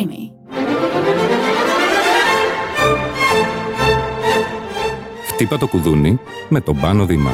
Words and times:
Creamy. 0.00 0.30
Χτύπα 5.26 5.58
το 5.58 5.68
κουδούνι 5.68 6.18
με 6.48 6.60
τον 6.60 6.80
Πάνο 6.80 7.06
Δήμα. 7.06 7.32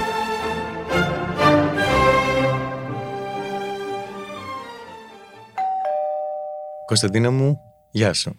Κωνσταντίνα 6.87 7.31
μου, 7.31 7.59
γεια 7.91 8.13
σου. 8.13 8.37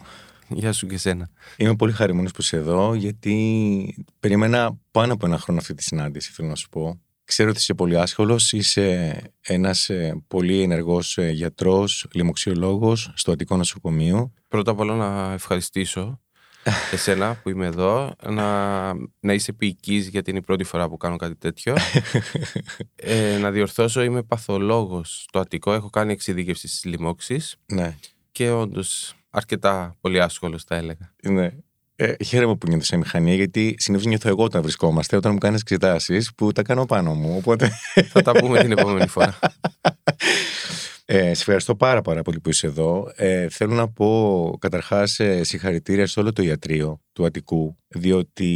Γεια 0.47 0.73
σου 0.73 0.87
και 0.87 0.95
εσένα. 0.95 1.29
Είμαι 1.57 1.75
πολύ 1.75 1.91
χαρούμενος 1.91 2.31
που 2.31 2.41
είσαι 2.41 2.57
εδώ, 2.57 2.93
γιατί 2.93 4.05
περίμενα 4.19 4.77
πάνω 4.91 5.13
από 5.13 5.25
ένα 5.25 5.37
χρόνο 5.37 5.59
αυτή 5.59 5.73
τη 5.73 5.83
συνάντηση, 5.83 6.31
θέλω 6.31 6.47
να 6.47 6.55
σου 6.55 6.69
πω. 6.69 6.99
Ξέρω 7.27 7.49
ότι 7.49 7.59
είσαι 7.59 7.73
πολύ 7.73 7.99
άσχολος, 7.99 8.51
είσαι 8.51 9.15
ένας 9.41 9.89
ε, 9.89 10.23
πολύ 10.27 10.61
ενεργός 10.61 11.17
ε, 11.17 11.29
γιατρός, 11.29 12.07
λοιμοξιολόγος 12.13 13.11
στο 13.15 13.31
Αττικό 13.31 13.57
Νοσοκομείο. 13.57 14.33
Πρώτα 14.47 14.71
απ' 14.71 14.79
όλα 14.79 14.95
να 14.95 15.33
ευχαριστήσω 15.33 16.19
εσένα 16.93 17.35
που 17.43 17.49
είμαι 17.49 17.65
εδώ, 17.65 18.15
να, 18.29 18.93
να 19.19 19.33
είσαι 19.33 19.53
ποιητής 19.53 20.07
γιατί 20.07 20.29
είναι 20.29 20.39
η 20.39 20.41
πρώτη 20.41 20.63
φορά 20.63 20.89
που 20.89 20.97
κάνω 20.97 21.15
κάτι 21.15 21.35
τέτοιο. 21.35 21.75
ε, 22.95 23.37
να 23.37 23.51
διορθώσω, 23.51 24.01
είμαι 24.01 24.23
παθολόγος 24.23 25.25
στο 25.27 25.39
Αττικό, 25.39 25.73
έχω 25.73 25.89
κάνει 25.89 26.11
εξειδίκευση 26.11 26.67
στις 26.67 26.85
λοιμώξεις 26.85 27.57
ναι, 27.65 27.97
και 28.31 28.49
όντως 28.49 29.15
αρκετά 29.29 29.95
πολύ 30.01 30.21
άσχολος 30.21 30.63
θα 30.63 30.75
έλεγα. 30.75 31.13
ναι. 31.23 31.51
Ε, 31.99 32.13
χαίρομαι 32.23 32.55
που 32.55 32.67
νιώθω 32.67 32.83
σε 32.83 32.97
μηχανία, 32.97 33.33
γιατί 33.33 33.75
συνήθως 33.77 34.05
νιώθω 34.07 34.29
εγώ 34.29 34.43
όταν 34.43 34.61
βρισκόμαστε, 34.61 35.15
όταν 35.15 35.31
μου 35.31 35.37
κάνεις 35.37 35.61
εξετάσεις 35.61 36.33
που 36.35 36.51
τα 36.51 36.61
κάνω 36.61 36.85
πάνω 36.85 37.13
μου. 37.13 37.35
Οπότε. 37.37 37.71
θα 38.13 38.21
τα 38.21 38.31
πούμε 38.31 38.59
την 38.59 38.71
επόμενη 38.71 39.07
φορά. 39.07 39.39
Ε, 41.05 41.21
σε 41.21 41.29
ευχαριστώ 41.29 41.75
πάρα, 41.75 42.01
πάρα 42.01 42.21
πολύ 42.21 42.39
που 42.39 42.49
είσαι 42.49 42.67
εδώ. 42.67 43.11
Ε, 43.15 43.49
θέλω 43.49 43.73
να 43.73 43.89
πω 43.89 44.57
καταρχάς 44.59 45.19
συγχαρητήρια 45.41 46.07
σε 46.07 46.19
όλο 46.19 46.33
το 46.33 46.41
ιατρείο 46.43 47.01
του 47.13 47.25
Αττικού, 47.25 47.77
διότι 47.87 48.49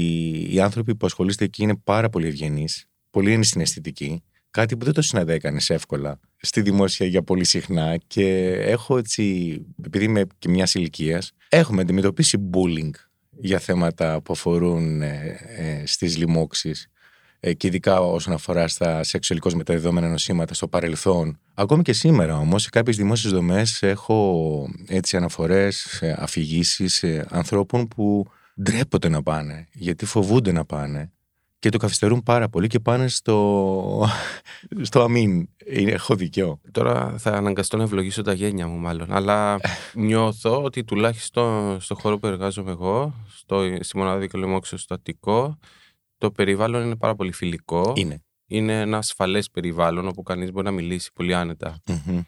οι 0.49 0.59
άνθρωποι 0.59 0.95
που 0.95 1.05
ασχολείστε 1.05 1.45
εκεί 1.45 1.63
είναι 1.63 1.75
πάρα 1.75 2.09
πολύ 2.09 2.27
ευγενείς, 2.27 2.85
πολύ 3.09 3.33
ενσυναισθητικοί. 3.33 4.23
Κάτι 4.51 4.77
που 4.77 4.85
δεν 4.85 4.93
το 4.93 5.01
συναντέκανε 5.01 5.61
εύκολα 5.67 6.19
στη 6.37 6.61
δημόσια 6.61 7.07
για 7.07 7.23
πολύ 7.23 7.45
συχνά 7.45 7.97
και 8.07 8.51
έχω 8.51 8.97
έτσι, 8.97 9.55
επειδή 9.85 10.05
είμαι 10.05 10.23
και 10.39 10.49
μιας 10.49 10.73
ηλικίας, 10.73 11.31
έχουμε 11.49 11.81
αντιμετωπίσει 11.81 12.49
bullying 12.53 12.91
για 13.41 13.59
θέματα 13.59 14.21
που 14.21 14.33
αφορούν 14.33 15.01
ε, 15.01 15.39
ε, 15.57 15.85
στις 15.85 16.17
λοιμώξεις 16.17 16.87
ε, 17.39 17.53
και 17.53 17.67
ειδικά 17.67 18.01
όσον 18.01 18.33
αφορά 18.33 18.67
στα 18.67 19.03
σεξουαλικώς 19.03 19.53
μεταδεδομένα 19.53 20.07
νοσήματα 20.07 20.53
στο 20.53 20.67
παρελθόν. 20.67 21.39
Ακόμη 21.53 21.81
και 21.81 21.93
σήμερα 21.93 22.37
όμως 22.37 22.61
σε 22.61 22.69
κάποιες 22.69 22.97
δημόσιες 22.97 23.33
δομές 23.33 23.83
έχω 23.83 24.69
έτσι 24.87 25.17
αναφορές, 25.17 26.03
αφηγήσεις 26.17 27.03
ανθρώπων 27.29 27.87
που 27.87 28.25
ντρέπονται 28.61 29.09
να 29.09 29.23
πάνε 29.23 29.67
γιατί 29.71 30.05
φοβούνται 30.05 30.51
να 30.51 30.65
πάνε 30.65 31.11
και 31.61 31.69
το 31.69 31.77
καθυστερούν 31.77 32.23
πάρα 32.23 32.49
πολύ 32.49 32.67
και 32.67 32.79
πάνε 32.79 33.07
στο, 33.07 34.07
στο 34.89 35.01
αμήν. 35.01 35.49
Είναι- 35.65 35.91
Έχω 35.91 36.15
δικαιό. 36.15 36.59
Τώρα 36.71 37.17
θα 37.17 37.31
αναγκαστώ 37.31 37.77
να 37.77 37.83
ευλογήσω 37.83 38.21
τα 38.21 38.33
γένια 38.33 38.67
μου 38.67 38.77
μάλλον, 38.77 39.11
αλλά 39.13 39.59
νιώθω 39.93 40.63
ότι 40.63 40.83
τουλάχιστον 40.83 41.79
στο 41.81 41.95
χώρο 41.95 42.19
που 42.19 42.27
εργάζομαι 42.27 42.71
εγώ, 42.71 43.13
στο, 43.27 43.63
στη 43.79 43.97
μονάδα 43.97 44.19
δικαιολημόξεω 44.19 44.77
στο 44.77 44.93
Αττικό, 44.93 45.57
το 46.17 46.31
περιβάλλον 46.31 46.83
είναι 46.85 46.95
πάρα 46.95 47.15
πολύ 47.15 47.31
φιλικό. 47.31 47.93
Είναι. 47.95 48.23
Είναι 48.47 48.79
ένα 48.79 48.97
ασφαλές 48.97 49.49
περιβάλλον 49.49 50.07
όπου 50.07 50.21
κανείς 50.23 50.51
μπορεί 50.51 50.65
να 50.65 50.71
μιλήσει 50.71 51.11
πολύ 51.13 51.35
άνετα. 51.35 51.77
Μμμ. 51.87 52.21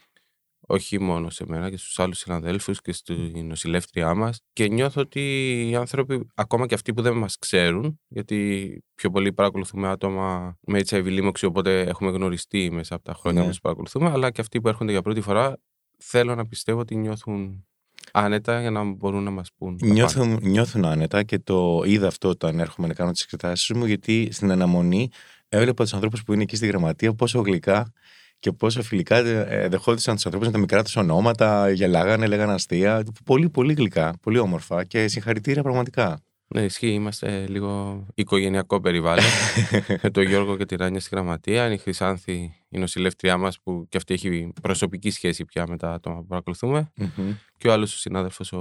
Όχι 0.67 0.99
μόνο 1.01 1.29
σε 1.29 1.45
μένα 1.47 1.69
και 1.69 1.77
στους 1.77 1.99
άλλους 1.99 2.17
συναδέλφους 2.17 2.81
και 2.81 2.91
στη 2.93 3.43
νοσηλεύτριά 3.43 4.13
μας 4.13 4.39
και 4.53 4.67
νιώθω 4.67 5.01
ότι 5.01 5.21
οι 5.69 5.75
άνθρωποι, 5.75 6.27
ακόμα 6.35 6.65
και 6.65 6.73
αυτοί 6.73 6.93
που 6.93 7.01
δεν 7.01 7.13
μας 7.13 7.37
ξέρουν 7.37 7.99
γιατί 8.07 8.79
πιο 8.95 9.09
πολύ 9.09 9.33
παρακολουθούμε 9.33 9.87
άτομα 9.87 10.57
με 10.61 10.79
HIV 10.89 11.03
λίμωξη 11.05 11.45
οπότε 11.45 11.81
έχουμε 11.81 12.11
γνωριστεί 12.11 12.71
μέσα 12.71 12.95
από 12.95 13.03
τα 13.03 13.13
χρόνια 13.13 13.39
Ναι. 13.39 13.45
που 13.45 13.51
τους 13.51 13.61
παρακολουθούμε 13.61 14.09
αλλά 14.09 14.31
και 14.31 14.41
αυτοί 14.41 14.61
που 14.61 14.67
έρχονται 14.67 14.91
για 14.91 15.01
πρώτη 15.01 15.21
φορά 15.21 15.57
θέλω 15.97 16.35
να 16.35 16.47
πιστεύω 16.47 16.79
ότι 16.79 16.95
νιώθουν 16.95 17.65
άνετα 18.11 18.61
για 18.61 18.71
να 18.71 18.83
μπορούν 18.83 19.23
να 19.23 19.29
μας 19.31 19.49
πούν. 19.57 19.77
τα 19.77 19.85
πάντα. 19.85 19.93
Νιώθουν, 19.93 20.39
νιώθουν 20.41 20.85
άνετα 20.85 21.23
και 21.23 21.39
το 21.39 21.81
είδα 21.85 22.07
αυτό 22.07 22.29
όταν 22.29 22.59
έρχομαι 22.59 22.87
να 22.87 22.93
κάνω 22.93 23.11
τις 23.11 23.21
εξετάσεις 23.23 23.69
μου, 23.75 23.85
γιατί 23.85 24.27
στην 24.31 24.51
αναμονή 24.51 25.09
έβλεπα 25.49 25.83
τους 25.83 25.93
ανθρώπους 25.93 26.23
που 26.23 26.33
είναι 26.33 26.41
εκεί 26.43 26.55
στη 26.55 26.67
γραμματεία 26.67 27.13
πόσο 27.13 27.39
γλυκά 27.41 27.93
και 28.43 28.51
πόσο 28.51 28.83
φιλικά 28.83 29.17
ε, 29.17 29.67
δεχόντουσαν 29.67 30.15
τους 30.15 30.25
ανθρώπους 30.25 30.47
με 30.47 30.53
τα 30.53 30.59
μικρά 30.59 30.83
τους 30.83 30.95
ονόματα, 30.95 31.69
γελάγανε, 31.69 32.27
λέγανε 32.27 32.53
αστεία. 32.53 33.03
Πολύ, 33.25 33.49
πολύ 33.49 33.73
γλυκά, 33.73 34.13
πολύ 34.21 34.37
όμορφα 34.37 34.83
και 34.83 35.07
συγχαρητήρια 35.07 35.61
πραγματικά. 35.61 36.19
Ναι, 36.47 36.61
ισχύει. 36.61 36.87
Είμαστε 36.87 37.45
λίγο 37.47 38.05
οικογενειακό 38.15 38.79
περιβάλλον. 38.81 39.23
με 40.03 40.09
τον 40.09 40.23
Γιώργο 40.23 40.57
και 40.57 40.65
τη 40.65 40.75
Ράνια 40.75 40.99
στη 40.99 41.09
γραμματεία. 41.13 41.65
Είναι 41.65 41.73
η 41.73 41.77
Χρυσάνθη, 41.77 42.53
η 42.69 42.77
νοσηλεύτριά 42.77 43.37
μας, 43.37 43.59
που 43.59 43.85
και 43.89 43.97
αυτή 43.97 44.13
έχει 44.13 44.53
προσωπική 44.61 45.11
σχέση 45.11 45.45
πια 45.45 45.65
με 45.67 45.77
τα 45.77 45.91
άτομα 45.93 46.15
που 46.15 46.25
παρακολουθούμε. 46.25 46.91
Μμμ, 46.95 47.31
Και 47.57 47.67
ο 47.67 47.71
άλλος 47.71 47.93
ο 47.95 47.97
συνάδελφος, 47.97 48.51
ο, 48.51 48.57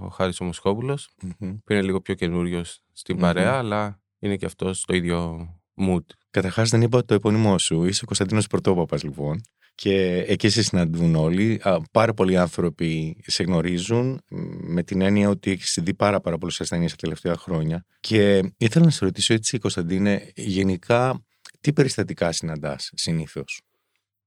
ο 0.00 0.08
Χάρης 0.08 0.40
Ομοσχόπουλος, 0.40 1.10
μμμ. 1.22 1.56
που 1.64 1.72
είναι 1.72 1.82
λίγο 1.82 2.00
πιο 2.00 2.14
καινούριος 2.14 2.80
στην 2.92 3.14
Μμμ. 3.14 3.22
παρέα, 3.22 3.52
αλλά 3.52 4.00
είναι 4.18 4.36
και 4.36 4.46
αυτός 4.46 4.78
στο 4.78 4.94
ίδιο 4.94 5.48
mood. 5.80 6.04
Καταρχάς, 6.30 6.70
δεν 6.70 6.82
είπα 6.82 7.04
το 7.04 7.14
επώνυμό 7.14 7.58
σου. 7.58 7.84
Είσαι 7.84 8.00
ο 8.02 8.06
Κωνσταντίνος 8.06 8.46
Πρωτόπαπας, 8.46 9.02
λοιπόν. 9.02 9.40
Και 9.74 10.24
εκεί 10.28 10.48
σε 10.48 10.62
συναντούν 10.62 11.14
όλοι. 11.14 11.60
Α, 11.62 11.78
Πάρα 11.92 12.14
πολλοί 12.14 12.36
άνθρωποι 12.36 13.16
σε 13.26 13.42
γνωρίζουν 13.42 14.20
μ, 14.30 14.36
με 14.72 14.82
την 14.82 15.00
έννοια 15.00 15.28
ότι 15.28 15.50
έχεις 15.50 15.78
δει 15.82 15.94
πάρα, 15.94 16.20
πάρα 16.20 16.38
πολλού 16.38 16.52
ασθενεί 16.58 16.88
τα 16.88 16.96
τελευταία 16.96 17.36
χρόνια. 17.36 17.84
Και 18.00 18.52
ήθελα 18.56 18.84
να 18.84 18.90
σε 18.90 19.04
ρωτήσω 19.04 19.34
έτσι, 19.34 19.58
Κωνσταντίνε, 19.58 20.32
γενικά 20.34 21.24
τι 21.60 21.72
περιστατικά 21.72 22.32
συναντάς 22.32 22.90
συνήθως; 22.94 23.60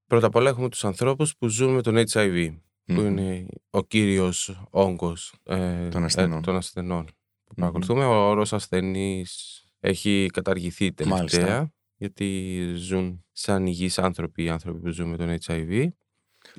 Πρώτα 0.08 0.28
απ' 0.28 0.36
όλα 0.36 0.50
έχουμε 0.50 0.70
τους 0.70 0.86
ανθρώπους 0.86 1.36
που 1.38 1.48
ζουν 1.48 1.74
με 1.74 1.82
τον 1.82 1.96
HIV, 2.12 2.50
που 2.86 3.02
είναι 3.02 3.46
ο 3.70 3.84
κύριος 3.84 4.64
όγκος 4.70 5.34
ε, 5.44 5.88
Των 5.90 6.04
ασθενών. 6.04 6.42
των 6.42 6.56
ασθενών 6.56 7.06
που 7.06 7.12
Μμμ. 7.48 7.56
παρακολουθούμε. 7.56 8.06
Ο 8.06 8.30
όρος 8.30 8.54
ασθενής 8.54 9.61
έχει 9.84 10.28
καταργηθεί 10.34 10.94
τελευταία, 10.94 11.40
Μάλιστα. 11.46 11.74
γιατί 11.96 12.60
ζουν 12.76 13.26
σαν 13.32 13.66
υγιείς 13.66 14.00
άνθρωποι 14.00 14.44
οι 14.44 14.50
άνθρωποι 14.50 14.80
που 14.80 14.90
ζουν 14.90 15.10
με 15.10 15.18
τον 15.18 15.38
HIV. 15.46 15.88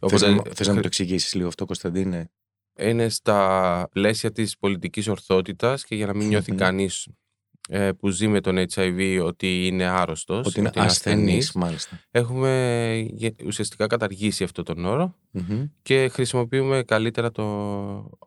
Θες 0.08 0.22
να, 0.22 0.30
μου- 0.30 0.36
Οπότε 0.38 0.54
θες 0.54 0.66
να 0.66 0.74
μου 0.74 0.80
το 0.80 0.86
εξηγήσεις 0.92 1.34
λίγο 1.34 1.48
αυτό, 1.48 1.64
Κωνσταντίνε; 1.64 2.30
είναι 2.78 3.08
στα 3.08 3.88
πλαίσια 3.90 4.32
της 4.32 4.56
πολιτικής 4.58 5.08
ορθότητας 5.08 5.84
και 5.84 5.94
για 5.94 6.06
να 6.06 6.14
μην 6.14 6.26
νιώθει 6.28 6.50
Μμμ. 6.52 6.58
κανείς 6.58 7.04
ε, 7.06 7.12
που 7.98 8.08
ζει 8.08 8.28
με 8.28 8.40
τον 8.40 8.56
HIV 8.74 9.20
ότι 9.24 9.66
είναι 9.66 9.84
άρρωστος, 9.84 10.46
Ότι 10.46 10.58
είναι 10.60 10.70
ασθενής, 10.74 11.52
μάλιστα. 11.52 12.00
Έχουμε 12.10 13.06
γε- 13.12 13.44
ουσιαστικά 13.46 13.86
καταργήσει 13.86 14.44
αυτό 14.44 14.62
τον 14.62 14.84
όρο 14.84 15.14
Μμμ. 15.30 15.64
και 15.82 16.08
χρησιμοποιούμε 16.12 16.82
καλύτερα 16.82 17.30
το 17.30 17.42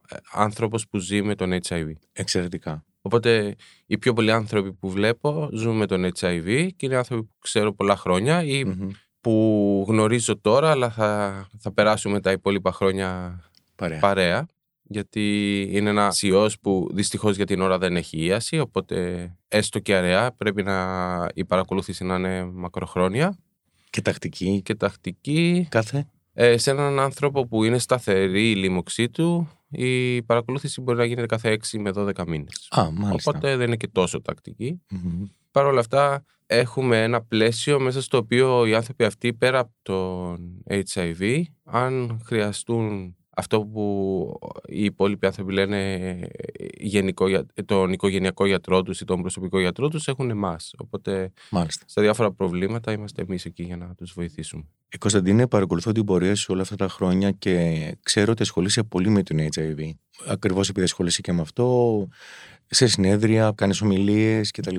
ε, 0.10 0.16
άνθρωπος 0.32 0.88
που 0.88 0.98
ζει 0.98 1.22
με 1.22 1.36
τον 1.36 1.52
HIV. 1.68 1.92
Εξαιρετικά. 2.14 2.86
Οπότε 3.02 3.56
οι 3.86 3.98
πιο 3.98 4.14
πολλοί 4.14 4.32
άνθρωποι 4.32 4.74
που 4.74 4.90
βλέπω 4.90 5.50
ζουν 5.54 5.76
με 5.78 5.86
τον 5.86 6.06
HIV 6.20 6.68
και 6.76 6.86
είναι 6.86 6.96
άνθρωποι 6.96 7.24
που 7.24 7.38
ξέρω 7.42 7.74
πολλά 7.74 7.96
χρόνια 7.96 8.44
ή 8.44 8.64
Μμμ. 8.64 8.90
που 9.22 9.86
γνωρίζω 9.88 10.40
τώρα 10.42 10.72
αλλά 10.72 10.90
θα, 10.90 11.48
θα 11.60 11.72
περάσουμε 11.74 12.20
τα 12.22 12.32
υπόλοιπα 12.32 12.72
χρόνια 12.72 13.40
Παρέα. 13.76 14.00
παρέα 14.00 14.46
γιατί 14.88 15.62
είναι 15.72 15.90
ένας 15.90 16.22
ιός 16.22 16.60
που 16.60 16.90
δυστυχώς 16.94 17.36
για 17.36 17.46
την 17.46 17.62
ώρα 17.62 17.78
δεν 17.78 17.96
έχει 17.96 18.18
ίαση 18.26 18.60
οπότε 18.60 19.30
έστω 19.48 19.80
και 19.80 19.96
αραιά 19.96 20.32
πρέπει 20.38 20.64
να 20.64 21.28
η 21.34 21.46
παρακολούθηση 21.46 22.04
να 22.04 22.16
είναι 22.16 22.46
μακροχρόνια 22.54 23.38
Και 23.90 24.02
τακτική. 24.02 24.62
και 24.66 24.76
τακτική 24.76 25.68
Κάθε. 25.70 26.08
ε, 26.34 26.58
σε 26.58 26.72
έναν 26.72 27.00
άνθρωπο 27.00 27.48
που 27.48 27.64
είναι 27.64 27.78
σταθερή 27.78 28.50
η 28.52 28.56
λίμωξή 28.56 29.10
του 29.10 29.50
η 29.70 30.22
παρακολούθηση 30.24 30.82
μπορεί 30.82 30.98
να 30.98 31.06
γίνεται 31.06 31.26
κάθε 31.28 31.58
6 31.74 31.80
με 31.80 31.92
12 31.96 32.26
μήνες 32.28 32.68
Α, 32.70 32.92
μάλιστα. 32.92 33.32
οπότε 33.36 33.56
δεν 33.56 33.68
είναι 33.68 33.76
και 33.76 33.88
τόσο 33.88 34.22
τακτική 34.22 34.82
Μμμ. 34.90 35.24
Παρ' 35.52 35.66
όλα 35.66 35.80
αυτά 35.80 36.24
έχουμε 36.46 37.04
ένα 37.04 37.22
πλαίσιο 37.22 37.80
μέσα 37.80 38.02
στο 38.02 38.18
οποίο 38.18 38.66
οι 38.66 38.76
άνθρωποι 38.76 39.04
αυτοί 39.04 39.34
πέρα 39.34 39.60
από 39.60 39.72
τον 39.82 40.64
HIV 40.68 41.42
αν 41.64 42.22
χρειαστούν 42.26 43.16
αυτό 43.38 43.62
που 43.66 44.40
οι 44.68 44.84
υπόλοιποι 44.84 45.26
άνθρωποι 45.26 45.54
λένε 45.54 46.20
γενικό, 46.78 47.28
για- 47.28 47.46
τον 47.66 47.92
οικογενειακό 47.92 48.46
γιατρό 48.46 48.84
τους 48.84 49.02
ή 49.02 49.06
τον 49.06 49.22
προσωπικό 49.22 49.60
γιατρό 49.60 49.88
τους 49.88 50.08
έχουν 50.08 50.30
εμάς. 50.30 50.74
Οπότε 50.78 51.32
Μάλιστα. 51.52 51.86
στα 51.88 52.02
διάφορα 52.02 52.32
προβλήματα 52.32 52.92
είμαστε 52.92 53.22
εμείς 53.22 53.46
εκεί 53.46 53.64
για 53.64 53.78
να 53.78 53.96
τους 53.96 54.14
βοηθήσουμε. 54.14 54.64
Ε, 54.90 54.98
Κωνσταντίνε, 54.98 55.48
παρακολουθώ 55.48 55.92
την 55.92 56.04
πορεία 56.06 56.36
σου 56.36 56.48
όλα 56.54 56.62
αυτά 56.62 56.76
τα 56.76 56.88
χρόνια 56.88 57.32
και 57.32 57.96
ξέρω 58.04 58.32
ότι 58.32 58.42
ασχολείσαι 58.42 58.84
πολύ 58.84 59.10
με 59.10 59.24
τον 59.24 59.38
HIV. 59.40 59.90
Ακριβώς 60.28 60.70
επειδή 60.70 60.86
ασχολείσαι 60.86 61.22
και 61.22 61.34
με 61.34 61.42
αυτό, 61.42 62.08
σε 62.66 62.88
συνέδρια, 62.88 63.52
κάνεις 63.56 63.82
ομιλίες 63.82 64.52
κτλ. 64.52 64.76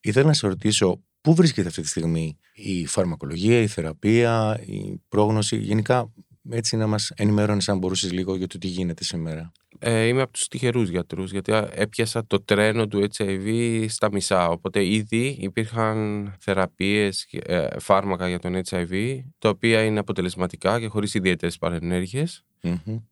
Ήθελα 0.00 0.26
να 0.26 0.32
σε 0.32 0.46
ρωτήσω, 0.46 1.02
πού 1.20 1.34
βρίσκεται 1.34 1.68
αυτή 1.68 1.82
τη 1.82 1.88
στιγμή 1.88 2.38
η 2.54 2.86
φαρμακολογία, 2.86 3.60
η 3.60 3.66
θεραπεία, 3.66 4.60
η 4.66 5.00
πρόγνωση, 5.08 5.56
γενικά 5.56 6.12
έτσι 6.50 6.76
να 6.76 6.86
μας 6.86 7.12
ενημερώνεις 7.16 7.68
αν 7.68 7.78
μπορούσες 7.78 8.12
λίγο 8.12 8.36
για 8.36 8.46
το 8.46 8.58
τι 8.58 8.66
γίνεται 8.66 9.04
σήμερα. 9.04 9.52
Ε, 9.78 10.04
είμαι 10.04 10.22
από 10.22 10.32
τους 10.32 10.48
τυχερούς 10.48 10.88
γιατρούς 10.88 11.30
γιατί 11.30 11.52
έπιασα 11.74 12.26
το 12.26 12.40
τρένο 12.40 12.86
του 12.86 13.06
HIV 13.16 13.84
στα 13.88 14.08
μισά 14.12 14.48
οπότε 14.48 14.86
ήδη 14.86 15.36
υπήρχαν 15.40 16.32
θεραπείες, 16.38 17.26
ε, 17.30 17.66
φάρμακα 17.80 18.28
για 18.28 18.38
τον 18.38 18.60
HIV 18.68 19.18
τα 19.38 19.48
οποία 19.48 19.82
είναι 19.82 19.98
αποτελεσματικά 19.98 20.80
και 20.80 20.86
χωρίς 20.86 21.14
ιδιαίτερες 21.14 21.58
παρενέργειες 21.58 22.44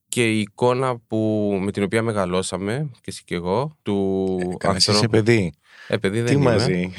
και 0.08 0.30
η 0.30 0.38
εικόνα 0.40 0.98
που, 0.98 1.18
με 1.62 1.70
την 1.70 1.82
οποία 1.82 2.02
μεγαλώσαμε 2.02 2.90
και 2.92 3.00
εσύ 3.04 3.22
και 3.24 3.34
εγώ 3.34 3.76
του 3.82 4.38
ε, 4.40 4.68
ανθρώπου... 4.68 4.98
Είσαι 4.98 5.08
παιδί; 5.08 5.52
Ε, 5.88 5.96
παιδί 5.96 6.20
δεν 6.20 6.26
Τι 6.26 6.32
είμαι. 6.32 6.50
μαζί. 6.50 6.92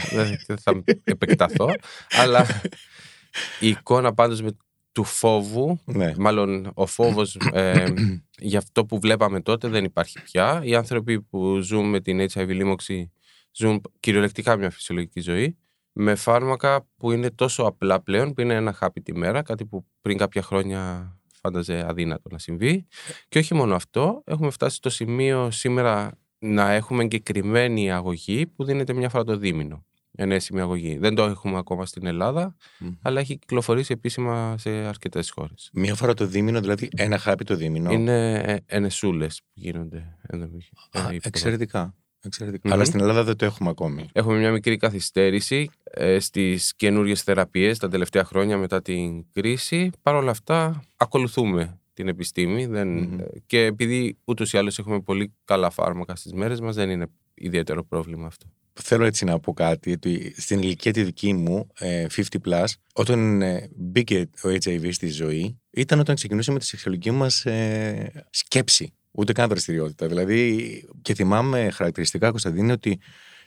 Δεν 0.48 0.58
θα 0.58 0.84
επεκταθώ. 1.04 1.70
αλλά 2.10 2.46
η 3.60 3.68
εικόνα 3.68 4.14
πάντως 4.14 4.42
με, 4.42 4.58
του 4.94 5.04
φόβου, 5.04 5.80
Ναι. 5.86 6.14
μάλλον 6.18 6.72
ο 6.74 6.86
φόβος 6.86 7.36
ε, 7.52 7.86
για 8.52 8.58
αυτό 8.58 8.86
που 8.86 9.00
βλέπαμε 9.00 9.42
τότε 9.42 9.68
δεν 9.68 9.84
υπάρχει 9.84 10.24
πια. 10.24 10.62
Οι 10.64 10.76
άνθρωποι 10.76 11.22
που 11.22 11.60
ζουν 11.60 11.90
με 11.90 12.00
την 12.02 12.20
HIV 12.34 12.48
λίμωξη 12.48 13.12
ζουν 13.52 13.82
κυριολεκτικά 14.00 14.56
μια 14.58 14.70
φυσιολογική 14.70 15.20
ζωή 15.22 15.58
με 15.94 16.16
φάρμακα 16.16 16.88
που 16.98 17.12
είναι 17.12 17.30
τόσο 17.32 17.64
απλά 17.64 18.02
πλέον 18.02 18.34
που 18.34 18.42
είναι 18.42 18.54
ένα 18.54 18.74
χάπι 18.74 19.02
τη 19.02 19.14
μέρα, 19.16 19.42
κάτι 19.42 19.66
που 19.66 19.86
πριν 20.02 20.18
κάποια 20.18 20.42
χρόνια 20.42 21.14
φάνταζε 21.34 21.86
αδύνατο 21.88 22.30
να 22.32 22.38
συμβεί. 22.40 22.88
Και 23.30 23.40
όχι 23.40 23.54
μόνο 23.54 23.76
αυτό, 23.76 24.22
έχουμε 24.26 24.50
φτάσει 24.50 24.76
στο 24.76 24.90
σημείο 24.90 25.52
σήμερα 25.52 26.18
να 26.40 26.72
έχουμε 26.72 27.04
εγκεκριμένη 27.04 27.92
αγωγή 27.92 28.48
που 28.48 28.64
δίνεται 28.64 28.94
μια 28.94 29.10
φορά 29.10 29.24
το 29.24 29.38
δίμηνο. 29.38 29.86
Ενέσιμη 30.16 30.60
αγωγή. 30.60 30.98
Δεν 30.98 31.16
το 31.16 31.24
έχουμε 31.24 31.58
ακόμα 31.58 31.86
στην 31.86 32.06
Ελλάδα, 32.06 32.56
Μμμ. 32.80 32.90
αλλά 33.02 33.20
έχει 33.20 33.38
κυκλοφορήσει 33.38 33.92
επίσημα 33.94 34.56
σε 34.58 34.70
αρκετές 34.70 35.30
χώρες. 35.32 35.70
Μία 35.74 35.96
φορά 35.96 36.14
το 36.14 36.26
δίμηνο, 36.26 36.60
δηλαδή 36.60 36.90
ένα 36.96 37.18
χάπι 37.18 37.44
το 37.44 37.56
δίμηνο. 37.56 37.92
Είναι 37.92 38.60
ενεσούλες 38.66 39.42
που 39.42 39.52
γίνονται. 39.54 40.18
ενδομη- 40.28 40.64
Α, 40.92 41.00
ε, 41.00 41.02
υποδο- 41.02 41.20
εξαιρετικά. 41.24 41.96
εξαιρετικά. 42.22 42.62
Μμμ. 42.68 42.74
Αλλά 42.74 42.86
στην 42.86 43.00
Ελλάδα 43.00 43.24
δεν 43.24 43.36
το 43.36 43.46
έχουμε 43.46 43.70
ακόμη. 43.70 44.06
Έχουμε 44.12 44.38
μια 44.38 44.52
μικρή 44.52 44.78
καθυστέρηση 44.78 45.70
ε, 45.84 46.20
στις 46.20 46.76
καινούριες 46.76 47.22
θεραπείες 47.24 47.78
τα 47.80 47.90
τελευταία 47.90 48.24
χρόνια 48.24 48.58
μετά 48.58 48.82
την 48.82 49.26
κρίση. 49.32 49.90
Παρ' 50.02 50.16
όλα 50.16 50.32
αυτά 50.32 50.84
ακολουθούμε 50.98 51.78
την 51.94 52.08
επιστήμη 52.08 52.66
δεν... 52.66 52.88
Μμμ. 52.88 53.18
και 53.46 53.60
επειδή 53.66 54.18
ούτως 54.26 54.54
ή 54.54 54.58
άλλως 54.58 54.80
έχουμε 54.80 55.02
πολύ 55.02 55.34
καλά 55.46 55.70
φάρμακα 55.70 56.16
στις 56.16 56.34
μέρες 56.34 56.60
μας 56.62 56.76
δεν 56.76 56.90
είναι 56.90 57.06
ιδιαίτερο 57.34 57.84
πρόβλημα 57.84 58.26
αυτό. 58.28 58.46
Θέλω 58.74 59.06
έτσι 59.06 59.26
να 59.26 59.40
πω 59.40 59.54
κάτι, 59.54 59.92
ότι 59.92 60.34
στην 60.38 60.60
ηλικία 60.62 60.94
τη 60.94 61.04
δική 61.04 61.34
μου, 61.34 61.68
ε, 61.80 62.06
50 62.16 62.22
plus, 62.46 62.66
όταν 62.94 63.42
ε, 63.42 63.70
μπήκε 63.76 64.30
ο 64.44 64.50
HIV 64.50 64.88
στη 64.92 65.08
ζωή, 65.08 65.60
ήταν 65.70 66.00
όταν 66.00 66.16
ξεκινούσαμε 66.16 66.60
τη 66.60 66.66
σεξουαλική 66.66 67.12
μας 67.12 67.46
ε, 67.46 68.26
σκέψη. 68.30 68.94
Ούτε 69.12 69.34
καν 69.34 69.50
δραστηριότητα. 69.50 70.08
Δηλαδή, 70.08 70.88
και 71.02 71.14
θυμάμαι 71.14 71.70
χαρακτηριστικά, 71.70 72.30
Κωνσταντίνε, 72.30 72.72
ότι 72.72 73.00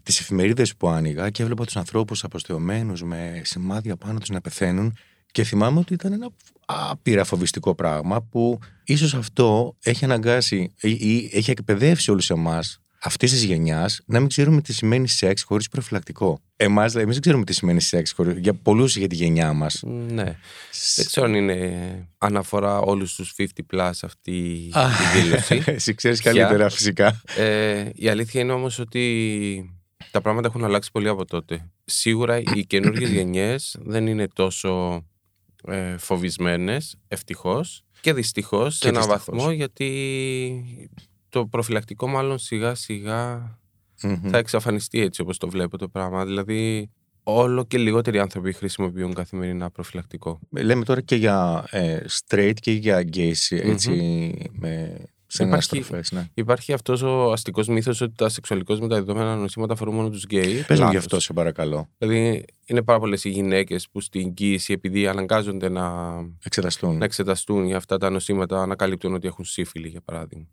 τις 0.03 0.21
εφημερίδες 0.21 0.77
που 0.77 0.89
άνοιγα 0.89 1.31
και 1.31 1.43
έβλεπα 1.43 1.65
τους 1.65 1.77
ανθρώπους 1.77 2.25
αποστεωμένους 2.25 3.03
με 3.03 3.41
σημάδια 3.45 3.97
πάνω 3.97 4.19
τους 4.19 4.29
να 4.29 4.41
πεθαίνουν. 4.41 4.97
Και 5.33 5.45
θυμάμαι 5.45 5.79
ότι 5.79 5.95
ήταν 5.95 6.13
ένα 6.13 6.29
άπειρα 6.67 7.25
φοβιστικό 7.25 7.75
πράγμα 7.75 8.23
που 8.23 8.59
ίσως 8.85 9.15
αυτό 9.15 9.77
έχει 9.83 10.05
αναγκάσει 10.05 10.75
ή, 10.81 10.91
ή 10.91 11.31
έχει 11.33 11.51
εκπαιδεύσει 11.51 12.11
όλους 12.11 12.31
εμάς 12.31 12.81
αυτής 13.03 13.31
της 13.31 13.43
γενιάς 13.43 14.01
να 14.07 14.21
μην 14.21 14.29
ξέρουμε 14.29 14.61
τι 14.61 14.73
σημαίνει 14.73 15.09
σεξ 15.09 15.43
χωρίς 15.43 15.69
προφυλακτικό. 15.69 16.41
Εμάς, 16.57 16.87
δηλαδή, 16.87 17.01
εμείς 17.01 17.15
δεν 17.15 17.23
ξέρουμε 17.23 17.45
τι 17.45 17.53
σημαίνει 17.53 17.81
σεξ 17.81 18.13
χωρίς, 18.13 18.39
για 18.39 18.55
πολλούς 18.55 18.97
για 18.97 19.09
τη 19.09 19.15
γενιά 19.15 19.53
μας. 19.53 19.83
Ναι. 19.87 20.39
Δεν 20.97 21.07
ξέρω 21.07 21.27
αν 21.27 21.35
είναι 21.35 22.09
αναφορά 22.19 22.79
όλους 22.79 23.15
τους 23.15 23.35
50 23.39 23.45
plus 23.73 23.91
αυτή 24.03 24.33
η 24.33 24.73
δήλωση. 25.15 25.63
Εσύ 25.77 25.95
ξέρεις 25.95 26.21
καλύτερα, 26.21 26.69
φυσικά. 26.71 27.21
Ε, 27.37 27.89
η 27.95 28.09
αλήθεια 28.09 28.41
είναι 28.41 28.53
όμως 28.53 28.79
ότι 28.79 29.71
τα 30.11 30.21
πράγματα 30.21 30.49
έχουν 30.49 30.65
αλλάξει 30.65 30.91
πολύ 30.91 31.09
από 31.09 31.25
τότε. 31.25 31.71
Σίγουρα 31.85 32.39
οι 32.39 32.67
καινούργιες 32.67 33.11
γενιές 33.19 33.77
δεν 33.81 34.07
είναι 34.07 34.29
τόσο 34.29 35.05
ε, 35.67 35.97
φοβισμένες, 35.99 36.97
ευτυχώς. 37.09 37.83
Και 38.01 38.13
δυστυχώς 38.13 38.75
σε 38.75 38.81
Και 38.81 38.89
έναν 38.89 39.03
δυστυχώς. 39.03 39.25
βαθμό 39.27 39.51
γιατί 39.53 39.91
το 41.41 41.47
προφυλακτικό 41.47 42.07
μάλλον 42.07 42.39
σιγά 42.39 42.75
σιγά 42.75 43.37
Μμμ. 44.03 44.29
θα 44.31 44.39
εξαφανιστεί 44.39 45.01
έτσι 45.01 45.21
όπως 45.21 45.39
το 45.39 45.49
βλέπω 45.49 45.79
το 45.79 45.89
πράγμα. 45.89 46.25
Δηλαδή 46.25 46.91
όλο 47.23 47.65
και 47.65 47.79
λιγότεροι 47.79 48.19
άνθρωποι 48.19 48.53
χρησιμοποιούν 48.53 49.15
καθημερινά 49.15 49.71
προφυλακτικό. 49.71 50.41
Λέμε 50.51 50.85
τώρα 50.85 51.01
και 51.01 51.17
για 51.17 51.65
ε, 51.71 51.99
straight 52.27 52.53
και 52.61 52.73
για 52.73 53.09
gays, 53.17 53.33
έτσι, 53.51 53.91
με 54.53 54.97
Υπάρχει- 55.39 55.63
στροφές, 55.63 56.13
ναι. 56.13 56.29
Υπάρχει 56.35 56.73
αυτός 56.73 57.03
ο 57.03 57.33
αστικός 57.33 57.69
μύθος 57.69 58.01
ότι 58.01 58.13
τα 58.17 58.29
σεξουαλικώς 58.29 58.81
μεταδεδομένα 58.81 59.37
νοσήματα 59.37 59.73
αφορούν 59.73 59.95
μόνο 59.95 60.11
τους 60.11 60.25
γκέι. 60.25 60.43
Πες 60.43 60.69
μου 60.69 60.75
γι' 60.75 60.81
Λάθος. 60.81 60.97
αυτό, 60.97 61.21
σε 61.21 61.33
παρακαλώ. 61.33 61.89
Δηλαδή, 61.99 62.45
είναι 62.67 62.83
πάρα 62.83 62.99
πολλές 62.99 63.25
οι 63.25 63.29
γυναίκες 63.31 63.89
που 63.93 64.01
στην 64.01 64.35
κοίηση, 64.35 64.73
επειδή 64.73 65.07
αναγκάζονται 65.07 65.69
να, 65.69 66.15
Εξεταστούν. 66.45 66.97
να 66.99 67.05
εξεταστούν 67.05 67.65
για 67.67 67.77
αυτά 67.77 67.99
τα 67.99 68.11
νοσήματα, 68.11 68.63
ανακαλύπτουν 68.63 69.15
ότι 69.15 69.27
έχουν 69.27 69.45
σύφυλλη, 69.45 69.89
για 69.89 70.01
παράδειγμα. 70.01 70.47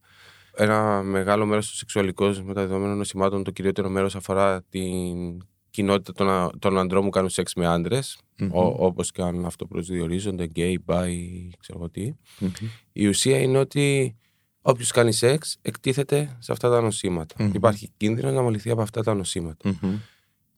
Ένα 0.55 1.01
μεγάλο 1.03 1.45
μέρος 1.45 1.65
των 1.67 1.75
σεξουαλικών 1.75 2.41
μεταδεδομένων 2.45 2.97
νοσημάτων, 2.97 3.44
το 3.44 3.51
κυριότερο 3.51 3.89
μέρος 3.89 4.15
αφορά 4.15 4.63
την 4.69 5.41
κοινότητα 5.69 6.13
των, 6.13 6.29
α- 6.29 6.50
των 6.59 6.77
ανδρών 6.77 7.03
που 7.03 7.09
κάνουν 7.09 7.29
σεξ 7.29 7.53
με 7.53 7.67
άντρες, 7.67 8.19
Μμμ. 8.39 8.50
όπως 8.53 9.11
και 9.11 9.21
αν 9.21 9.45
αυτό 9.45 9.65
προσδιορίζονται, 9.65 10.44
γκέι, 10.44 10.79
μπάι, 10.85 11.50
ξέρω 11.59 11.77
εγώ 11.79 11.89
τι. 11.89 12.13
Μμμ. 12.39 12.51
Η 12.94 13.07
ουσία 13.07 13.39
είναι 13.39 13.57
ότι 13.57 14.15
όποιος 14.61 14.91
κάνει 14.91 15.13
σεξ 15.13 15.57
εκτίθεται 15.61 16.38
σε 16.39 16.51
αυτά 16.51 16.69
τα 16.69 16.81
νοσήματα. 16.81 17.35
Μμμ. 17.39 17.51
Υπάρχει 17.53 17.89
κίνδυνο 17.97 18.31
να 18.31 18.41
μολυθεί 18.41 18.69
από 18.69 18.81
αυτά 18.81 19.03
τα 19.03 19.13
νοσήματα. 19.13 19.69
Μμμ. 19.81 19.95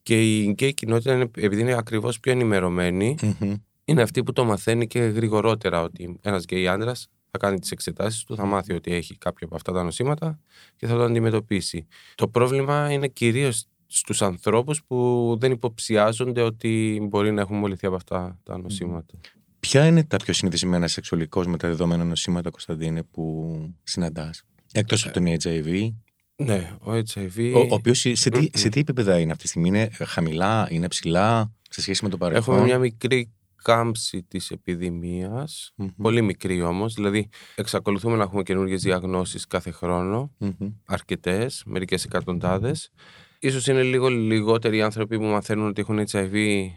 Και 0.02 0.38
η 0.40 0.50
γκέι 0.50 0.74
κοινότητα, 0.74 1.14
είναι, 1.14 1.30
επειδή 1.36 1.60
είναι 1.62 1.74
ακριβώς 1.76 2.20
πιο 2.20 2.32
ενημερωμένη, 2.32 3.14
Μμμ. 3.40 3.54
είναι 3.84 4.02
αυτή 4.02 4.22
που 4.22 4.32
το 4.32 4.44
μαθαίνει 4.44 4.86
και 4.86 4.98
γρηγορότερα 5.00 5.82
ότι 5.82 6.18
ένας 6.22 6.42
γκέι 6.44 6.66
άντρας 6.68 7.08
θα 7.38 7.46
κάνει 7.46 7.58
τις 7.58 7.70
εξετάσεις 7.70 8.24
του, 8.24 8.36
θα 8.36 8.44
μάθει 8.44 8.72
ότι 8.72 8.92
έχει 8.94 9.16
κάποιο 9.18 9.46
από 9.46 9.56
αυτά 9.56 9.72
τα 9.72 9.82
νοσήματα 9.82 10.38
και 10.76 10.86
θα 10.86 10.94
το 10.96 11.02
αντιμετωπίσει. 11.02 11.86
Το 12.14 12.28
πρόβλημα 12.28 12.92
είναι 12.92 13.08
κυρίως 13.08 13.64
στους 13.86 14.22
ανθρώπους 14.22 14.82
που 14.84 15.36
δεν 15.40 15.52
υποψιάζονται 15.52 16.42
ότι 16.42 17.00
μπορεί 17.08 17.32
να 17.32 17.40
έχουν 17.40 17.56
μολυθεί 17.56 17.86
από 17.86 17.96
αυτά 17.96 18.38
τα 18.42 18.58
νοσήματα. 18.58 19.14
Ποια 19.60 19.86
είναι 19.86 20.04
τα 20.04 20.16
πιο 20.16 20.32
συνηθισμένα 20.32 20.88
σεξουαλικώς 20.88 21.46
μεταδιδόμενα 21.46 22.04
νοσήματα, 22.04 22.50
Κωνσταντίνε, 22.50 23.02
που 23.02 23.56
συναντάς. 23.82 24.42
Εκτός 24.72 25.04
από 25.06 25.14
τον 25.14 25.24
HIV, 25.42 25.92
Ναι, 26.36 26.76
ο 26.80 26.92
HIV. 26.92 27.52
ο, 27.54 27.58
ο 27.58 27.66
οποίος 27.70 27.98
σε, 28.12 28.30
τι- 28.30 28.58
σε 28.58 28.68
τι 28.68 28.80
επίπεδα 28.80 29.18
είναι 29.18 29.30
αυτή 29.32 29.42
τη 29.42 29.48
στιγμή, 29.48 29.68
είναι 29.68 29.88
χαμηλά, 29.92 30.68
είναι 30.70 30.88
ψηλά, 30.88 31.52
σε 31.70 31.80
σχέση 31.82 32.04
με 32.04 32.10
το 32.10 32.16
παρελθόν; 32.16 32.54
Έχουμε 32.54 32.66
μια 32.68 32.78
μικρή 32.78 33.30
κάμψη 33.66 34.22
της 34.22 34.50
επιδημίας, 34.50 35.72
Μμμ. 35.76 35.88
πολύ 36.02 36.22
μικρή 36.22 36.62
όμως, 36.62 36.94
δηλαδή 36.94 37.28
εξακολουθούμε 37.54 38.16
να 38.16 38.22
έχουμε 38.22 38.42
καινούργιες 38.42 38.82
διαγνώσεις 38.82 39.46
κάθε 39.46 39.70
χρόνο, 39.70 40.30
Μμμ. 40.38 40.68
αρκετές, 40.86 41.62
μερικές 41.66 42.04
εκατοντάδες. 42.04 42.90
Ίσως 43.38 43.66
είναι 43.66 43.82
λίγο 43.82 44.08
λιγότεροι 44.08 44.76
οι 44.76 44.82
άνθρωποι 44.82 45.18
που 45.18 45.24
μαθαίνουν 45.24 45.66
ότι 45.68 45.80
έχουν 45.80 45.98
HIV 46.10 46.34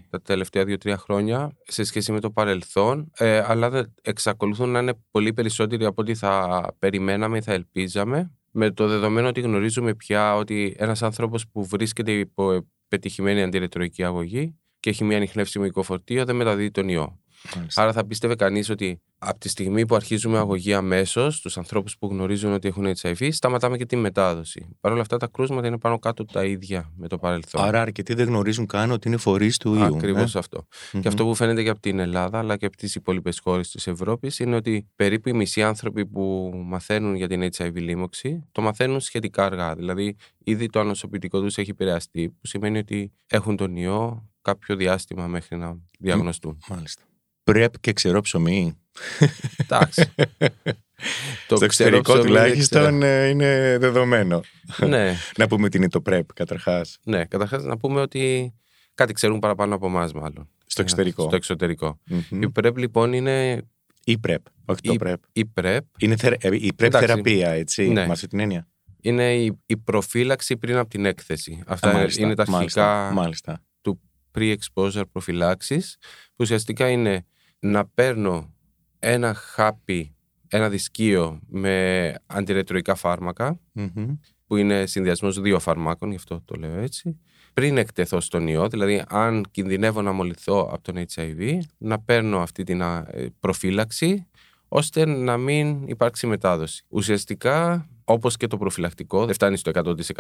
τα 0.10 0.22
τελευταία 0.22 0.65
δύο-τρία 0.65 0.98
χρόνια 0.98 1.51
σε 1.63 1.84
σχέση 1.84 2.12
με 2.12 2.19
το 2.19 2.31
παρελθόν, 2.31 3.12
ε, 3.17 3.38
αλλά 3.48 3.69
δεν- 3.69 3.93
εξακολουθούν 4.01 4.69
να 4.69 4.79
είναι 4.79 4.93
πολύ 5.12 5.34
περισσότεροι 5.34 5.86
από 5.86 6.01
ό,τι 6.01 6.15
θα 6.15 6.65
περιμέναμε 6.79 7.38
ή 7.38 7.41
θα 7.41 7.53
ελπίζαμε, 7.53 8.31
με 8.51 8.72
το 8.72 8.88
δεδομένο 8.88 9.27
ότι 9.27 9.41
γνωρίζουμε 9.41 9.96
πια 9.96 10.36
ότι 10.36 10.75
ένας 10.77 11.03
άνθρωπος 11.03 11.48
που 11.48 11.65
βρίσκεται 11.65 12.12
υπό 12.12 12.67
πετυχημένη 12.88 13.41
αντιρετροϊκή 13.41 14.03
αγωγή 14.03 14.55
και 14.79 14.89
έχει 14.89 15.03
μια 15.03 15.17
ανιχνεύσιμο 15.17 15.65
οικοφορτίο 15.65 16.25
δεν 16.25 16.36
μεταδίδει 16.36 16.71
τον 16.71 16.89
ιό. 16.89 17.19
Μάλιστα. 17.55 17.81
Άρα 17.81 17.93
θα 17.93 18.05
πίστευε 18.05 18.36
κανείς 18.36 18.69
ότι 18.69 19.01
από 19.17 19.39
τη 19.39 19.50
στιγμή 19.50 19.86
που 19.86 19.95
αρχίζουμε 19.95 20.38
αγωγή 20.38 20.74
αμέσως 20.74 21.36
στου 21.36 21.59
ανθρώπους 21.59 21.98
που 21.98 22.07
γνωρίζουν 22.07 22.53
ότι 22.53 22.67
έχουν 22.67 22.86
HIV, 23.01 23.29
σταματάμε 23.31 23.77
και 23.77 23.86
τη 23.86 23.95
μετάδοση. 23.95 24.67
Παρ' 24.79 24.91
όλα 24.91 25.01
αυτά 25.01 25.17
τα 25.17 25.27
κρούσματα 25.27 25.67
είναι 25.67 25.77
πάνω 25.77 26.00
κάτω 26.00 26.25
τα 26.25 26.45
ίδια 26.45 26.91
με 26.95 27.07
το 27.07 27.17
παρελθόν. 27.17 27.63
Άρα 27.63 27.81
αρκετοί 27.81 28.13
δεν 28.13 28.27
γνωρίζουν 28.27 28.65
καν 28.65 28.91
ότι 28.91 29.07
είναι 29.07 29.17
φορείς 29.17 29.57
του 29.57 29.75
ιού. 29.75 29.83
Ακριβώς 29.83 30.36
ε; 30.36 30.39
αυτό. 30.39 30.67
Μμμ. 30.93 31.01
Και 31.01 31.07
αυτό 31.07 31.25
που 31.25 31.36
φαίνεται 31.36 31.63
και 31.63 31.69
από 31.69 31.79
την 31.79 32.00
Ελλάδα 32.00 32.38
αλλά 32.38 32.57
και 32.57 32.65
από 32.65 32.77
τις 32.77 32.95
υπόλοιπες 32.95 33.39
χώρες 33.39 33.69
της 33.69 33.88
Ευρώπης 33.88 34.39
είναι 34.39 34.55
ότι 34.55 34.88
περίπου 34.95 35.29
οι 35.29 35.33
μισοί 35.33 35.63
άνθρωποι 35.63 36.05
που 36.05 36.51
μαθαίνουν 36.65 37.15
για 37.15 37.27
την 37.27 37.50
HIV 37.55 37.74
λίμωξη 37.74 38.43
το 38.51 38.62
μαθαίνουν 38.62 39.00
σχετικά 39.00 39.45
αργά. 39.45 39.75
Δηλαδή, 39.75 40.15
ήδη 40.43 40.65
το 40.65 40.79
ανοσοποιητικό 40.79 41.41
τους 41.41 41.57
έχει 41.57 41.69
επηρεαστεί, 41.69 42.29
που 42.29 42.48
σημαίνει 42.48 42.77
ότι 42.77 43.12
έχουν 43.27 43.55
τον 43.55 43.75
ιό 43.75 44.29
κάποιο 44.50 44.75
διάστημα 44.75 45.27
μέχρι 45.27 45.58
να 45.58 45.77
διαγνωστούν. 46.00 46.58
Μάλιστα. 46.70 47.01
Πρέπ 47.44 47.79
και 47.79 47.94
ξερό 47.94 48.22
ψωμί. 48.22 48.77
Εντάξει. 49.58 50.12
το 51.48 51.56
Στο 51.56 51.65
ξέρω 51.68 51.96
εξωτερικό 51.96 52.01
ψωμί, 52.01 52.18
δεν 52.22 52.27
τουλάχιστον 52.27 53.03
ε, 53.03 53.27
είναι 53.27 53.77
δεδομένο. 53.79 54.41
ξέρω. 54.72 54.89
ναι, 54.89 55.15
να 55.38 55.48
πούμε 55.48 55.70
τι 55.70 55.77
είναι 55.77 55.89
το 55.89 56.01
πρέπ 56.01 56.34
καταρχάς. 56.34 56.98
ναι. 57.03 57.25
Καταρχάς 57.25 57.63
να 57.63 57.77
πούμε 57.77 58.01
ότι 58.01 58.53
κάτι 58.94 59.13
ξέρουν 59.13 59.39
παραπάνω 59.39 59.75
από 59.75 59.86
εμάς, 59.88 60.13
μάλλον. 60.13 60.50
Στο 60.65 60.82
εξωτερικό. 60.82 61.24
Στο 61.24 61.36
εξωτερικό. 61.36 62.00
Μμμ. 62.06 62.41
Η 62.41 62.51
PrEP 62.60 62.75
λοιπόν 62.77 63.13
είναι. 63.13 63.62
Ή 64.03 64.18
PrEP. 64.27 64.38
Όχι 64.65 64.82
το 64.82 64.94
Ή- 64.94 64.98
PrEP. 65.03 65.15
Η 65.34 65.44
PrEP 65.62 65.79
Είναι 65.98 66.15
θε- 66.15 66.44
ε, 66.46 66.56
η 66.56 66.72
PrEP 66.77 66.84
Εντάξει. 66.86 67.08
θεραπεία, 67.08 67.50
έτσι. 67.50 67.88
Ναι. 67.89 68.06
Με 68.06 68.12
αυτή 68.12 68.27
την 68.27 68.39
έννοια. 68.39 68.68
είναι 69.01 69.36
η, 69.36 69.60
η 69.65 69.77
προφύλαξη 69.77 70.58
πριν 70.58 70.77
από 70.77 70.89
την 70.89 71.06
έκθεση. 71.06 71.63
Αυτά 71.68 71.88
Α, 71.88 71.89
είναι- 71.89 72.00
μάλιστα, 72.00 72.22
είναι 72.22 72.36
τα 72.36 72.46
μάλιστα, 72.50 73.00
αρχικά 73.01 73.22
Μάλιστα. 73.22 73.62
Pre-exposure 74.38 75.03
προφυλάξεις 75.12 75.98
που 76.27 76.36
ουσιαστικά 76.38 76.89
είναι 76.89 77.25
να 77.59 77.86
παίρνω 77.86 78.53
ένα 79.00 79.33
χάπι, 79.33 80.15
ένα 80.48 80.69
δισκείο 80.69 81.39
με 81.48 82.15
αντιρετροϊκά 82.25 82.95
φάρμακα 82.95 83.59
Μμμ. 83.71 84.15
που 84.48 84.55
είναι 84.55 84.86
συνδυασμός 84.86 85.39
δύο 85.41 85.59
φαρμάκων, 85.59 86.09
γι' 86.09 86.15
αυτό 86.15 86.41
το 86.45 86.55
λέω 86.55 86.79
έτσι, 86.79 87.19
πριν 87.53 87.77
εκτεθώ 87.77 88.19
στον 88.19 88.48
ιό, 88.48 88.67
δηλαδή 88.67 89.03
αν 89.07 89.45
κινδυνεύω 89.51 90.01
να 90.01 90.12
μολυθώ 90.12 90.69
από 90.71 90.81
τον 90.81 91.05
HIV, 91.15 91.59
να 91.77 92.00
παίρνω 92.00 92.39
αυτή 92.39 92.63
την 92.63 92.81
α, 92.81 93.07
ε, 93.12 93.27
προφύλαξη 93.39 94.27
ώστε 94.67 95.05
να 95.05 95.38
μην 95.38 95.88
υπάρξει 95.88 96.27
μετάδοση. 96.27 96.86
Ουσιαστικά, 96.89 97.89
όπως 98.10 98.38
και 98.38 98.48
το 98.48 98.58
προφυλακτικό, 98.58 99.25
δεν 99.25 99.34
φτάνει 99.34 99.58
στο 99.58 99.72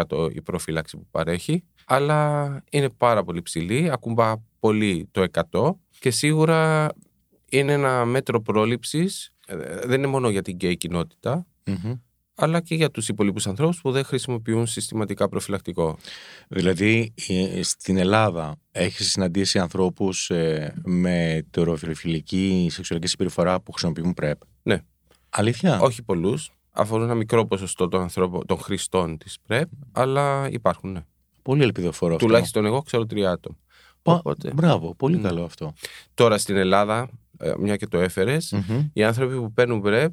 100% 0.09 0.29
η 0.33 0.41
προφύλαξη 0.41 0.97
που 0.97 1.07
παρέχει, 1.11 1.63
αλλά 1.85 2.63
είναι 2.71 2.89
πάρα 2.89 3.23
πολύ 3.23 3.41
ψηλή, 3.41 3.89
ακουμπά 3.91 4.33
πολύ 4.59 5.07
το 5.11 5.25
100 5.51 5.71
και 5.99 6.11
σίγουρα 6.11 6.89
είναι 7.49 7.71
ένα 7.73 8.05
μέτρο 8.05 8.41
πρόληψης, 8.41 9.33
ε, 9.47 9.55
δεν 9.87 9.97
είναι 9.97 10.07
μόνο 10.07 10.29
για 10.29 10.41
την 10.41 10.53
γκέι 10.55 10.77
κοινότητα, 10.77 11.45
Μμμ. 11.65 11.93
αλλά 12.35 12.61
και 12.61 12.75
για 12.75 12.89
τους 12.91 13.07
υπολείπους 13.09 13.47
ανθρώπους 13.47 13.81
που 13.81 13.91
δεν 13.91 14.03
χρησιμοποιούν 14.03 14.67
συστηματικά 14.67 15.29
προφυλακτικό. 15.29 15.97
Δηλαδή, 16.47 17.13
ε, 17.27 17.63
στην 17.63 17.97
Ελλάδα 17.97 18.55
έχεις 18.71 19.11
συναντήσει 19.11 19.59
ανθρώπους 19.59 20.29
ε, 20.29 20.73
με 20.85 21.45
τεροφιλοφιλική 21.51 22.67
σεξουαλική 22.71 23.07
συμπεριφορά 23.07 23.61
που 23.61 23.71
χρησιμοποιούν 23.71 24.13
PrEP; 24.21 24.33
Ναι. 24.63 24.77
Αλήθεια; 25.29 25.79
Όχι 25.79 26.03
πολλούς, 26.03 26.51
αφορούν 26.79 27.03
ένα 27.05 27.15
μικρό 27.15 27.45
ποσοστό 27.45 27.87
των, 27.87 28.01
ανθρώπων, 28.01 28.45
των 28.45 28.57
χρηστών 28.59 29.17
της 29.17 29.37
PrEP, 29.47 29.63
αλλά 29.91 30.49
υπάρχουν, 30.51 30.91
ναι. 30.91 31.01
Πολύ 31.41 31.63
ελπιδοφόρο 31.63 32.13
αυτό. 32.13 32.25
Τουλάχιστον 32.25 32.65
εγώ 32.65 32.81
ξέρω 32.81 33.05
τρία 33.05 33.31
άτομα. 33.31 33.57
Πα- 34.01 34.13
Οπότε, 34.13 34.51
Μπράβο, 34.53 34.95
πολύ 34.95 35.17
Μμ. 35.17 35.21
καλό 35.21 35.43
αυτό. 35.43 35.73
τώρα 36.13 36.37
στην 36.37 36.55
Ελλάδα, 36.55 37.09
ε, 37.39 37.51
μια 37.59 37.75
και 37.75 37.87
το 37.87 37.97
έφερες, 37.99 38.51
Μμμ. 38.51 38.89
οι 38.93 39.03
άνθρωποι 39.03 39.35
που 39.35 39.53
παίρνουν 39.53 39.81
PrEP 39.85 40.07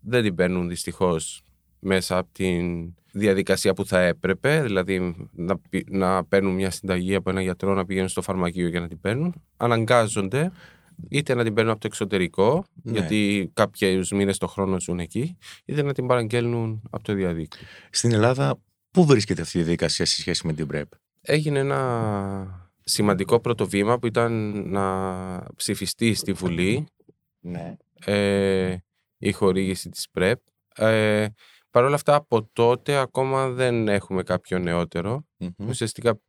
δεν 0.00 0.22
την 0.22 0.34
παίρνουν 0.34 0.68
δυστυχώς 0.68 1.42
μέσα 1.78 2.18
από 2.18 2.28
την 2.32 2.94
διαδικασία 3.12 3.72
που 3.74 3.86
θα 3.86 4.00
έπρεπε, 4.00 4.62
δηλαδή 4.62 5.28
να, 5.32 5.58
πη- 5.58 5.90
να 5.90 6.24
παίρνουν 6.24 6.54
μια 6.54 6.70
συνταγή 6.70 7.14
από 7.14 7.30
ένα 7.30 7.42
γιατρό 7.42 7.74
να 7.74 7.84
πηγαίνουν 7.84 8.08
στο 8.08 8.22
φαρμακείο 8.22 8.68
για 8.68 8.80
να 8.80 8.88
την 8.88 9.00
παίρνουν. 9.00 9.34
Αναγκάζονται 9.56 10.52
είτε 11.08 11.34
να 11.34 11.44
την 11.44 11.54
παίρνουν 11.54 11.72
από 11.72 11.80
το 11.80 11.86
εξωτερικό, 11.86 12.64
Ναι. 12.82 12.92
γιατί 12.92 13.50
κάποιους 13.54 14.10
μήνες 14.10 14.38
το 14.38 14.46
χρόνο 14.46 14.80
ζουν 14.80 14.98
εκεί, 14.98 15.36
είτε 15.64 15.82
να 15.82 15.92
την 15.92 16.06
παραγγέλνουν 16.06 16.82
από 16.90 17.04
το 17.04 17.14
διαδίκτυο. 17.14 17.66
Στην 17.90 18.12
Ελλάδα, 18.12 18.58
πού 18.90 19.04
βρίσκεται 19.06 19.42
αυτή 19.42 19.58
η 19.58 19.62
διαδικασία 19.62 20.04
σε 20.06 20.16
σχέση 20.20 20.46
με 20.46 20.52
την 20.52 20.68
PrEP. 20.72 20.82
Έγινε 21.20 21.58
ένα 21.58 22.70
σημαντικό 22.84 23.40
πρώτο 23.40 23.66
βήμα 23.68 23.98
που 23.98 24.06
ήταν 24.06 24.32
να 24.70 25.46
ψηφιστεί 25.56 26.14
στη 26.14 26.32
Βουλή 26.32 26.86
Ναι. 27.40 27.76
ε, 28.04 28.76
η 29.18 29.32
χορήγηση 29.32 29.88
της 29.90 30.06
PrEP. 30.18 30.34
Ε, 30.76 31.26
Παρ' 31.70 31.84
όλα 31.84 31.94
αυτά 31.94 32.14
από 32.14 32.48
τότε 32.52 32.96
ακόμα 32.96 33.48
δεν 33.48 33.88
έχουμε 33.88 34.22
κάποιο 34.22 34.58
νεότερο. 34.58 35.26
Ουσιαστικά 35.56 36.20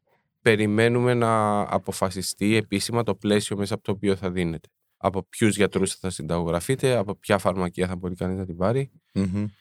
περιμένουμε 0.48 1.13
να 1.13 1.60
αποφασιστεί 1.62 2.56
επίσημα 2.56 3.04
το 3.04 3.16
πλαίσιο 3.16 3.58
μέσα 3.58 3.74
από 3.74 3.84
το 3.84 3.92
οποίο 3.92 4.16
θα 4.16 4.32
δίνεται. 4.32 4.68
Από 4.98 5.27
ποιους 5.30 5.56
γιατρούς 5.56 5.94
θα 5.94 6.10
συνταγογραφείτε, 6.10 6.96
από 6.98 7.16
ποια 7.16 7.38
φαρμακεία 7.38 7.88
θα 7.88 7.96
μπορεί 7.96 8.16
κανείς 8.16 8.38
να 8.38 8.46
την 8.46 8.58
πάρει. 8.58 8.92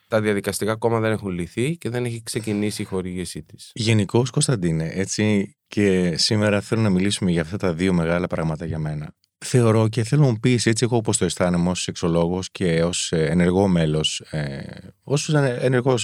Τα 0.09 0.21
διαδικαστικά 0.21 0.73
ακόμα 0.73 1.01
δεν 1.01 1.13
έχουν 1.13 1.31
λυθεί 1.31 1.77
και 1.77 1.91
δεν 1.91 2.05
έχει 2.05 2.23
ξεκινήσει 2.23 2.83
η 2.83 2.85
χορήγησή 2.85 3.43
της. 3.43 3.71
Γενικώς, 3.75 4.31
Κωνσταντίνε, 4.31 4.91
έτσι 4.95 5.57
και 5.67 6.17
σήμερα 6.17 6.61
θέλω 6.61 6.81
να 6.81 6.91
μιλήσουμε 6.91 7.31
για 7.31 7.43
αυτά 7.43 7.57
τα 7.57 7.73
δύο 7.73 7.93
μεγάλα 7.93 8.27
πράγματα 8.27 8.65
για 8.65 8.79
μένα. 8.79 9.15
Θεωρώ 9.45 9.89
και 9.89 10.05
θέλω 10.05 10.23
να 10.23 10.29
μου 10.31 10.39
πεις 10.41 10.67
έτσι, 10.67 10.85
εγώ 10.85 10.97
όπως 10.97 11.19
το 11.19 11.25
αισθάνομαι 11.25 11.71
ως 11.71 11.83
σεξολόγος 11.83 12.51
και 12.51 12.83
ως 12.83 13.13
ενεργό 13.13 13.69
μέλος, 13.69 14.21
ε, 14.21 14.61
ως 15.03 15.35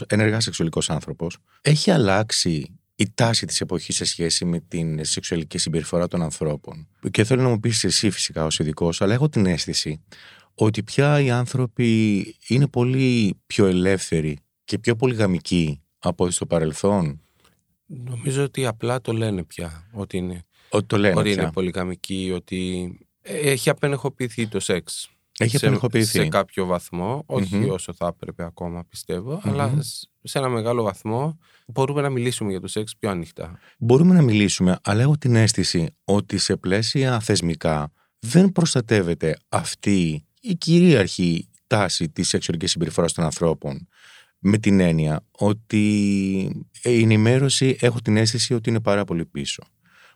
ενεργά 0.06 0.40
σεξουαλικός 0.40 0.90
άνθρωπος, 0.90 1.38
έχει 1.60 1.90
αλλάξει 1.90 2.81
η 3.02 3.10
τάση 3.14 3.46
της 3.46 3.60
εποχής 3.60 3.96
σε 3.96 4.04
σχέση 4.04 4.44
με 4.44 4.60
την 4.68 5.04
σεξουαλική 5.04 5.58
συμπεριφορά 5.58 6.08
των 6.08 6.22
ανθρώπων. 6.22 6.88
Και 7.10 7.24
θέλω 7.24 7.42
να 7.42 7.48
μου 7.48 7.60
πεις 7.60 7.84
εσύ 7.84 8.10
φυσικά 8.10 8.44
ως 8.44 8.58
ειδικός, 8.58 9.00
αλλά 9.00 9.14
έχω 9.14 9.28
την 9.28 9.46
αίσθηση 9.46 10.02
ότι 10.54 10.82
πια 10.82 11.20
οι 11.20 11.30
άνθρωποι 11.30 11.86
είναι 12.46 12.68
πολύ 12.68 13.40
πιο 13.46 13.66
ελεύθεροι 13.66 14.38
και 14.64 14.78
πιο 14.78 14.96
πολυγαμικοί 14.96 15.80
από 15.98 16.24
ό,τι 16.24 16.32
στο 16.32 16.46
παρελθόν; 16.46 17.20
Νομίζω 17.86 18.42
ότι 18.42 18.66
απλά 18.66 19.00
το 19.00 19.12
λένε 19.12 19.44
πια 19.44 19.88
ότι 19.92 20.16
είναι, 20.16 20.44
Ότι 20.68 20.86
το 20.86 20.96
λένε 20.96 21.20
ότι 21.20 21.30
πια. 21.32 21.42
είναι 21.42 21.52
πολυγαμική, 21.52 22.30
ότι 22.34 22.90
έχει 23.22 23.70
απενεχοποιηθεί 23.70 24.46
το 24.46 24.60
σεξ. 24.60 25.10
Έχει 25.38 25.56
σε, 25.58 25.66
απενεχοποιηθεί. 25.66 26.06
σε 26.18 26.28
κάποιο 26.28 26.66
βαθμό, 26.66 27.22
όχι 27.26 27.56
Μμμ. 27.56 27.70
όσο 27.70 27.92
θα 27.94 28.06
έπρεπε 28.06 28.44
ακόμα 28.44 28.84
πιστεύω, 28.88 29.40
Μμμ. 29.44 29.52
αλλά 29.52 29.82
σ- 29.82 30.04
σε 30.22 30.38
ένα 30.38 30.48
μεγάλο 30.48 30.82
βαθμό 30.82 31.38
μπορούμε 31.66 32.00
να 32.00 32.08
μιλήσουμε 32.10 32.50
για 32.50 32.60
το 32.60 32.68
σεξ 32.68 32.96
πιο 32.96 33.10
ανοιχτά. 33.10 33.58
Μπορούμε 33.78 34.14
να 34.14 34.22
μιλήσουμε, 34.22 34.78
αλλά 34.82 35.02
έχω 35.02 35.16
την 35.18 35.34
αίσθηση 35.36 35.94
ότι 36.04 36.38
σε 36.38 36.56
πλαίσια 36.56 37.20
θεσμικά 37.20 37.92
δεν 38.18 38.52
προστατεύεται 38.52 39.36
αυτή 39.48 40.24
η 40.40 40.54
κυρίαρχη 40.54 41.48
τάση 41.66 42.08
της 42.08 42.28
σεξουαλικής 42.28 42.70
συμπεριφοράς 42.70 43.12
των 43.12 43.24
ανθρώπων. 43.24 43.86
Με 44.38 44.58
την 44.58 44.80
έννοια 44.80 45.24
ότι 45.30 45.84
η 46.82 47.00
ενημέρωση 47.02 47.76
έχω 47.80 48.00
την 48.00 48.16
αίσθηση 48.16 48.54
ότι 48.54 48.70
είναι 48.70 48.80
πάρα 48.80 49.04
πολύ 49.04 49.24
πίσω. 49.26 49.62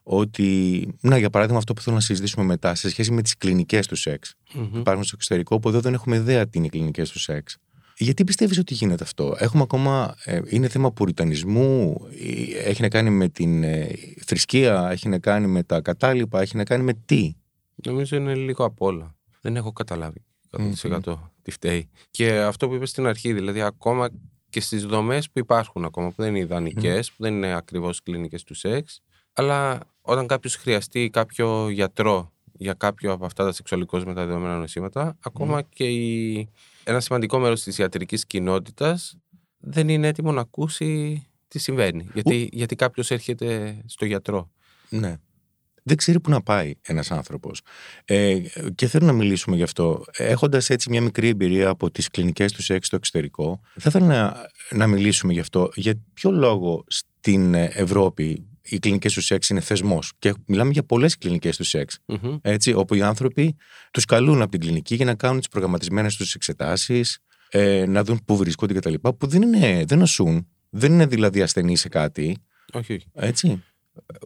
Ότι, 0.08 0.88
να 1.00 1.18
για 1.18 1.30
παράδειγμα 1.30 1.58
αυτό 1.58 1.75
που 1.75 1.80
θέλω 1.80 1.94
να 1.94 2.00
συζητήσουμε 2.00 2.44
μετά 2.44 2.75
σε 2.75 2.88
σχέση 2.88 3.12
με 3.12 3.22
τις 3.22 3.36
κλινικές 3.36 3.86
του 3.86 3.96
σεξ. 3.96 4.34
Μμμ. 4.54 4.78
Υπάρχουν 4.78 5.04
στο 5.04 5.12
εξωτερικό 5.16 5.58
που 5.58 5.68
εδώ 5.68 5.80
δεν 5.80 5.94
έχουμε 5.94 6.16
ιδέα 6.16 6.46
τι 6.46 6.58
είναι 6.58 6.66
οι 6.66 6.70
κλινικές 6.70 7.10
του 7.10 7.18
σεξ. 7.18 7.56
Γιατί 7.98 8.25
πιστεύεις 8.25 8.58
ότι 8.58 8.75
γίνεται 8.75 9.04
αυτό; 9.04 9.36
Έχουμε 9.38 9.62
ακόμα, 9.62 10.14
ε, 10.25 10.40
είναι 10.46 10.68
θέμα 10.68 10.92
πουριτανισμού, 10.92 12.00
ε, 12.54 12.68
έχει 12.68 12.82
να 12.82 12.88
κάνει 12.88 13.10
με 13.10 13.28
την 13.28 13.62
ε, 13.62 13.88
θρησκεία, 14.26 14.88
έχει 14.90 15.08
να 15.08 15.18
κάνει 15.18 15.46
με 15.46 15.62
τα 15.62 15.80
κατάλοιπα, 15.80 16.40
έχει 16.40 16.56
να 16.56 16.64
κάνει 16.64 16.82
με 16.84 16.92
τι; 17.06 17.32
Νομίζω 17.75 18.16
είναι 18.16 18.34
λίγο 18.34 18.64
απ' 18.64 18.82
όλα. 18.82 19.14
Δεν 19.40 19.56
έχω 19.56 19.72
καταλάβει 19.72 20.25
100% 20.50 21.00
τι 21.42 21.50
φταίει. 21.50 21.88
Και 22.10 22.38
αυτό 22.38 22.68
που 22.68 22.75
είπες 22.75 22.90
στην 22.90 23.06
αρχή, 23.06 23.32
δηλαδή 23.32 23.62
ακόμα 23.62 24.08
και 24.50 24.60
στις 24.60 24.86
δομές 24.86 25.30
που 25.30 25.38
υπάρχουν 25.38 25.84
ακόμα, 25.84 26.08
που 26.08 26.14
δεν 26.16 26.28
είναι 26.28 26.38
ιδανικές, 26.38 27.10
που 27.10 27.22
δεν 27.22 27.34
είναι 27.34 27.54
ακριβώς 27.54 28.02
κλινικές 28.02 28.42
του 28.42 28.54
σεξ, 28.54 29.02
αλλά 29.32 29.80
όταν 30.06 30.26
κάποιος 30.26 30.54
χρειαστεί 30.56 31.10
κάποιο 31.12 31.70
γιατρό 31.70 32.32
για 32.52 32.72
κάποιο 32.72 33.12
από 33.12 33.25
αυτά 33.25 33.44
τα 33.44 33.52
σεξουαλικώς 33.52 34.04
μεταδεδομένα 34.04 34.58
νοσήματα, 34.58 35.16
ακόμα 35.20 35.62
και 35.62 35.84
η... 35.84 36.48
ένα 36.84 37.00
σημαντικό 37.00 37.38
μέρος 37.38 37.62
της 37.62 37.78
ιατρικής 37.78 38.26
κοινότητας 38.26 39.16
δεν 39.58 39.88
είναι 39.88 40.06
έτοιμο 40.06 40.32
να 40.32 40.40
ακούσει 40.40 41.22
τι 41.48 41.58
συμβαίνει. 41.58 42.08
Γιατί, 42.12 42.48
γιατί 42.52 42.76
κάποιος 42.76 43.10
έρχεται 43.10 43.80
στο 43.86 44.04
γιατρό. 44.04 44.50
Ναι. 44.88 45.16
Δεν 45.82 45.96
ξέρει 45.96 46.20
πού 46.20 46.30
να 46.30 46.42
πάει 46.42 46.75
ένας 46.82 47.10
άνθρωπος. 47.10 47.60
Ε, 48.04 48.38
και 48.75 48.86
θέλω 48.86 49.06
να 49.06 49.12
μιλήσουμε 49.12 49.56
γι' 49.56 49.62
αυτό. 49.62 50.04
Έχοντας 50.12 50.70
έτσι 50.70 50.90
μια 50.90 51.00
μικρή 51.00 51.28
εμπειρία 51.28 51.68
από 51.68 51.90
τις 51.90 52.08
κλινικές 52.08 52.52
του 52.52 52.62
σεξ 52.62 52.86
στο 52.86 52.96
εξωτερικό, 52.96 53.60
θα 53.78 53.88
ήθελα 53.88 54.06
να, 54.06 54.50
να 54.70 54.86
μιλήσουμε 54.86 55.32
γι' 55.32 55.40
αυτό. 55.40 55.70
Για 55.75 55.94
ποιο 56.14 56.30
λόγο 56.30 56.84
στην 56.86 57.54
Ευρώπη 57.54 58.46
οι 58.68 58.78
κλινικές 58.78 59.12
του 59.12 59.20
σεξ 59.20 59.49
είναι 59.49 59.61
θεσμός. 59.61 60.12
Και 60.18 60.35
μιλάμε 60.46 60.70
για 60.70 60.82
πολλές 60.82 61.18
κλινικές 61.18 61.56
του 61.56 61.64
σεξ. 61.64 61.99
Μμμ. 62.06 62.37
Έτσι, 62.42 62.73
όπου 62.73 62.94
οι 62.94 63.02
άνθρωποι 63.02 63.56
τους 63.90 64.04
καλούν 64.04 64.42
από 64.42 64.50
την 64.50 64.61
κλινική 64.61 64.94
για 64.94 65.04
να 65.04 65.14
κάνουν 65.14 65.38
τις 65.38 65.49
προγραμματισμένες 65.49 66.16
τους 66.16 66.35
εξετάσεις, 66.35 67.18
ε, 67.50 67.87
να 67.87 68.04
δουν 68.04 68.20
πού 68.25 68.37
βρίσκονται 68.37 68.75
κτλ. 68.75 68.94
Που 69.18 69.26
δεν, 69.26 69.42
είναι, 69.42 69.85
δεν 69.87 69.99
νοσούν, 69.99 70.49
δεν 70.70 70.92
είναι 70.92 71.06
δηλαδή 71.06 71.42
ασθενείς 71.42 71.80
σε 71.80 71.88
κάτι. 71.88 72.37
Όχι, 72.73 72.92
όχι. 72.92 73.06
Έτσι. 73.12 73.62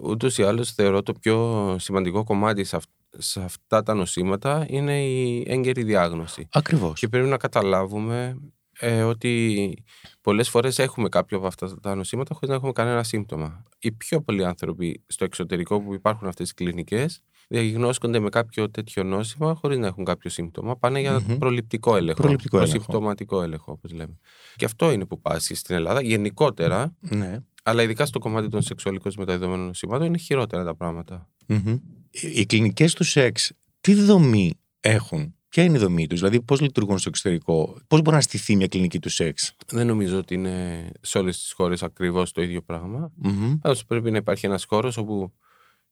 Ούτως 0.03 0.39
ή 0.39 0.43
άλλως 0.43 0.73
θεωρώ 0.73 1.03
το 1.03 1.13
πιο 1.13 1.77
σημαντικό 1.79 2.25
κομμάτι 2.25 2.65
σε, 2.65 2.77
αυ- 2.77 2.89
σε 3.19 3.41
αυτά 3.43 3.83
τα 3.83 3.95
νοσήματα 3.95 4.67
είναι 4.69 5.05
η 5.05 5.45
έγκαιρη 5.49 5.83
διάγνωση. 5.83 6.49
Ακριβώς. 6.53 7.01
Και 7.01 7.09
πρέπει 7.09 7.29
να 7.29 7.37
καταλάβουμε 7.37 8.37
ε, 8.81 9.03
ότι 9.03 9.75
πολλές 10.21 10.49
φορές 10.49 10.79
έχουμε 10.79 11.09
κάποιο 11.09 11.37
από 11.39 11.47
αυτά 11.47 11.81
τα 11.81 11.95
νοσήματα 11.95 12.35
χωρίς 12.35 12.49
να 12.49 12.55
έχουμε 12.55 12.73
κανένα 12.73 13.03
σύμπτωμα. 13.03 13.63
Οι 13.79 13.93
πιο 13.93 14.21
πολλοί 14.23 14.45
άνθρωποι 14.45 15.03
στο 15.07 15.25
εξωτερικό 15.25 15.81
που 15.83 15.95
υπάρχουν 15.95 16.29
αυτές 16.29 16.51
οι 16.51 16.55
κλινικές 16.55 17.23
διαγνώσκονται 17.49 18.19
με 18.19 18.29
κάποιο 18.29 18.71
τέτοιο 18.71 19.03
νόσημα 19.03 19.55
χωρίς 19.55 19.79
να 19.79 19.87
έχουν 19.87 20.05
κάποιο 20.05 20.31
σύμπτωμα. 20.31 20.77
Πάνε 20.77 21.01
για 21.01 21.21
Μμμ. 21.29 21.39
προληπτικό 21.39 21.97
έλεγχο, 21.97 22.23
Προληπτικό 22.23 22.57
έλεγχο. 22.57 22.75
προσυμπτωματικό 22.77 23.43
έλεγχο 23.43 23.73
όπως 23.73 23.93
λέμε. 23.93 24.19
Και 24.57 24.65
αυτό 24.65 24.91
είναι 24.91 25.05
που 25.07 25.21
πάσχει 25.21 25.55
στην 25.55 25.75
Ελλάδα 25.75 26.01
γενικότερα, 26.03 26.97
Ναι. 27.01 27.39
αλλά 27.63 27.83
ειδικά 27.83 28.07
στο 28.07 28.19
κομμάτι 28.19 28.49
των 28.49 28.63
σεξουαλικώς 28.63 29.17
μεταδεδομένων 29.17 29.67
νοσημάτων 29.67 30.07
είναι 30.07 30.19
χειρότερα 30.19 30.65
τα 30.65 30.75
πράγματα. 30.77 31.29
Μμμ. 31.47 31.79
Οι 32.11 32.31
οι 32.41 32.47
κλινικές 32.47 32.95
του 32.95 33.05
σεξ 33.05 33.53
τι 33.81 33.95
δομή 33.95 34.53
έχουν. 34.81 35.35
Ποια 35.51 35.63
είναι 35.65 35.77
η 35.77 35.81
δομή 35.81 36.07
τους, 36.07 36.19
δηλαδή 36.19 36.43
πώς 36.43 36.61
λειτουργούν 36.61 36.99
στο 36.99 37.09
εξωτερικό, 37.09 37.79
πώς 37.87 38.03
μπορεί 38.03 38.17
να 38.17 38.23
στηθεί 38.23 38.57
μια 38.57 38.67
κλινική 38.67 38.99
του 38.99 39.09
σεξ; 39.09 39.57
Δεν 39.67 39.87
νομίζω 39.87 40.19
ότι 40.19 40.35
είναι 40.35 40.87
σε 41.01 41.19
όλες 41.19 41.39
τις 41.43 41.53
χώρες 41.53 41.83
ακριβώς 41.83 42.33
το 42.33 42.43
ίδιο 42.43 42.63
πράγμα. 42.63 43.13
Μμμ. 43.15 43.59
Πάντως 43.59 43.85
πρέπει 43.85 44.11
να 44.11 44.17
υπάρχει 44.17 44.47
ένας 44.47 44.65
χώρος 44.65 44.97
όπου 44.97 45.33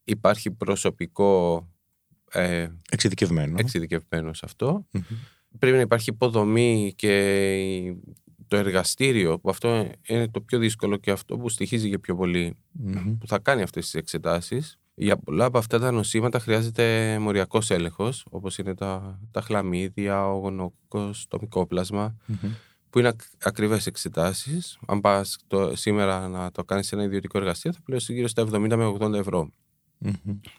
υπάρχει 0.05 0.51
προσωπικό 0.51 1.63
ε, 2.31 2.67
Εξειδικευμένο. 2.91 3.55
εξειδικευμένο 3.59 4.35
σε 4.35 4.43
αυτό. 4.45 4.87
Μμμ. 4.93 5.03
Πρέπει 5.59 5.77
να 5.77 5.83
υπάρχει 5.83 6.11
υποδομή 6.11 6.93
και 6.97 7.55
η- 7.57 8.01
το 8.47 8.57
εργαστήριο, 8.57 9.39
που 9.41 9.51
αυτό 9.51 9.91
είναι 10.07 10.29
το 10.29 10.41
πιο 10.41 10.59
δύσκολο 10.59 10.97
και 10.97 11.11
αυτό 11.11 11.37
που 11.37 11.49
στοιχίζει 11.49 11.91
και 11.91 11.99
πιο 11.99 12.17
πολύ 12.17 12.57
Μμμ. 12.73 13.19
που 13.19 13.27
θα 13.27 13.39
κάνει 13.39 13.63
αυτές 13.63 13.85
τις 13.85 13.95
εξετάσεις. 13.95 14.79
Για 15.01 15.17
πολλά 15.17 15.45
από 15.45 15.59
αυτά 15.59 15.79
τα 15.79 15.91
νοσήματα 15.91 16.39
χρειάζεται 16.39 17.17
μοριακός 17.21 17.71
έλεγχος, 17.71 18.27
όπως 18.31 18.59
είναι 18.59 18.75
τα, 18.75 19.21
τα 19.31 19.41
χλαμίδια, 19.41 20.29
ο 20.29 20.39
γονοκός, 20.39 21.27
το 21.29 21.39
μικόπλασμα, 21.41 22.17
Μμμ. 22.27 22.51
που 22.91 22.99
είναι 22.99 23.09
ακ, 23.09 23.21
ακριβές 23.43 23.87
εξετάσεις. 23.87 24.79
Αν 24.87 25.01
πας 25.01 25.37
το, 25.47 25.77
σήμερα 25.77 26.29
να 26.29 26.51
το 26.51 26.65
κάνεις 26.65 26.87
σε 26.87 26.95
ένα 26.95 27.05
ιδιωτικό 27.05 27.39
εργαστήριο, 27.39 27.77
θα 27.77 27.83
πληρώσεις 27.85 28.15
γύρω 28.15 28.29
στα 28.29 28.43
70 28.43 28.77
με 28.77 28.97
80 29.01 29.13
ευρώ. 29.13 29.51
Μμμ. 29.99 30.13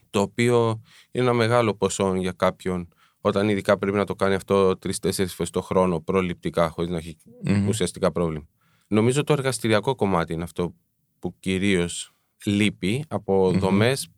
Το 0.10 0.22
οποίο 0.22 0.82
είναι 1.12 1.24
ένα 1.24 1.34
μεγάλο 1.34 1.76
ποσό 1.76 2.16
για 2.16 2.32
κάποιον 2.32 2.88
όταν 3.22 3.50
ειδικά 3.50 3.78
πρέπει 3.78 3.98
να 3.98 4.06
το 4.06 4.16
κάνει 4.16 4.34
αυτό 4.34 4.78
τρει-τέσσερι 4.78 5.30
φορές 5.30 5.52
το 5.52 5.62
χρόνο 5.62 6.00
προληπτικά, 6.02 6.70
χωρίς 6.70 6.90
να 6.90 6.98
έχει 6.98 7.18
Μμμ. 7.44 7.68
ουσιαστικά 7.68 8.12
πρόβλημα. 8.12 8.46
Νομίζω 8.88 9.24
το 9.24 9.34
εργαστηριακό 9.34 9.96
κομμάτι 9.96 10.34
είναι 10.34 10.44
αυτό 10.44 10.74
που 11.20 11.36
κυρίως 11.40 12.12
λείπει 12.46 13.04
από 13.08 13.50
Μμμ. 13.52 13.60
δομές 13.60 14.10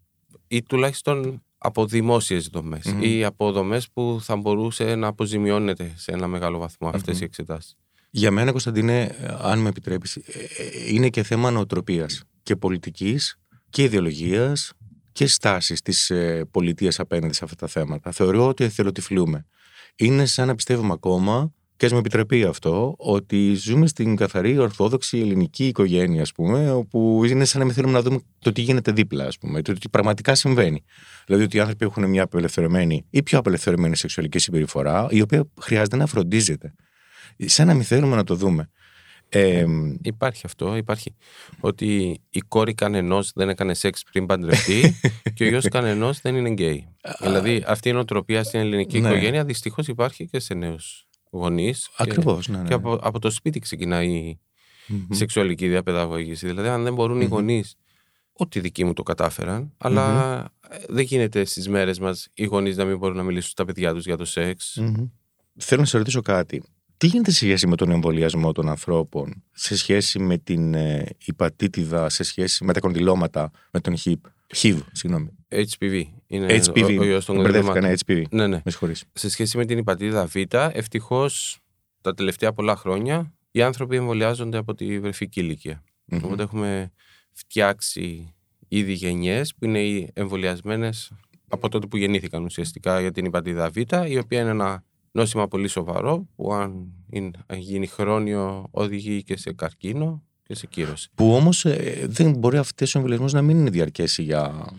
ή 0.47 0.63
τουλάχιστον 0.63 1.43
από 1.57 1.85
δημόσιες 1.85 2.47
δομές 2.47 2.85
Μμμ. 2.85 3.03
ή 3.03 3.23
από 3.23 3.51
δομές 3.51 3.89
που 3.93 4.19
θα 4.21 4.35
μπορούσε 4.35 4.95
να 4.95 5.07
αποζημιώνεται 5.07 5.93
σε 5.95 6.11
ένα 6.11 6.27
μεγάλο 6.27 6.57
βαθμό 6.57 6.87
αυτές 6.87 7.13
Μμμ. 7.13 7.21
οι 7.21 7.25
εξετάσεις. 7.25 7.75
Για 8.09 8.31
μένα, 8.31 8.51
Κωνσταντίνε, 8.51 9.01
ε, 9.01 9.35
αν 9.39 9.59
με 9.59 9.69
επιτρέπεις, 9.69 10.15
ε, 10.15 10.21
ε, 10.57 10.93
είναι 10.93 11.09
και 11.09 11.23
θέμα 11.23 11.51
νοοτροπίας 11.51 12.23
και 12.43 12.55
πολιτικής 12.55 13.39
και 13.69 13.83
ιδεολογίας 13.83 14.73
και 15.11 15.27
στάσης 15.27 15.81
της 15.81 16.09
ε, 16.09 16.45
πολιτείας 16.51 16.99
απέναντι 16.99 17.33
σε 17.33 17.43
αυτά 17.43 17.55
τα 17.55 17.67
θέματα. 17.67 18.11
Θεωρώ 18.11 18.47
ότι 18.47 18.63
εθελοτυφλούμε. 18.63 19.45
Είναι 19.95 20.25
σαν 20.25 20.47
να 20.47 20.55
πιστεύουμε 20.55 20.93
ακόμα, 20.93 21.53
και 21.81 21.87
ας 21.87 21.93
με 21.93 21.99
επιτρεπεί 21.99 22.43
αυτό, 22.43 22.95
ότι 22.97 23.53
ζούμε 23.53 23.87
στην 23.87 24.15
καθαρή 24.15 24.57
ορθόδοξη 24.57 25.19
ελληνική 25.19 25.67
οικογένεια, 25.67 26.21
ας 26.21 26.31
πούμε, 26.31 26.71
όπου 26.71 27.21
είναι 27.25 27.45
σαν 27.45 27.59
να 27.59 27.65
μην 27.65 27.73
θέλουμε 27.75 27.93
να 27.93 28.01
δούμε 28.01 28.19
το 28.39 28.51
τι 28.51 28.61
γίνεται 28.61 28.91
δίπλα, 28.91 29.25
ας 29.25 29.37
πούμε, 29.37 29.61
το 29.61 29.73
τι 29.73 29.89
πραγματικά 29.89 30.35
συμβαίνει. 30.35 30.83
Δηλαδή 31.25 31.43
ότι 31.43 31.57
οι 31.57 31.59
άνθρωποι 31.59 31.85
έχουν 31.85 32.09
μια 32.09 32.23
απελευθερωμένη 32.23 33.05
ή 33.09 33.23
πιο 33.23 33.39
απελευθερωμένη 33.39 33.95
σεξουαλική 33.95 34.39
συμπεριφορά, 34.39 35.07
η 35.09 35.21
οποία 35.21 35.47
χρειάζεται 35.61 35.95
να 35.95 36.05
φροντίζεται. 36.05 36.73
Σαν 37.37 37.67
να 37.67 37.73
μην 37.73 37.83
θέλουμε 37.83 38.15
να 38.15 38.23
το 38.23 38.35
δούμε. 38.35 38.69
Ε, 39.29 39.65
Υπάρχει 40.01 40.41
αυτό, 40.45 40.75
υπάρχει 40.75 41.15
ότι 41.59 42.19
η 42.29 42.39
κόρη 42.39 42.73
κανενός 42.73 43.31
δεν 43.35 43.49
έκανε 43.49 43.73
σεξ 43.73 44.03
πριν 44.11 44.25
παντρευτεί 44.25 44.95
και 45.35 45.43
ο 45.43 45.47
γιος 45.47 45.67
κανενός 45.67 46.21
δεν 46.21 46.35
είναι 46.35 46.49
γκέι. 46.49 46.87
δηλαδή 47.19 47.63
αυτή 47.67 47.89
η 47.89 47.91
νοοτροπία 47.93 48.43
στην 48.43 48.59
ελληνική 48.59 48.99
Ναι. 48.99 49.09
οικογένεια 49.09 49.43
δυστυχώς 49.45 49.87
υπάρχει 49.87 50.25
και 50.25 50.39
σε 50.39 50.53
νέους 51.31 51.43
γονείς. 51.45 51.87
και- 51.87 51.93
Ακριβώς, 52.03 52.47
ναι, 52.47 52.57
ναι. 52.57 52.67
Και 52.67 52.73
από, 52.73 52.93
από 53.01 53.19
το 53.19 53.29
σπίτι 53.29 53.59
ξεκινάει 53.59 54.07
η 54.09 54.39
Μμμ. 54.87 55.05
σεξουαλική 55.11 55.67
διαπαιδαγωγήση. 55.67 56.47
Δηλαδή, 56.47 56.67
αν 56.67 56.83
δεν 56.83 56.93
μπορούν 56.93 57.21
οι 57.21 57.23
Μμμ. 57.25 57.29
γονείς, 57.31 57.75
ότι 58.33 58.57
οι 58.57 58.61
δικοί 58.61 58.83
μου 58.83 58.93
το 58.93 59.03
κατάφεραν, 59.03 59.73
αλλά 59.77 60.39
ε, 60.69 60.77
δεν 60.89 61.03
γίνεται 61.03 61.45
στις 61.45 61.69
μέρες 61.69 61.99
μας 61.99 62.27
οι 62.33 62.45
γονείς 62.45 62.77
να 62.77 62.85
μην 62.85 62.97
μπορούν 62.97 63.17
να 63.17 63.23
μιλήσουν 63.23 63.49
στα 63.49 63.65
παιδιά 63.65 63.93
τους 63.93 64.05
για 64.05 64.17
το 64.17 64.25
σεξ. 64.25 64.75
Μμμ. 64.81 65.05
Θέλω 65.57 65.81
να 65.81 65.87
σε 65.87 65.97
ρωτήσω 65.97 66.21
κάτι. 66.21 66.63
Τι 66.97 67.07
γίνεται 67.07 67.31
σε 67.31 67.37
σχέση 67.45 67.67
με 67.67 67.75
τον 67.75 67.91
εμβολιασμό 67.91 68.51
των 68.51 68.69
ανθρώπων, 68.69 69.43
σε 69.51 69.77
σχέση 69.77 70.19
με 70.19 70.37
την 70.37 70.73
ε, 70.73 71.05
υπατήτηδα, 71.25 72.09
σε 72.09 72.23
σχέση 72.23 72.63
με 72.63 72.73
τα 72.73 72.79
κοντιλώματα, 72.79 73.51
με 73.71 73.79
τον 73.79 73.95
HIV, 74.03 74.13
HIV 74.53 74.79
συγγνώμη. 74.91 75.29
HPV. 75.49 76.03
Είναι 76.27 76.61
HPV. 76.65 76.97
ο, 76.97 77.01
ο 77.01 77.03
ιός 77.03 77.25
των 77.25 77.35
Μπερδεύτηκα, 77.35 77.73
κοντιλωμάτων. 77.73 78.13
ναι, 78.15 78.23
HPV. 78.23 78.23
Ναι, 78.31 78.47
ναι. 78.47 78.61
Με 78.65 78.71
συγχωρείς. 78.71 79.03
Σε 79.13 79.29
σχέση 79.29 79.57
με 79.57 79.65
την 79.65 79.77
υπατήτηδα 79.77 80.25
Β, 80.25 80.35
ευτυχώς 80.71 81.59
τα 82.01 82.13
τελευταία 82.13 82.53
πολλά 82.53 82.75
χρόνια 82.75 83.33
οι 83.51 83.61
άνθρωποι 83.61 83.95
εμβολιάζονται 83.95 84.57
από 84.57 84.73
τη 84.73 84.99
βρεφική 84.99 85.39
ηλικία. 85.39 85.83
Μμμ. 86.05 86.19
Οπότε 86.23 86.43
έχουμε 86.43 86.91
φτιάξει 87.31 88.33
ήδη 88.67 88.93
γενιές 88.93 89.55
που 89.55 89.65
είναι 89.65 89.81
οι 89.81 90.09
εμβολιασμένες 90.13 91.11
από 91.47 91.69
τότε 91.69 91.87
που 91.87 91.97
γεννήθηκαν 91.97 92.43
ουσιαστικά 92.43 92.99
για 92.99 93.11
την 93.11 93.25
υπατήδα 93.25 93.69
Β, 93.69 93.77
η 94.07 94.17
οποία 94.17 94.41
είναι 94.41 94.49
ένα 94.49 94.83
νόσημα 95.11 95.47
πολύ 95.47 95.67
σοβαρό 95.67 96.27
που 96.35 96.53
αν, 96.53 96.93
είναι, 97.09 97.31
αν 97.45 97.59
γίνει 97.59 97.87
χρόνιο 97.87 98.67
οδηγεί 98.71 99.23
και 99.23 99.37
σε 99.37 99.53
καρκίνο 99.53 100.23
και 100.51 100.57
σε 100.57 100.67
κύρωση. 100.67 101.09
Που 101.15 101.33
όμως 101.33 101.65
ε, 101.65 102.05
δεν 102.09 102.37
μπορεί 102.37 102.57
αυτές 102.57 102.95
ο 102.95 102.97
εμβολιασμός 102.97 103.33
να 103.33 103.41
μην 103.41 103.57
είναι 103.59 103.69
διαρκέσει 103.69 104.23
για 104.23 104.73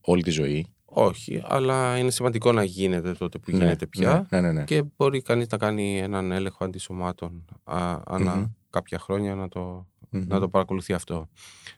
όλη 0.00 0.22
τη 0.22 0.30
ζωή. 0.30 0.66
Όχι, 0.84 1.42
αλλά 1.44 1.98
είναι 1.98 2.10
σημαντικό 2.10 2.52
να 2.52 2.64
γίνεται 2.64 3.12
τότε 3.12 3.38
που 3.38 3.50
γίνεται 3.50 3.86
πια 3.86 4.26
Ναι, 4.30 4.40
ναι, 4.40 4.52
ναι. 4.52 4.64
και 4.64 4.82
μπορεί 4.96 5.22
κανείς 5.22 5.46
να 5.48 5.56
κάνει 5.58 5.98
έναν 5.98 6.32
έλεγχο 6.32 6.64
αντισωμάτων 6.64 7.44
α, 7.64 7.98
ανά 8.06 8.34
Μμμ. 8.36 8.44
κάποια 8.70 8.98
χρόνια 8.98 9.34
να 9.34 9.48
το, 9.48 9.86
Μμμ. 10.10 10.24
να 10.26 10.40
το 10.40 10.48
παρακολουθεί 10.48 10.92
αυτό. 10.92 11.28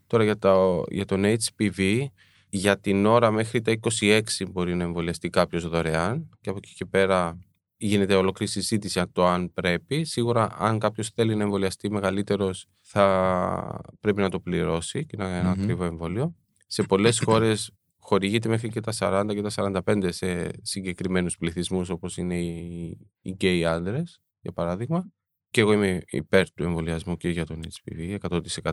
Τώρα 0.07 0.25
για, 0.25 0.39
το, 0.39 0.85
για 0.91 1.05
τον 1.05 1.23
HPV, 1.25 2.05
για 2.49 2.79
την 2.79 3.07
ώρα 3.07 3.31
μέχρι 3.31 3.61
τα 3.61 3.79
26 4.01 4.21
μπορεί 4.51 4.75
να 4.75 4.85
εμβολιαστεί 4.85 5.31
κάποιος 5.31 5.69
δωρεάν 5.69 6.29
και 6.41 6.51
από 6.51 6.59
εκεί 6.63 6.75
και 6.75 6.85
πέρα 6.85 7.39
γίνεται 7.79 8.15
ολοκλήρη 8.15 8.51
συζήτηση 8.51 8.99
για 8.99 9.11
το 9.13 9.27
αν 9.27 9.53
πρέπει. 9.53 10.05
Σίγουρα 10.05 10.49
αν 10.59 10.79
κάποιος 10.79 11.09
θέλει 11.09 11.35
να 11.35 11.43
εμβολιαστεί 11.43 11.91
μεγαλύτερος 11.91 12.67
θα 12.83 13.81
πρέπει 14.01 14.21
να 14.21 14.29
το 14.29 14.41
πληρώσει 14.41 15.07
και 15.07 15.17
να 15.17 15.29
είναι 15.29 15.39
ένα 15.39 15.55
Μμμ. 15.55 15.63
ακριβό 15.63 15.85
εμβόλιο. 15.85 16.35
Σε 16.67 16.83
πολλές 16.89 17.21
χώρες 17.21 17.71
χορηγείται 17.99 18.49
μέχρι 18.49 18.69
και 18.69 18.81
τα 18.81 18.93
40 18.99 19.31
και 19.35 19.43
τα 19.43 19.83
45 19.87 20.09
σε 20.13 20.51
συγκεκριμένους 20.63 21.37
πληθυσμούς 21.37 21.89
όπως 21.89 22.17
είναι 22.17 22.39
οι, 22.39 22.99
οι 23.23 23.31
γκέι 23.31 23.65
άντρες, 23.65 24.21
για 24.41 24.53
παράδειγμα. 24.53 25.13
Και 25.51 25.61
εγώ 25.61 25.73
είμαι 25.73 26.01
υπέρ 26.07 26.53
του 26.53 26.63
εμβολιασμού 26.63 27.17
και 27.17 27.29
για 27.29 27.47
τον 27.47 27.61
HPV, 27.63 28.17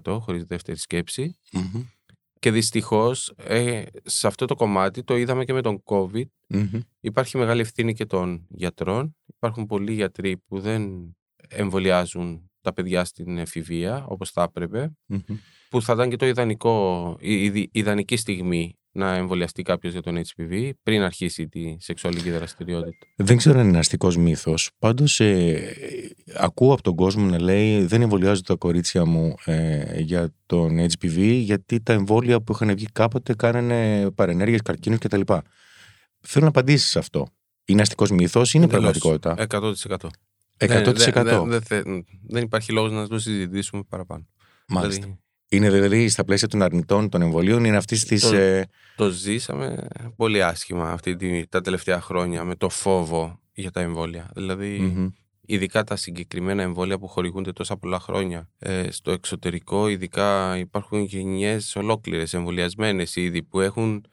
100% 0.04 0.18
χωρίς 0.22 0.44
δεύτερη 0.44 0.78
σκέψη. 0.78 1.36
Μμμ. 1.52 1.84
Και 2.40 2.52
δυστυχώς 2.52 3.34
ε, 3.38 3.84
σε 4.04 4.28
αυτό 4.28 4.46
το 4.46 4.56
κομμάτι 4.56 5.04
το 5.04 5.16
είδαμε 5.16 5.46
και 5.46 5.54
με 5.54 5.62
τον 5.62 5.82
COVID. 5.86 6.26
Μμμ. 6.48 6.80
Υπάρχει 7.00 7.38
μεγάλη 7.38 7.62
ευθύνη 7.62 7.94
και 7.94 8.06
των 8.06 8.46
γιατρών. 8.50 9.16
Υπάρχουν 9.36 9.66
πολλοί 9.66 9.94
γιατροί 9.94 10.38
που 10.38 10.60
δεν 10.60 11.16
εμβολιάζουν 11.50 12.50
τα 12.62 12.74
παιδιά 12.74 13.06
στην 13.06 13.38
εφηβεία 13.38 14.06
όπως 14.08 14.32
θα 14.32 14.44
έπρεπε. 14.44 14.92
Μμμ. 15.06 15.20
Που 15.70 15.82
θα 15.82 15.94
ήταν 15.94 16.10
και 16.10 16.16
το 16.16 16.26
ιδανικό, 16.26 17.16
η 17.20 17.44
η- 17.46 17.70
ιδανική 17.72 18.16
στιγμή 18.16 18.78
να 18.96 19.16
εμβολιαστεί 19.16 19.62
κάποιος 19.64 19.94
για 19.94 20.02
τον 20.02 20.22
HPV 20.26 20.70
πριν 20.84 21.02
αρχίσει 21.02 21.48
τη 21.48 21.76
σεξουαλική 21.80 22.32
δραστηριότητα. 22.32 23.08
Δεν 23.16 23.38
ξέρω 23.38 23.60
αν 23.60 23.68
είναι 23.68 23.78
αστικός 23.78 24.18
μύθος. 24.18 24.72
Πάντως, 24.80 25.20
ε, 25.20 25.76
ακούω 26.36 26.74
από 26.74 26.82
τον 26.82 26.96
κόσμο 26.96 27.26
να 27.26 27.42
λέει 27.42 27.86
δεν 27.86 28.02
εμβολιάζω 28.02 28.42
τα 28.42 28.56
κορίτσια 28.56 29.06
μου 29.06 29.36
ε, 29.46 30.00
για 30.00 30.34
τον 30.46 30.80
HPV 30.80 31.40
γιατί 31.44 31.82
τα 31.82 31.94
εμβόλια 31.94 32.42
που 32.42 32.52
είχαν 32.54 32.76
βγει 32.76 32.86
κάποτε 32.94 33.34
κάνανε 33.36 34.12
παρενέργειες, 34.12 34.62
καρκίνους 34.62 35.00
κτλ. 35.00 35.22
Θέλω 36.20 36.44
να 36.44 36.48
απαντήσεις 36.48 36.90
σε 36.90 37.00
αυτό. 37.00 37.28
Είναι 37.66 37.82
αστικός 37.82 38.12
μύθος 38.12 38.50
ή 38.50 38.52
είναι 38.56 38.66
Εντελώς. 38.66 39.00
πραγματικότητα; 39.00 39.36
100%. 39.60 40.10
100%. 40.58 40.84
Δεν, 40.84 40.96
δεν, 40.96 41.24
δεν, 41.26 41.50
δεν, 41.50 41.62
θε- 41.62 41.86
δεν 42.28 42.44
υπάρχει 42.44 42.72
λόγος 42.72 42.92
να 42.92 43.08
το 43.08 43.20
συζητήσουμε 43.20 43.84
παραπάνω. 43.90 44.28
Μάλιστα. 44.68 45.02
Δηλαδή, 45.02 45.20
Είναι 45.50 45.70
δηλαδή 45.70 46.10
στα 46.10 46.24
πλαίσια 46.24 46.48
των 46.48 46.62
αρνητών 46.62 47.10
των 47.10 47.22
εμβολίων, 47.22 47.64
είναι 47.64 47.78
αυτή 47.78 48.06
της. 48.06 48.22
Το- 48.30 48.36
Ε, 48.36 48.66
το 48.96 49.10
ζήσαμε 49.10 49.88
πολύ 50.16 50.44
άσχημα 50.44 50.92
αυτή 50.92 51.16
τη, 51.16 51.48
τα 51.48 51.62
τελευταία 51.62 52.02
χρόνια 52.02 52.44
με 52.44 52.56
το 52.56 52.70
φόβο 52.70 53.40
για 53.54 53.72
τα 53.72 53.82
εμβόλια. 53.82 54.30
Δηλαδή, 54.36 54.80
μμμ. 54.80 55.08
ειδικά 55.46 55.84
τα 55.84 55.96
συγκεκριμένα 55.96 56.62
εμβόλια 56.64 56.98
που 57.00 57.08
χορηγούνται 57.08 57.52
τόσα 57.52 57.78
πολλά 57.78 58.00
χρόνια 58.00 58.50
ε, 58.60 58.92
στο 58.92 59.12
εξωτερικό, 59.12 59.88
ειδικά 59.88 60.58
υπάρχουν 60.58 61.02
γενιές 61.04 61.76
ολόκληρες 61.76 62.34
εμβολιασμένες 62.34 63.16
ήδη 63.16 63.44
που 63.44 63.60
έχουν, 63.60 64.06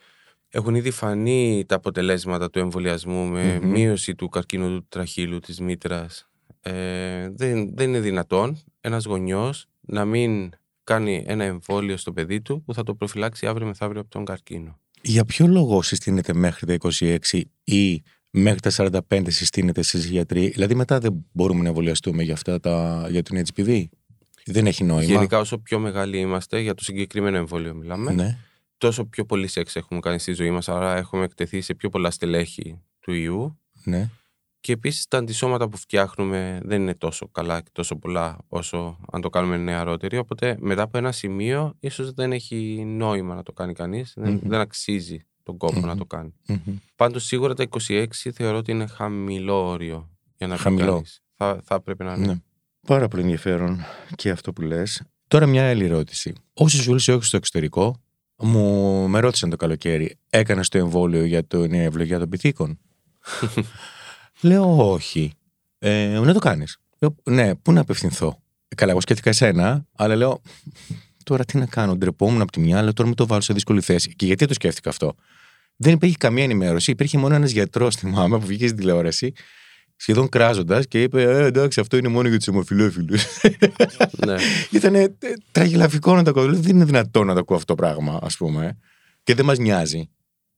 έχουν 0.48 0.74
ήδη 0.74 0.90
φανεί 0.90 1.64
τα 1.68 1.74
αποτελέσματα 1.74 2.50
του 2.50 2.58
εμβολιασμού 2.58 3.24
με 3.26 3.58
Μμμ. 3.62 3.70
μείωση 3.70 4.14
του 4.14 4.28
καρκίνου 4.28 4.68
του 4.68 4.86
τραχύλου 4.88 5.38
της 5.38 5.60
μήτρας. 5.60 6.30
Ε, 6.60 7.28
δεν, 7.30 7.74
δεν 7.76 7.88
είναι 7.88 8.00
δυνατόν 8.00 8.58
ένας 8.80 9.04
γονιός 9.04 9.66
να 9.80 10.04
μην 10.04 10.50
κάνει 10.94 11.24
ένα 11.26 11.44
εμβόλιο 11.44 11.96
στο 11.96 12.12
παιδί 12.12 12.40
του 12.42 12.62
που 12.64 12.74
θα 12.74 12.82
το 12.82 12.94
προφυλάξει 12.94 13.46
αύριο 13.46 13.66
μεθαύριο 13.66 14.00
από 14.00 14.10
τον 14.10 14.24
καρκίνο. 14.24 14.80
Για 15.02 15.24
ποιο 15.24 15.46
λόγο 15.46 15.82
συστήνεται 15.82 16.34
μέχρι 16.34 16.66
τα 16.78 16.90
26 17.30 17.40
ή 17.64 18.02
μέχρι 18.30 18.60
τα 18.60 18.70
45 19.08 19.22
συστήνεται 19.28 19.80
εσείς 19.80 20.04
γιατροί, 20.04 20.48
δηλαδή 20.48 20.74
μετά 20.74 20.98
δεν 20.98 21.24
μπορούμε 21.32 21.62
να 21.62 21.68
εμβολιαστούμε 21.68 22.22
για, 22.22 22.32
αυτά 22.34 22.60
τα, 22.60 23.06
για 23.10 23.22
τον 23.22 23.42
HPV. 23.54 23.84
Δεν 24.46 24.66
έχει 24.66 24.84
νόημα. 24.84 25.02
Γενικά 25.12 25.38
όσο 25.38 25.58
πιο 25.58 25.78
μεγάλοι 25.78 26.18
είμαστε, 26.18 26.60
για 26.60 26.74
το 26.74 26.84
συγκεκριμένο 26.84 27.36
εμβόλιο 27.36 27.74
μιλάμε, 27.74 28.12
Ναι. 28.12 28.38
τόσο 28.78 29.04
πιο 29.04 29.24
πολύ 29.24 29.46
σεξ 29.46 29.76
έχουμε 29.76 30.00
κάνει 30.00 30.18
στη 30.18 30.32
ζωή 30.32 30.50
μας, 30.50 30.68
άρα 30.68 30.96
έχουμε 30.96 31.24
εκτεθεί 31.24 31.60
σε 31.60 31.74
πιο 31.74 31.88
πολλά 31.88 32.10
στελέχη 32.10 32.80
του 33.00 33.12
ιού. 33.12 33.58
ναι. 33.84 34.10
Και 34.62 34.72
επίσης 34.72 35.06
τα 35.08 35.18
αντισώματα 35.18 35.68
που 35.68 35.76
φτιάχνουμε 35.76 36.60
δεν 36.64 36.80
είναι 36.80 36.94
τόσο 36.94 37.28
καλά 37.28 37.60
και 37.60 37.68
τόσο 37.72 37.96
πολλά 37.96 38.38
όσο 38.48 38.98
αν 39.12 39.20
το 39.20 39.30
κάνουμε 39.30 39.56
νεαρότεροι. 39.56 40.18
Οπότε 40.18 40.56
μετά 40.60 40.82
από 40.82 40.98
ένα 40.98 41.12
σημείο, 41.12 41.74
ίσως 41.80 42.12
δεν 42.12 42.32
έχει 42.32 42.84
νόημα 42.86 43.34
να 43.34 43.42
το 43.42 43.52
κάνει 43.52 43.72
κανείς. 43.72 44.12
Δεν, 44.16 44.40
δεν 44.44 44.60
αξίζει 44.60 45.26
τον 45.42 45.56
κοπο 45.56 45.80
να 45.80 45.96
το 45.96 46.04
κάνει. 46.04 46.34
Μμμ. 46.46 46.76
Πάντως 46.96 47.24
σίγουρα 47.24 47.54
τα 47.54 47.68
26 47.88 48.06
θεωρώ 48.34 48.56
ότι 48.56 48.70
είναι 48.70 48.86
χαμηλό 48.86 49.68
όριο 49.68 50.10
για 50.36 50.46
να 50.46 50.56
Χαμηλό. 50.56 50.84
χαμηλό. 50.84 51.04
Θα, 51.36 51.60
θα 51.64 51.80
πρέπει 51.80 52.04
να 52.04 52.12
είναι. 52.12 52.26
Ναι. 52.26 52.40
Πάρα 52.86 53.08
πολύ 53.08 53.22
ενδιαφέρον 53.22 53.78
και 54.14 54.30
αυτό 54.30 54.52
που 54.52 54.62
λες. 54.62 55.02
Τώρα 55.28 55.46
μια 55.46 55.68
άλλη 55.68 55.84
ερώτηση. 55.84 56.32
Όσε 56.54 56.82
δουλειέ 56.82 57.14
έχω 57.14 57.22
στο 57.22 57.36
εξωτερικό, 57.36 58.00
μου 58.36 59.08
με 59.08 59.20
ρώτησαν 59.20 59.50
το 59.50 59.56
καλοκαίρι, 59.56 60.18
έκανες 60.30 60.68
το 60.68 60.78
εμβόλιο 60.78 61.24
για 61.24 61.44
την 61.44 61.72
ευλογία 61.72 62.18
των 62.18 62.28
πυθίκων. 62.28 62.78
Λέω 64.42 64.90
όχι. 64.90 65.32
Ε, 65.78 66.18
να 66.24 66.32
το 66.32 66.38
κάνεις. 66.38 66.78
Ναι, 67.24 67.54
πού 67.54 67.72
να 67.72 67.80
απευθυνθώ; 67.80 68.42
Ε, 68.68 68.74
Καλά, 68.74 68.90
εγώ 68.90 69.00
σκέφτηκα 69.00 69.30
εσένα, 69.30 69.86
αλλά 69.96 70.16
λέω 70.16 70.40
τώρα 71.24 71.44
τι 71.44 71.58
να 71.58 71.66
κάνω. 71.66 71.96
Ντρεπόμουν 71.96 72.40
από 72.40 72.52
τη 72.52 72.60
μια, 72.60 72.78
αλλά 72.78 72.92
τώρα 72.92 73.08
με 73.08 73.14
το 73.14 73.26
βάλω 73.26 73.40
σε 73.40 73.52
δύσκολη 73.52 73.80
θέση. 73.80 74.14
Και 74.14 74.26
γιατί 74.26 74.46
το 74.46 74.54
σκέφτηκα 74.54 74.90
αυτό; 74.90 75.14
Δεν 75.76 75.92
υπήρχε 75.92 76.16
καμία 76.18 76.44
ενημέρωση. 76.44 76.90
Υπήρχε 76.90 77.18
μόνο 77.18 77.34
ένας 77.34 77.50
γιατρός, 77.50 77.96
θυμάμαι, 77.96 78.38
που 78.40 78.46
βγήκε 78.46 78.66
στην 78.66 78.78
τηλεόραση, 78.78 79.32
σχεδόν 79.96 80.28
κράζοντας 80.28 80.86
και 80.86 81.02
είπε: 81.02 81.22
ε, 81.22 81.44
Εντάξει, 81.44 81.80
αυτό 81.80 81.96
είναι 81.96 82.08
μόνο 82.08 82.28
για 82.28 82.38
τους 82.38 82.48
ομοφυλόφιλου. 82.48 83.16
ναι. 84.26 84.34
Ήταν 84.70 85.16
τραγελαφικό 85.52 86.14
να 86.14 86.22
το 86.22 86.30
ακούω. 86.30 86.54
Δεν 86.54 86.74
είναι 86.74 86.84
δυνατόν 86.84 87.26
να 87.26 87.32
το 87.32 87.40
ακούω 87.40 87.56
αυτό 87.56 87.74
το 87.74 87.82
πράγμα, 87.82 88.18
ας 88.22 88.36
πούμε. 88.36 88.78
Και 89.22 89.34
δεν 89.34 89.44
μας 89.44 89.58
νοιάζει. 89.58 90.10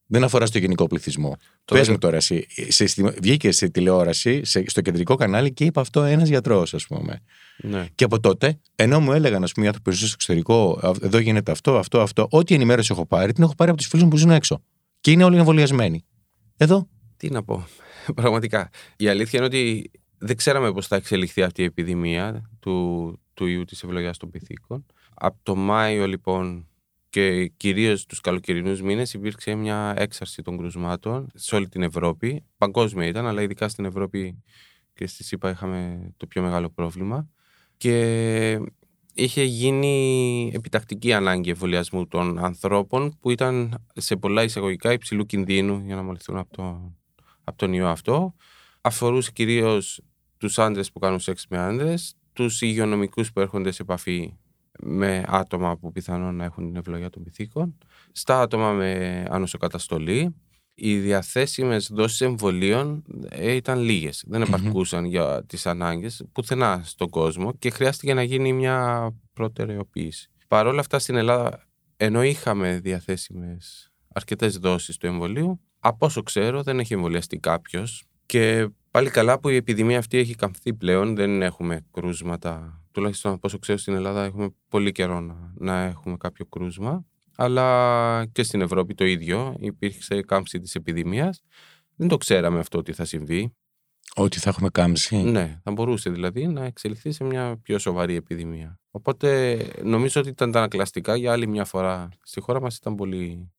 Δεν 0.07 0.25
αφορά 0.25 0.47
στο 0.47 0.59
γενικό 0.59 0.87
πληθυσμό. 0.87 1.37
Τώρα- 1.65 1.81
Πες 1.81 1.91
μου 1.91 1.99
τώρα, 1.99 2.17
εσύ, 2.17 2.47
σε, 2.69 2.87
στη- 2.87 3.03
βγήκε 3.23 3.51
σε 3.53 3.69
τηλεόραση, 3.69 4.45
σε, 4.45 4.65
στο 4.67 4.81
κεντρικό 4.81 5.15
κανάλι 5.15 5.53
και 5.53 5.65
είπε 5.65 5.81
αυτό 5.81 6.03
ένας 6.03 6.29
γιατρός, 6.29 6.75
ας 6.75 6.87
πούμε. 6.87 7.21
ναι. 7.59 7.87
Και 7.95 8.05
από 8.05 8.21
τότε, 8.21 8.61
ενώ 8.75 9.01
μου 9.01 9.13
έλεγαν, 9.13 9.43
ας 9.43 9.53
πούμε, 9.53 9.65
οι 9.65 9.69
άνθρωποι 9.69 9.91
που 9.91 9.97
ζουν 9.97 10.07
στο 10.07 10.15
εξωτερικό, 10.19 10.79
«Α, 10.83 10.91
εδώ 11.03 11.19
γίνεται 11.19 11.51
αυτό, 11.53 11.79
αυτό, 11.79 12.01
αυτό, 12.01 12.27
ό,τι 12.31 12.55
ενημέρωση 12.55 12.89
έχω 12.93 13.07
πάρει, 13.07 13.33
την 13.33 13.43
έχω 13.43 13.55
πάρει 13.55 13.71
από 13.71 13.79
τους 13.79 13.89
φίλους 13.89 14.05
μου 14.05 14.11
που 14.11 14.17
ζουν 14.17 14.31
έξω. 14.31 14.63
Και 15.01 15.11
είναι 15.11 15.25
όλοι 15.25 15.37
εμβολιασμένοι. 15.39 16.05
Εδώ. 16.57 16.89
Τι 17.17 17.31
να 17.31 17.43
πω. 17.45 17.67
Πραγματικά. 18.15 18.71
Η 18.97 19.09
αλήθεια 19.09 19.39
είναι 19.39 19.47
ότι 19.47 19.91
δεν 20.19 20.37
ξέραμε 20.37 20.73
πώς 20.73 20.87
θα 20.87 20.97
εξελιχθεί 20.97 21.43
αυτή 21.43 21.63
η 21.63 21.65
επιδημία 21.65 22.51
του, 22.61 23.19
του 23.35 23.47
ιού 23.47 23.65
της 23.65 23.83
ευλογιάς 23.83 24.17
των 24.19 24.31
πυθίκων. 24.31 24.87
Από 25.15 25.39
το 25.43 25.55
Μάιο 25.57 26.07
λοιπόν 26.07 26.69
και 27.15 27.47
κυρίως 27.47 28.07
τους 28.07 28.21
καλοκαιρινούς 28.21 28.83
μήνες 28.83 29.15
υπήρξε 29.15 29.55
μια 29.55 29.95
έξαρση 29.97 30.43
των 30.43 30.57
κρουσμάτων 30.57 31.31
σε 31.35 31.55
όλη 31.55 31.69
την 31.69 31.83
Ευρώπη. 31.83 32.45
Παγκόσμια 32.57 33.07
ήταν, 33.07 33.27
αλλά 33.27 33.43
ειδικά 33.43 33.69
στην 33.69 33.85
Ευρώπη 33.85 34.43
και 34.95 35.07
στη 35.07 35.25
ΣΥΠΑ 35.25 35.51
είχαμε 35.51 36.11
το 36.17 36.27
πιο 36.27 36.43
μεγάλο 36.43 36.71
πρόβλημα. 36.71 37.29
Και 37.77 38.61
είχε 39.15 39.43
γίνει 39.43 40.51
επιτακτική 40.55 41.13
ανάγκη 41.13 41.51
εμβολιασμού 41.51 42.07
των 42.07 42.39
ανθρώπων 42.39 43.19
που 43.21 43.31
ήταν 43.31 43.85
σε 43.95 44.17
πολλά 44.17 44.43
εισαγωγικά 44.43 44.93
υψηλού 44.93 45.27
κινδύνου 45.27 45.83
για 45.85 45.95
να 45.95 46.03
μολυθούν 46.03 46.37
από, 46.37 46.57
το, 46.57 46.95
από 47.45 47.59
τον 47.59 47.73
ιό 47.73 47.89
αυτό. 47.89 48.35
Αφορούσε 48.81 49.31
κυρίως 49.33 50.01
τους 50.39 50.59
άντρες 50.59 50.93
που 50.93 50.99
κάνουν 50.99 51.21
σεξ 51.21 51.47
με 51.49 51.59
άντρες, 51.59 52.17
τους 52.33 52.61
υγειονομικούς 52.61 53.33
που 53.33 53.41
έρχονται 53.41 53.71
σε 53.71 53.83
επαφή 53.83 54.35
με 54.81 55.25
άτομα 55.27 55.77
που 55.77 55.93
πιθανόν 55.93 56.37
να 56.37 56.45
έχουν 56.45 56.67
την 56.67 56.77
ευλογία 56.77 57.11
των 57.11 57.23
πυθίκων, 57.23 57.79
στα 58.13 58.41
άτομα 58.41 58.73
με 58.73 59.25
ανοσοκαταστολή. 59.31 60.35
Οι 60.75 60.99
διαθέσιμες 60.99 61.91
δόσεις 61.93 62.21
εμβολίων 62.21 63.05
ε, 63.29 63.53
ήταν 63.53 63.79
λίγες, 63.79 64.25
δεν 64.27 64.43
επαρκούσαν 64.43 65.05
για 65.05 65.45
τις 65.47 65.67
ανάγκες 65.67 66.25
πουθενά 66.33 66.81
στον 66.85 67.09
κόσμο 67.09 67.53
και 67.53 67.71
χρειάστηκε 67.71 68.15
να 68.15 68.23
γίνει 68.23 68.53
μια 68.53 69.11
προτεραιοποίηση. 69.33 70.31
Παρ' 70.49 70.67
όλα 70.67 70.81
αυτά 70.81 70.99
στην 70.99 71.17
Ελλάδα, 71.17 71.67
ενώ 71.97 72.23
είχαμε 72.23 72.81
διαθέσιμες 72.81 73.93
αρκετές 74.15 74.59
δόσεις 74.59 74.97
του 74.97 75.07
εμβολίου, 75.07 75.61
από 75.79 76.07
όσο 76.07 76.23
ξέρω 76.23 76.63
δεν 76.63 76.79
έχει 76.79 76.95
εμβολιαστεί 76.95 77.39
κάποιος. 77.39 78.05
Και 78.27 78.69
πάλι 78.91 79.11
καλά 79.11 79.41
που 79.41 79.49
η 79.49 79.57
επιδημία 79.57 79.99
αυτή 79.99 80.19
έχει 80.19 80.35
καμφθεί 80.35 80.75
πλέον, 80.75 81.15
δεν 81.15 81.43
έχουμε 81.43 81.87
κρούσματα. 81.91 82.84
Τουλάχιστον 82.95 83.33
από 83.33 83.41
όσο 83.43 83.59
ξέρω 83.59 83.79
στην 83.79 83.95
Ελλάδα 83.95 84.25
έχουμε 84.25 84.55
πολύ 84.69 84.93
καιρό 84.93 85.21
να, 85.21 85.53
να 85.55 85.83
έχουμε 85.83 86.17
κάποιο 86.17 86.47
κρούσμα. 86.47 87.05
Αλλά 87.37 88.27
και 88.33 88.43
στην 88.43 88.61
Ευρώπη 88.61 88.95
το 88.95 89.05
ίδιο, 89.05 89.57
υπήρξε 89.59 90.23
κάμψη 90.23 90.61
της 90.61 90.75
επιδημίας. 90.75 91.43
Δεν 91.97 92.09
το 92.09 92.17
ξέραμε 92.17 92.59
αυτό 92.59 92.79
ότι 92.79 92.93
θα 92.93 93.05
συμβεί. 93.05 93.55
Ότι 94.15 94.39
θα 94.39 94.51
έχουμε 94.51 94.69
κάμψη; 94.69 95.17
Ναι, 95.17 95.61
θα 95.63 95.73
μπορούσε 95.73 96.11
δηλαδή 96.11 96.47
να 96.47 96.65
εξελιχθεί 96.65 97.13
σε 97.13 97.25
μια 97.25 97.59
πιο 97.63 97.79
σοβαρή 97.79 98.15
επιδημία. 98.15 98.79
Οπότε 98.91 99.59
νομίζω 99.83 100.21
ότι 100.21 100.29
ήταν 100.29 100.53
τα 100.53 100.59
ανακλαστικά 100.59 101.17
για 101.17 101.33
άλλη 101.33 101.47
μια 101.47 101.65
φορά. 101.65 102.09
Στη 102.23 102.41
χώρα 102.41 102.61
μας 102.61 102.77
ήταν 102.77 102.95
πολύ 102.95 103.53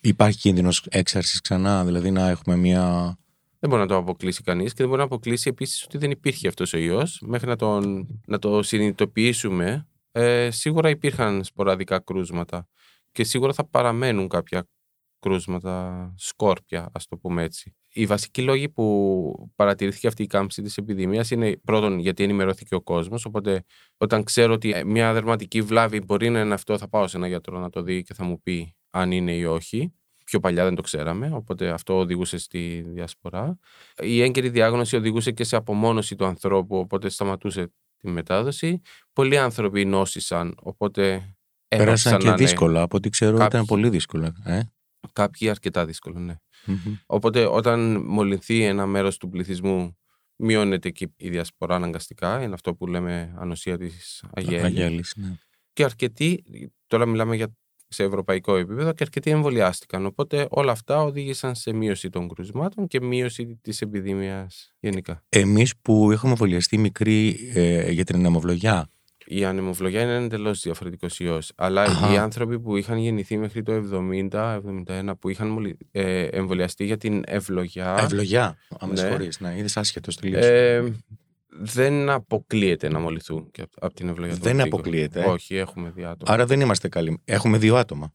Υπάρχει 0.00 0.38
κίνδυνος 0.38 0.86
έξαρσης 0.88 1.40
ξανά, 1.40 1.84
δηλαδή 1.84 2.10
να 2.10 2.28
έχουμε 2.28 2.56
μια. 2.56 3.18
Δεν 3.60 3.70
μπορεί 3.70 3.82
να 3.82 3.88
το 3.88 3.96
αποκλείσει 3.96 4.42
κανείς 4.42 4.70
και 4.70 4.76
δεν 4.78 4.86
μπορεί 4.86 4.98
να 4.98 5.04
αποκλείσει 5.04 5.48
επίσης 5.48 5.84
ότι 5.84 5.98
δεν 5.98 6.10
υπήρχε 6.10 6.48
αυτός 6.48 6.72
ο 6.72 6.78
ιός. 6.78 7.22
Μέχρι 7.26 7.48
να, 7.48 7.56
τον, 7.56 8.06
να 8.26 8.38
το 8.38 8.62
συνειδητοποιήσουμε, 8.62 9.88
ε, 10.12 10.50
σίγουρα 10.50 10.90
υπήρχαν 10.90 11.44
σποραδικά 11.44 11.98
κρούσματα 11.98 12.68
και 13.12 13.24
σίγουρα 13.24 13.52
θα 13.52 13.64
παραμένουν 13.64 14.28
κάποια 14.28 14.68
κρούσματα, 15.18 16.14
σκόρπια, 16.16 16.88
ας 16.92 17.06
το 17.06 17.16
πούμε 17.16 17.42
έτσι. 17.42 17.76
Οι 17.88 18.06
βασικοί 18.06 18.42
λόγοι 18.42 18.68
που 18.68 19.50
παρατηρήθηκε 19.56 20.06
αυτή 20.06 20.22
η 20.22 20.26
κάμψη 20.26 20.62
της 20.62 20.76
επιδημίας 20.76 21.30
είναι 21.30 21.56
πρώτον 21.64 21.98
γιατί 21.98 22.22
ενημερώθηκε 22.22 22.74
ο 22.74 22.80
κόσμος. 22.80 23.24
Οπότε, 23.24 23.64
όταν 23.96 24.24
ξέρω 24.24 24.52
ότι 24.52 24.72
ε, 24.72 24.84
μια 24.84 25.12
δερματική 25.12 25.62
βλάβη 25.62 26.00
μπορεί 26.00 26.30
να 26.30 26.40
είναι 26.40 26.54
αυτό, 26.54 26.78
θα 26.78 26.88
πάω 26.88 27.06
σε 27.06 27.16
ένα 27.16 27.26
γιατρό 27.26 27.58
να 27.58 27.70
το 27.70 27.82
δει 27.82 28.02
και 28.02 28.14
θα 28.14 28.24
μου 28.24 28.42
πει 28.42 28.74
αν 28.90 29.12
είναι 29.12 29.32
ή 29.32 29.44
όχι. 29.44 29.92
Πιο 30.28 30.40
παλιά 30.40 30.64
δεν 30.64 30.74
το 30.74 30.82
ξέραμε, 30.82 31.30
οπότε 31.32 31.68
αυτό 31.68 31.98
οδηγούσε 31.98 32.38
στη 32.38 32.84
διασπορά. 32.86 33.58
Η 34.00 34.22
έγκαιρη 34.22 34.48
διάγνωση 34.48 34.96
οδηγούσε 34.96 35.32
και 35.32 35.44
σε 35.44 35.56
απομόνωση 35.56 36.14
του 36.16 36.24
ανθρώπου, 36.24 36.76
οπότε 36.76 37.08
σταματούσε 37.08 37.72
τη 37.96 38.08
μετάδοση. 38.08 38.80
Πολλοί 39.12 39.38
άνθρωποι 39.38 39.84
νόσησαν, 39.84 40.54
οπότε 40.60 41.02
Πέρασαν 41.02 41.32
έγραψαν 41.68 42.18
και 42.18 42.24
να 42.24 42.30
είναι 42.32 42.42
δύσκολα. 42.42 42.82
Από 42.82 42.96
ό,τι 42.96 43.08
ξέρω 43.08 43.36
ήταν 43.36 43.48
Κάποιοι. 43.48 43.66
πολύ 43.66 43.88
δύσκολα. 43.88 44.34
Ε; 44.44 44.60
Κάποιοι 45.12 45.48
αρκετά 45.50 45.86
δύσκολο, 45.86 46.18
ναι. 46.18 46.36
Μμμ. 46.64 46.96
Οπότε 47.06 47.46
όταν 47.46 48.02
μολυνθεί 48.06 48.62
ένα 48.62 48.86
μέρος 48.86 49.16
του 49.16 49.28
πληθυσμού, 49.28 49.98
μειώνεται 50.36 50.90
και 50.90 51.08
η 51.16 51.28
διασπορά 51.28 51.74
αναγκαστικά. 51.74 52.42
Είναι 52.42 52.54
αυτό 52.54 52.74
που 52.74 52.86
λέμε 52.86 53.34
ανοσία 53.36 53.78
της 53.78 54.24
αγέλης. 54.34 54.64
Αγέλης, 54.64 55.12
ναι. 55.16 55.38
Και 55.72 55.84
αρκετοί, 55.84 56.44
τώρα 56.86 57.06
μιλάμε 57.06 57.36
για 57.36 57.56
σε 57.88 58.02
ευρωπαϊκό 58.02 58.56
επίπεδο, 58.56 58.92
και 58.92 59.02
αρκετοί 59.02 59.30
εμβολιάστηκαν. 59.30 60.06
Οπότε 60.06 60.46
όλα 60.50 60.72
αυτά 60.72 61.02
οδήγησαν 61.02 61.54
σε 61.54 61.72
μείωση 61.72 62.08
των 62.10 62.28
κρουσμάτων 62.28 62.86
και 62.86 63.00
μείωση 63.00 63.58
της 63.62 63.80
επιδημίας 63.80 64.72
γενικά. 64.80 65.22
Εμείς 65.28 65.76
που 65.82 66.10
έχουμε 66.12 66.30
εμβολιαστεί 66.32 66.78
μικροί 66.78 67.50
ε, 67.54 67.90
για 67.90 68.04
την 68.04 68.14
ανεμοβλογιά, 68.16 68.90
Η 69.30 69.44
ανεμοβλογιά 69.44 70.02
είναι 70.02 70.14
εντελώς 70.24 70.60
διαφορετικός 70.62 71.18
ιός. 71.20 71.52
Αλλά 71.56 71.82
Αχα. 71.82 72.12
οι 72.12 72.16
άνθρωποι 72.18 72.60
που 72.60 72.76
είχαν 72.76 72.98
γεννηθεί 72.98 73.36
μέχρι 73.38 73.62
το 73.62 73.72
70-71, 73.72 75.14
που 75.18 75.28
είχαν 75.28 75.48
μολυ- 75.48 75.80
ε, 75.90 76.22
εμβολιαστεί 76.22 76.84
για 76.84 76.96
την 76.96 77.22
ευλογιά. 77.26 77.96
ευλογιά. 78.00 78.56
Αν 78.78 78.88
με 78.88 78.94
Ναι. 78.94 79.00
συγχωρείς, 79.00 79.40
ναι, 79.40 79.54
είδες 79.58 79.76
άσχετος 79.76 80.16
τελείως. 80.16 80.44
Ε, 80.44 80.92
δεν 81.60 82.08
αποκλείεται 82.10 82.88
να 82.88 82.98
μολυθούν 82.98 83.50
και 83.50 83.66
από 83.80 83.94
την 83.94 84.08
ευλογία 84.08 84.32
των 84.34 84.42
Δεν 84.42 84.56
πυθίκων. 84.56 84.78
αποκλείεται. 84.80 85.24
Όχι, 85.24 85.56
έχουμε 85.56 85.90
δει 85.90 86.04
άτομα. 86.04 86.32
Άρα 86.32 86.46
δεν 86.46 86.60
είμαστε 86.60 86.88
καλοί. 86.88 87.20
Έχουμε 87.24 87.58
δύο 87.58 87.76
άτομα. 87.76 88.12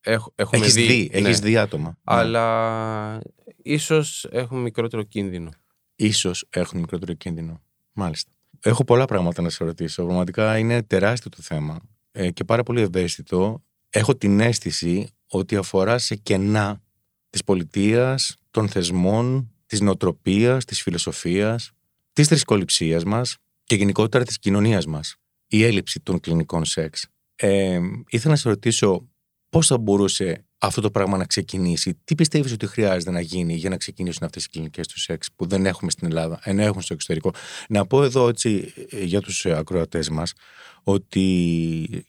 Έχ- 0.00 0.26
έχουμε 0.34 0.62
Έχεις 0.62 0.74
δει, 0.74 0.86
δει, 0.86 1.10
ναι. 1.12 1.18
έχεις 1.28 1.38
δει 1.40 1.56
άτομα. 1.56 1.88
Ναι. 1.88 1.94
Αλλά 2.04 3.20
ίσως 3.62 4.26
έχουν 4.30 4.60
μικρότερο 4.62 5.02
κίνδυνο. 5.02 5.50
Ίσως 5.96 6.46
έχουν 6.50 6.80
μικρότερο 6.80 7.12
κίνδυνο. 7.12 7.60
Μάλιστα. 7.92 8.30
Έχω 8.60 8.84
πολλά 8.84 9.04
πράγματα 9.04 9.42
να 9.42 9.48
σε 9.48 9.64
ρωτήσω. 9.64 10.04
Πραγματικά 10.04 10.58
είναι 10.58 10.82
τεράστιο 10.82 11.30
το 11.30 11.38
θέμα 11.40 11.80
ε, 12.12 12.30
και 12.30 12.44
πάρα 12.44 12.62
πολύ 12.62 12.80
ευαίσθητο. 12.80 13.62
Έχω 13.90 14.16
την 14.16 14.40
αίσθηση 14.40 15.08
ότι 15.26 15.56
αφορά 15.56 15.98
σε 15.98 16.14
κενά 16.14 16.82
της 17.30 17.44
πολιτείας, 17.44 18.36
των 18.50 18.68
θεσμών, 18.68 19.50
της 19.66 19.80
νοοτροπίας, 19.80 20.64
της 20.64 20.82
φιλοσοφίας, 20.82 21.70
της 22.14 22.28
θρησκοληψίας 22.28 23.04
μας 23.04 23.36
και 23.64 23.74
γενικότερα 23.74 24.24
της 24.24 24.38
κοινωνίας 24.38 24.86
μας. 24.86 25.16
Η 25.46 25.64
έλλειψη 25.64 26.00
των 26.00 26.20
κλινικών 26.20 26.64
σεξ. 26.64 27.06
Ε, 27.36 27.80
ήθελα 28.08 28.32
να 28.32 28.36
σε 28.36 28.48
ρωτήσω 28.48 29.08
πώς 29.48 29.66
θα 29.66 29.78
μπορούσε 29.78 30.44
αυτό 30.58 30.80
το 30.80 30.90
πράγμα 30.90 31.16
να 31.16 31.24
ξεκινήσει, 31.24 32.00
τι 32.04 32.14
πιστεύεις 32.14 32.52
ότι 32.52 32.66
χρειάζεται 32.66 33.10
να 33.10 33.20
γίνει 33.20 33.54
για 33.54 33.70
να 33.70 33.76
ξεκινήσουν 33.76 34.24
αυτές 34.24 34.44
οι 34.44 34.48
κλινικές 34.48 34.86
του 34.86 35.00
σεξ 35.00 35.28
που 35.36 35.46
δεν 35.46 35.66
έχουμε 35.66 35.90
στην 35.90 36.08
Ελλάδα, 36.08 36.38
ενώ 36.42 36.62
έχουν 36.62 36.82
στο 36.82 36.94
εξωτερικό; 36.94 37.30
Να 37.68 37.86
πω 37.86 38.02
εδώ 38.02 38.28
έτσι 38.28 38.72
ε, 38.90 39.04
για 39.04 39.20
τους 39.20 39.44
ε, 39.44 39.56
ακροατές 39.56 40.08
μας 40.08 40.32
ότι 40.82 41.20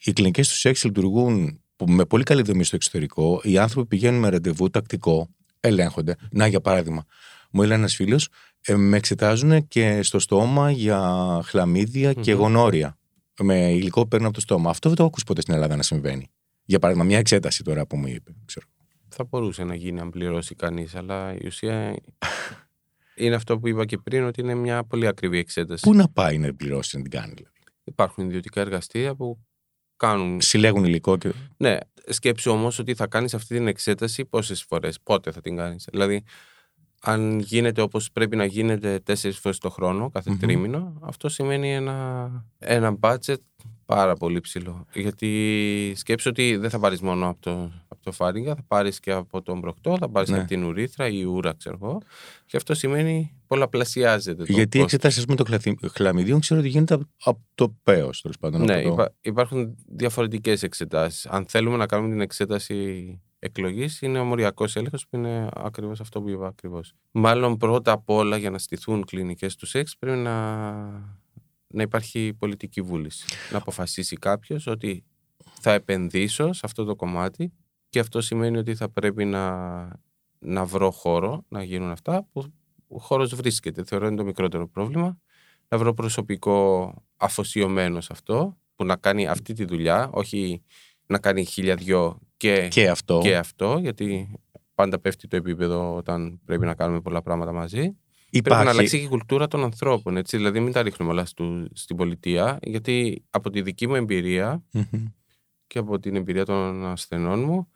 οι 0.03 0.13
κλινικές 0.13 0.47
του 0.49 0.55
σεξ 0.55 0.83
λειτουργούν 0.83 1.61
που- 1.75 1.89
με 1.89 2.05
πολύ 2.05 2.23
καλή 2.23 2.41
δομή 2.41 2.63
στο 2.63 2.75
εξωτερικό. 2.75 3.41
Οι 3.43 3.57
άνθρωποι 3.57 3.87
πηγαίνουν 3.87 4.19
με 4.19 4.29
ραντεβού 4.29 4.69
τακτικό, 4.69 5.29
ελέγχονται. 5.59 6.15
Να, 6.31 6.47
για 6.47 6.61
παράδειγμα, 6.61 7.05
μου 7.55 7.61
έλεγε 7.63 7.79
ένας 7.79 7.95
φίλος, 7.95 8.29
ε, 8.61 8.75
με 8.75 8.97
εξετάζουν 8.97 9.67
και 9.67 10.01
στο 10.01 10.19
στόμα 10.19 10.71
για 10.71 10.99
χλαμίδια 11.45 12.13
και 12.13 12.33
Μμμ. 12.33 12.39
γονόρια. 12.39 12.97
Με 13.39 13.71
υλικό 13.71 14.01
που 14.01 14.07
παίρνω 14.07 14.25
από 14.25 14.35
το 14.35 14.41
στόμα. 14.41 14.69
Αυτό 14.69 14.87
δεν 14.87 14.97
το 14.97 15.03
έχω 15.03 15.11
ακούσει 15.11 15.25
ποτέ 15.25 15.41
στην 15.41 15.53
Ελλάδα 15.53 15.75
να 15.75 15.83
συμβαίνει. 15.83 16.27
Για 16.65 16.79
παράδειγμα, 16.79 17.07
μια 17.07 17.17
εξέταση 17.17 17.63
τώρα 17.63 17.85
που 17.85 17.97
μου 17.97 18.07
είπε. 18.07 18.31
Ξέρω. 18.45 18.65
Θα 19.09 19.23
μπορούσε 19.23 19.63
να 19.63 19.75
γίνει 19.75 19.99
αν 19.99 20.09
πληρώσει 20.09 20.55
κανείς, 20.55 20.95
αλλά 20.95 21.33
η 21.33 21.45
ουσία 21.45 21.95
είναι 23.15 23.35
αυτό 23.35 23.59
που 23.59 23.67
είπα 23.67 23.85
και 23.85 23.97
πριν, 23.97 24.23
ότι 24.23 24.41
είναι 24.41 24.55
μια 24.55 24.83
πολύ 24.83 25.07
ακριβή 25.07 25.37
εξέταση. 25.37 25.81
Πού 25.81 25.93
να 25.93 26.09
πάει 26.09 26.37
να 26.37 26.53
πληρώσει 26.53 26.97
να 26.97 27.01
την 27.01 27.11
κάνει, 27.11 27.33
δηλαδή; 27.35 27.53
Υπάρχουν 27.83 28.25
ιδιωτικά 28.25 28.61
εργαστήρια 28.61 29.15
που 29.15 29.39
κάνουν. 29.97 30.41
Συλλέγουν 30.41 30.85
υλικό 30.85 31.17
και. 31.17 31.31
Ναι, 31.57 31.77
σκέψου 32.07 32.51
όμως 32.51 32.79
ότι 32.79 32.95
θα 32.95 33.07
κάνεις 33.07 33.33
αυτή 33.33 33.55
την 33.55 33.67
εξέταση 33.67 34.25
πόσες 34.25 34.63
φορές, 34.63 34.99
πότε 35.03 35.31
θα 35.31 35.41
την 35.41 35.55
κάνεις. 35.55 35.87
Δηλαδή, 35.91 36.23
αν 37.05 37.39
γίνεται 37.39 37.81
όπως 37.81 38.11
πρέπει 38.11 38.35
να 38.35 38.45
γίνεται 38.45 38.99
τέσσερις 38.99 39.37
φορές 39.37 39.57
το 39.57 39.69
χρόνο, 39.69 40.09
κάθε 40.09 40.29
Μμμ. 40.31 40.37
τρίμηνο, 40.39 40.93
αυτό 41.01 41.29
σημαίνει 41.29 41.73
ένα, 41.73 42.29
ένα 42.59 42.97
budget 42.99 43.35
πάρα 43.85 44.13
πολύ 44.15 44.39
ψηλό. 44.39 44.85
Γιατί 44.93 45.93
σκέψου 45.95 46.29
ότι 46.29 46.55
δεν 46.57 46.69
θα 46.69 46.79
πάρεις 46.79 47.01
μόνο 47.01 47.27
από 47.29 47.41
το, 47.41 47.71
από 47.87 48.03
το 48.03 48.11
φάριγγα, 48.11 48.55
θα 48.55 48.63
πάρεις 48.67 48.99
και 48.99 49.11
από 49.11 49.41
τον 49.41 49.61
προκτό, 49.61 49.97
θα 49.99 50.09
πάρεις 50.09 50.29
Ναι. 50.29 50.35
και 50.35 50.41
από 50.41 50.49
την 50.49 50.63
ουρήθρα 50.63 51.07
ή 51.07 51.23
ούρα, 51.23 51.53
ξέρω 51.53 51.77
εγώ. 51.81 52.01
Και 52.45 52.57
αυτό 52.57 52.73
σημαίνει 52.73 53.33
πολλαπλασιάζεται 53.47 54.43
το 54.43 54.51
Γιατί 54.51 54.77
η 54.77 54.81
κόστος. 54.81 54.83
εξέταση 54.83 55.19
ας 55.19 55.25
πούμε, 55.25 55.35
των 55.37 55.45
χλαθι- 55.45 55.87
χλαμιδίων 55.91 56.39
ξέρω 56.39 56.59
ότι 56.59 56.69
γίνεται 56.69 56.93
από, 56.93 57.03
από 57.23 57.39
το 57.55 57.75
πέος 57.83 58.21
τέλος 58.21 58.37
πάντων. 58.37 58.61
Ναι, 58.63 58.73
από 58.73 58.83
το... 58.87 58.93
υπά- 58.93 59.13
υπάρχουν 59.21 59.75
διαφορετικές 59.87 60.63
εξετάσεις. 60.63 61.25
Αν 61.25 61.45
θέλουμε 61.47 61.77
να 61.77 61.85
κάνουμε 61.85 62.09
την 62.11 62.21
εξέταση 62.21 63.19
εκλογής, 63.45 64.01
είναι 64.01 64.19
ο 64.19 64.23
μοριακός 64.23 64.75
έλεγχος 64.75 65.07
που 65.07 65.15
είναι 65.15 65.49
ακριβώς 65.53 65.99
αυτό 65.99 66.21
που 66.21 66.29
είπα 66.29 66.47
ακριβώς. 66.47 66.93
Μάλλον 67.11 67.57
πρώτα 67.57 67.91
απ' 67.91 68.09
όλα 68.09 68.37
για 68.37 68.49
να 68.49 68.57
στηθούν 68.57 69.05
κλινικές 69.05 69.55
του 69.55 69.65
σεξ 69.65 69.97
πρέπει 69.97 70.17
να, 70.17 70.75
να 71.67 71.81
υπάρχει 71.81 72.33
πολιτική 72.39 72.81
βούληση. 72.81 73.25
Να 73.51 73.57
αποφασίσει 73.57 74.15
κάποιος 74.15 74.67
ότι 74.67 75.03
θα 75.61 75.71
επενδύσω 75.71 76.53
σε 76.53 76.61
αυτό 76.63 76.83
το 76.83 76.95
κομμάτι 76.95 77.53
και 77.89 77.99
αυτό 77.99 78.21
σημαίνει 78.21 78.57
ότι 78.57 78.75
θα 78.75 78.89
πρέπει 78.89 79.25
να, 79.25 79.87
να 80.39 80.65
βρω 80.65 80.91
χώρο 80.91 81.45
να 81.47 81.63
γίνουν 81.63 81.89
αυτά 81.91 82.27
που 82.31 82.53
ο 82.87 82.99
χώρος 82.99 83.35
βρίσκεται. 83.35 83.83
Θεωρώ 83.83 84.07
είναι 84.07 84.15
το 84.15 84.23
μικρότερο 84.23 84.67
πρόβλημα. 84.67 85.17
Να 85.67 85.77
βρω 85.77 85.93
προσωπικό 85.93 86.93
αφοσιωμένο 87.17 88.01
σε 88.01 88.09
αυτό 88.11 88.57
που 88.75 88.85
να 88.85 88.95
κάνει 88.95 89.27
αυτή 89.27 89.53
τη 89.53 89.65
δουλειά, 89.65 90.09
όχι 90.11 90.63
να 91.07 91.17
κάνει 91.19 91.45
χίλια 91.45 91.75
δυο 91.75 92.19
και, 92.37 92.67
Και 92.67 92.89
αυτό. 92.89 93.19
και 93.23 93.35
αυτό, 93.37 93.77
γιατί 93.81 94.39
πάντα 94.75 94.99
πέφτει 94.99 95.27
το 95.27 95.35
επίπεδο 95.35 95.95
όταν 95.95 96.39
πρέπει 96.45 96.65
να 96.65 96.75
κάνουμε 96.75 97.01
πολλά 97.01 97.21
πράγματα 97.21 97.51
μαζί. 97.51 97.77
Πρέπει 97.79 97.97
Υπάρχει. 98.29 98.65
να 98.65 98.71
αλλάξει 98.71 98.97
και 98.97 99.03
η 99.03 99.07
κουλτούρα 99.07 99.47
των 99.47 99.63
ανθρώπων. 99.63 100.17
Έτσι. 100.17 100.37
Δηλαδή, 100.37 100.59
μην 100.59 100.71
τα 100.71 100.81
ρίχνουμε 100.81 101.11
όλα 101.11 101.25
στου, 101.25 101.67
στην 101.73 101.95
πολιτεία, 101.95 102.59
γιατί 102.61 103.23
από 103.29 103.49
τη 103.49 103.61
δική 103.61 103.87
μου 103.87 103.95
εμπειρία 103.95 104.63
Μμμ. 104.71 105.05
και 105.67 105.79
από 105.79 105.99
την 105.99 106.15
εμπειρία 106.15 106.45
των 106.45 106.85
ασθενών 106.85 107.43
μου, 107.43 107.67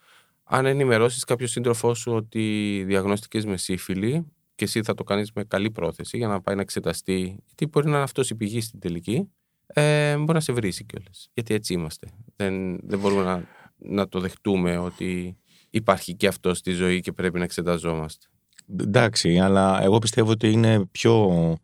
αν 0.44 0.66
ενημερώσεις 0.66 1.24
κάποιος 1.24 1.52
σύντροφός 1.52 2.00
σου 2.00 2.12
ότι 2.14 2.84
διαγνώστηκες 2.88 3.46
με 3.46 3.58
σύφυλλη 3.58 4.26
και 4.56 4.66
εσύ 4.66 4.84
θα 4.84 4.94
το 4.94 5.04
κάνεις 5.04 5.32
με 5.32 5.44
καλή 5.44 5.72
πρόθεση 5.72 6.18
για 6.18 6.28
να 6.28 6.42
πάει 6.42 6.56
να 6.56 6.62
εξεταστεί, 6.62 7.38
γιατί 7.46 7.66
μπορεί 7.68 7.86
να 7.86 7.92
είναι 7.96 8.04
αυτός 8.04 8.30
η 8.30 8.36
πηγή 8.36 8.62
στην 8.62 8.80
τελική, 8.80 9.30
ε, 9.74 10.16
μπορεί 10.18 10.34
να 10.34 10.40
σε 10.40 10.54
βρήσει 10.54 10.86
κιόλας. 10.86 11.30
Γιατί 11.34 11.54
έτσι 11.54 11.74
είμαστε. 11.74 12.08
Δεν, 12.36 12.80
δεν 12.88 13.00
μπορούμε 13.00 13.24
να, 13.24 13.44
να 13.78 14.08
το 14.08 14.20
δεχτούμε 14.20 14.78
ότι 14.78 15.38
υπάρχει 15.70 16.16
και 16.16 16.28
αυτό 16.28 16.54
στη 16.54 16.72
ζωή 16.72 17.00
και 17.00 17.12
πρέπει 17.12 17.38
να 17.38 17.44
εξεταζόμαστε. 17.44 18.28
Εντάξει, 18.80 19.40
αλλά 19.40 19.84
εγώ 19.84 20.00
πιστεύω 20.00 20.32
ότι 20.32 20.52
είναι 20.52 20.86
πιο 20.92 21.58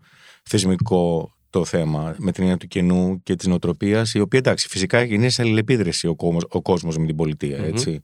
θεσμικό 0.43 1.33
το 1.49 1.65
θέμα 1.65 2.15
με 2.17 2.31
την 2.31 2.43
έννοια 2.43 2.57
του 2.57 2.67
κενού 2.67 3.23
και 3.23 3.35
της 3.35 3.47
νοοτροπίας, 3.47 4.13
η 4.13 4.19
οποία 4.19 4.39
εντάξει, 4.39 4.67
φυσικά 4.67 5.03
είναι 5.03 5.29
σε 5.29 5.41
αλληλεπίδραση 5.41 6.07
ο 6.07 6.15
κόσμος, 6.15 6.45
ο 6.49 6.61
κόσμος 6.61 6.97
με 6.97 7.05
την 7.05 7.15
πολιτεια 7.15 7.57
Μμμ. 7.57 7.65
έτσι. 7.65 8.01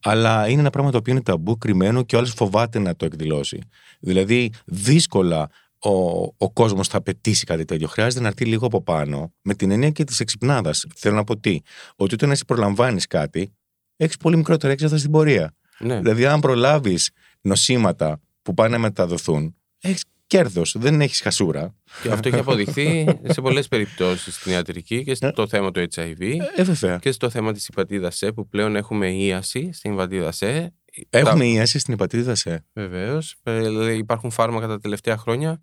Αλλά 0.00 0.48
είναι 0.48 0.60
ένα 0.60 0.70
πράγμα 0.70 0.90
το 0.90 0.96
οποίο 0.96 1.12
είναι 1.12 1.22
ταμπού, 1.22 1.58
κρυμμένο 1.58 2.02
και 2.02 2.14
ο 2.14 2.18
άλλος 2.18 2.32
φοβάται 2.32 2.78
να 2.78 2.96
το 2.96 3.04
εκδηλώσει. 3.04 3.58
Δηλαδή, 4.00 4.52
δύσκολα 4.64 5.50
ο, 5.84 6.22
ο 6.38 6.50
κόσμος 6.52 6.88
θα 6.88 6.96
απαιτήσει 6.96 7.44
κάτι 7.44 7.64
τέτοιο. 7.64 7.88
Χρειάζεται 7.88 8.22
να 8.22 8.28
έρθει 8.28 8.44
λίγο 8.44 8.66
από 8.66 8.82
πάνω, 8.82 9.32
με 9.42 9.54
την 9.54 9.70
έννοια 9.70 9.90
και 9.90 10.04
της 10.04 10.20
εξυπνάδας. 10.20 10.84
Θέλω 10.94 11.14
να 11.14 11.24
πω 11.24 11.38
τι, 11.38 11.60
ότι 11.96 12.14
όταν 12.14 12.30
εσύ 12.30 12.44
προλαμβάνεις 12.44 13.06
κάτι, 13.06 13.52
έχεις 13.96 14.16
πολύ 14.16 14.36
μικρότερη 14.36 14.72
έξοδο 14.72 14.96
στην 14.96 15.10
πορεία. 15.10 15.54
Ναι. 15.78 16.00
Δηλαδή, 16.00 16.26
αν 16.26 16.40
προλάβεις 16.40 17.10
νοσήματα 17.40 18.20
που 18.42 18.54
πάνε 18.54 18.68
να 18.70 18.78
μεταδοθούν, 18.78 19.56
έχεις 19.80 20.04
κέρδος, 20.26 20.74
δεν 20.78 21.00
έχεις 21.00 21.20
χασούρα. 21.20 21.74
Και 22.02 22.10
αυτό 22.10 22.28
έχει 22.28 22.38
αποδειχθεί 22.38 23.06
σε 23.28 23.40
πολλές 23.40 23.68
περιπτώσεις 23.68 24.34
στην 24.34 24.52
ιατρική 24.52 25.04
και 25.04 25.14
στο 25.14 25.46
θέμα 25.48 25.70
του 25.70 25.86
HIV 25.94 26.38
Ε, 26.56 26.62
βέβαια. 26.62 26.96
και 26.96 27.12
στο 27.12 27.30
θέμα 27.30 27.52
της 27.52 27.66
υπατήδα 27.66 28.10
ΣΕ 28.10 28.32
που 28.32 28.48
πλέον 28.48 28.76
έχουμε 28.76 29.12
ίαση 29.12 29.70
στην 29.72 29.92
υπατήδα 29.92 30.32
ΣΕ. 30.32 30.72
Έχουμε 31.10 31.46
ίαση 31.46 31.78
στην 31.78 31.94
υπατήτηδα 31.94 32.34
σε. 32.34 32.64
Βεβαίως. 32.72 33.36
Δηλαδή 33.42 33.96
υπάρχουν 33.96 34.30
φάρμακα 34.30 34.66
τα 34.66 34.78
τελευταία 34.78 35.16
χρόνια 35.16 35.62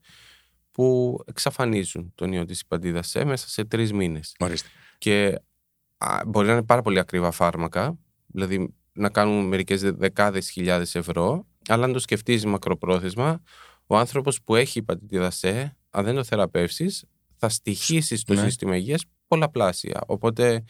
που 0.71 1.17
εξαφανίζουν 1.25 2.11
τον 2.15 2.31
ιό 2.31 2.45
της 2.45 2.59
υπατήδα 2.61 3.01
ΣΕ 3.03 3.25
μέσα 3.25 3.49
σε 3.49 3.65
τρεις 3.65 3.93
μήνες. 3.93 4.35
Ορίστε. 4.39 4.69
Και 4.97 5.39
α, 5.97 6.21
μπορεί 6.27 6.47
να 6.47 6.53
είναι 6.53 6.63
πάρα 6.63 6.81
πολύ 6.81 6.99
ακριβά 6.99 7.31
φάρμακα, 7.31 7.97
δηλαδή 8.27 8.73
να 8.93 9.09
κάνουν 9.09 9.47
μερικές 9.47 9.81
δεκάδες 9.81 10.49
χιλιάδες 10.49 10.95
ευρώ, 10.95 11.45
αλλά 11.67 11.85
αν 11.85 11.93
το 11.93 11.99
σκεφτείς 11.99 12.45
μακροπρόθεσμα, 12.45 13.41
ο 13.85 13.97
άνθρωπος 13.97 14.41
που 14.41 14.55
έχει 14.55 14.79
υπατήτηδα 14.79 15.31
ΣΕ, 15.31 15.77
αν 15.89 16.03
δεν 16.03 16.15
το 16.15 16.23
θεραπεύσει, 16.23 16.99
θα 17.35 17.49
στοιχήσει 17.49 18.15
στο 18.17 18.33
Ναι. 18.33 18.41
σύστημα 18.41 18.75
υγείας 18.75 19.03
πολλαπλάσια. 19.27 20.03
Οπότε 20.07 20.63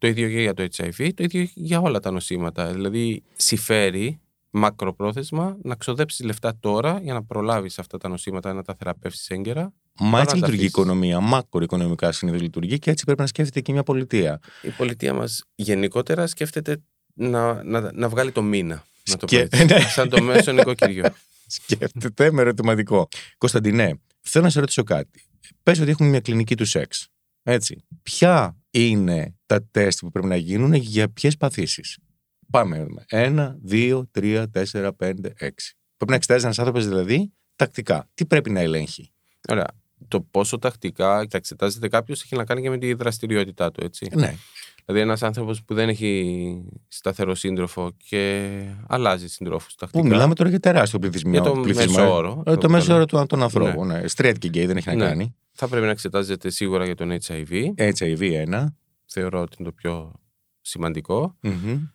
το 0.00 0.06
ίδιο 0.06 0.28
και 0.28 0.40
για 0.40 0.54
το 0.54 0.66
HIV, 0.76 1.10
το 1.14 1.22
ίδιο 1.24 1.48
για 1.54 1.80
όλα 1.80 2.00
τα 2.00 2.10
νοσήματα. 2.10 2.72
Δηλαδή, 2.72 3.22
συμφέρει 3.36 4.20
μακροπρόθεσμα 4.50 5.56
να 5.62 5.74
ξοδέψεις 5.74 6.24
λεφτά 6.26 6.56
τώρα 6.60 7.00
για 7.02 7.12
να 7.12 7.24
προλάβεις 7.24 7.78
αυτά 7.78 7.98
τα 7.98 8.08
νοσήματα, 8.08 8.52
να 8.52 8.62
τα 8.62 8.74
θεραπεύσεις 8.78 9.28
έγκαιρα. 9.28 9.72
Μα 10.00 10.10
Παρά 10.10 10.22
έτσι 10.22 10.34
τα 10.34 10.34
λειτουργεί 10.40 10.62
η 10.62 10.66
αφήσεις. 10.66 10.78
οικονομία. 10.78 11.20
Μακροοικονομικά 11.20 12.12
συνήθως 12.12 12.40
λειτουργεί 12.40 12.78
και 12.78 12.90
έτσι 12.90 13.04
πρέπει 13.04 13.20
να 13.20 13.26
σκέφτεται 13.26 13.60
και 13.60 13.72
μια 13.72 13.82
πολιτεία. 13.82 14.40
Η 14.62 14.70
πολιτεία 14.70 15.14
μας 15.14 15.44
γενικότερα 15.54 16.26
σκέφτεται 16.26 16.82
να, 17.14 17.62
να, 17.62 17.90
να 17.92 18.08
βγάλει 18.08 18.32
το 18.32 18.42
μήνα. 18.42 18.84
Να 19.10 19.16
το 19.16 19.26
πω 19.26 19.36
Σκε- 19.36 19.52
έτσι. 19.54 19.64
Ναι. 19.74 19.80
Σαν 19.80 20.08
το 20.08 20.22
μέσο 20.22 20.52
νοικοκυριό. 20.52 21.04
Σκέφτεται 21.46 22.32
με 22.32 22.40
ερωτηματικό. 22.40 23.08
Κωνσταντινέ, 23.38 24.00
θέλω 24.20 24.44
να 24.44 24.50
σε 24.50 24.60
ρωτήσω 24.60 24.82
κάτι. 24.82 25.24
Πες 25.62 25.80
ότι 25.80 25.90
έχουμε 25.90 26.08
μια 26.08 26.20
κλινική 26.20 26.56
του 26.56 26.64
σεξ. 26.64 27.08
Έτσι. 27.42 27.84
Ποια 28.02 28.56
είναι 28.70 29.34
τα 29.46 29.64
τεστ 29.70 30.00
που 30.00 30.10
πρέπει 30.10 30.26
να 30.26 30.36
γίνουν 30.36 30.72
για 30.72 31.08
ποιες 31.08 31.36
παθήσεις. 31.36 31.98
Πάμε. 32.50 32.86
Ένα, 33.06 33.56
δύο, 33.62 34.08
τρία, 34.10 34.50
τέσσερα, 34.50 34.92
πέντε, 34.92 35.32
έξι. 35.36 35.76
Πρέπει 35.96 36.10
να 36.10 36.16
εξετάζει 36.16 36.44
ένας 36.44 36.58
άνθρωπος 36.58 36.86
δηλαδή 36.86 37.32
τακτικά. 37.56 38.08
Τι 38.14 38.26
πρέπει 38.26 38.50
να 38.50 38.60
ελέγχει; 38.60 39.12
Ωραία. 39.48 39.66
Το 40.08 40.20
πόσο 40.20 40.58
τακτικά 40.58 41.18
θα 41.18 41.36
εξετάζεται 41.36 41.88
κάποιος 41.88 42.22
έχει 42.22 42.36
να 42.36 42.44
κάνει 42.44 42.62
και 42.62 42.70
με 42.70 42.78
τη 42.78 42.94
δραστηριότητά 42.94 43.70
του, 43.70 43.84
έτσι. 43.84 44.08
Ναι. 44.14 44.34
Δηλαδή, 44.92 45.08
ένας 45.08 45.22
άνθρωπος 45.22 45.62
που 45.64 45.74
δεν 45.74 45.88
έχει 45.88 46.64
σταθερό 46.88 47.34
σύντροφο 47.34 47.90
και 48.08 48.48
αλλάζει 48.88 49.28
συντρόφους 49.28 49.74
τακτικά. 49.74 50.02
Πού 50.02 50.08
μιλάμε 50.08 50.34
τώρα 50.34 50.50
για 50.50 50.60
τεράστιο 50.60 50.98
πληθυσμό. 50.98 51.30
Για 51.30 51.40
το 51.42 51.50
πληθυσμό, 51.52 51.92
μέσο 51.94 52.06
ε. 52.06 52.08
όρο. 52.08 52.42
Ε, 52.46 52.50
Το 52.50 52.56
Το 52.58 52.68
μέσο 52.68 52.84
καλό. 52.86 52.96
όρο 52.96 53.04
των, 53.06 53.26
των 53.26 53.42
ανθρώπων. 53.42 53.86
Ναι. 53.86 54.00
Straight 54.16 54.34
και 54.38 54.48
gay 54.48 54.66
δεν 54.66 54.76
έχει 54.76 54.88
να 54.88 54.94
Ναι. 54.94 55.04
κάνει. 55.04 55.34
Θα 55.52 55.68
πρέπει 55.68 55.84
να 55.84 55.90
εξετάζεται 55.90 56.50
σίγουρα 56.50 56.84
για 56.84 56.94
τον 56.94 57.10
HIV. 57.26 57.50
HIV 57.76 58.44
1. 58.48 58.66
Θεωρώ 59.06 59.40
ότι 59.40 59.56
είναι 59.58 59.68
το 59.68 59.74
πιο 59.74 60.12
σημαντικό. 60.60 61.36
Μμμ. 61.40 61.52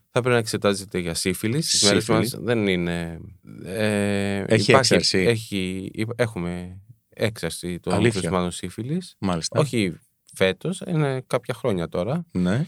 Θα 0.10 0.22
πρέπει 0.22 0.30
να 0.30 0.38
εξετάζεται 0.38 1.00
για 1.00 1.14
σύφυλλη. 1.14 1.62
Στις 1.62 1.84
μέρες 1.84 2.04
Σύφυλλη. 2.04 2.20
μας 2.20 2.36
δεν 2.44 2.68
είναι. 2.68 3.20
Ε, 3.66 4.44
Έχει 4.48 4.72
έξαρση. 4.72 5.18
Έχει, 5.18 5.92
έχουμε 6.16 6.80
έξαρση 7.10 7.80
των 7.80 7.94
Αλήθεια. 7.94 8.20
κρουσμάτων 8.22 8.52
σύφυλλης. 8.52 9.16
Μάλιστα. 9.20 9.60
Όχι 9.60 10.00
φέτος, 10.36 10.82
είναι 10.88 11.24
κάποια 11.28 11.54
χρόνια 11.54 11.88
τώρα. 11.88 12.26
Ναι. 12.32 12.66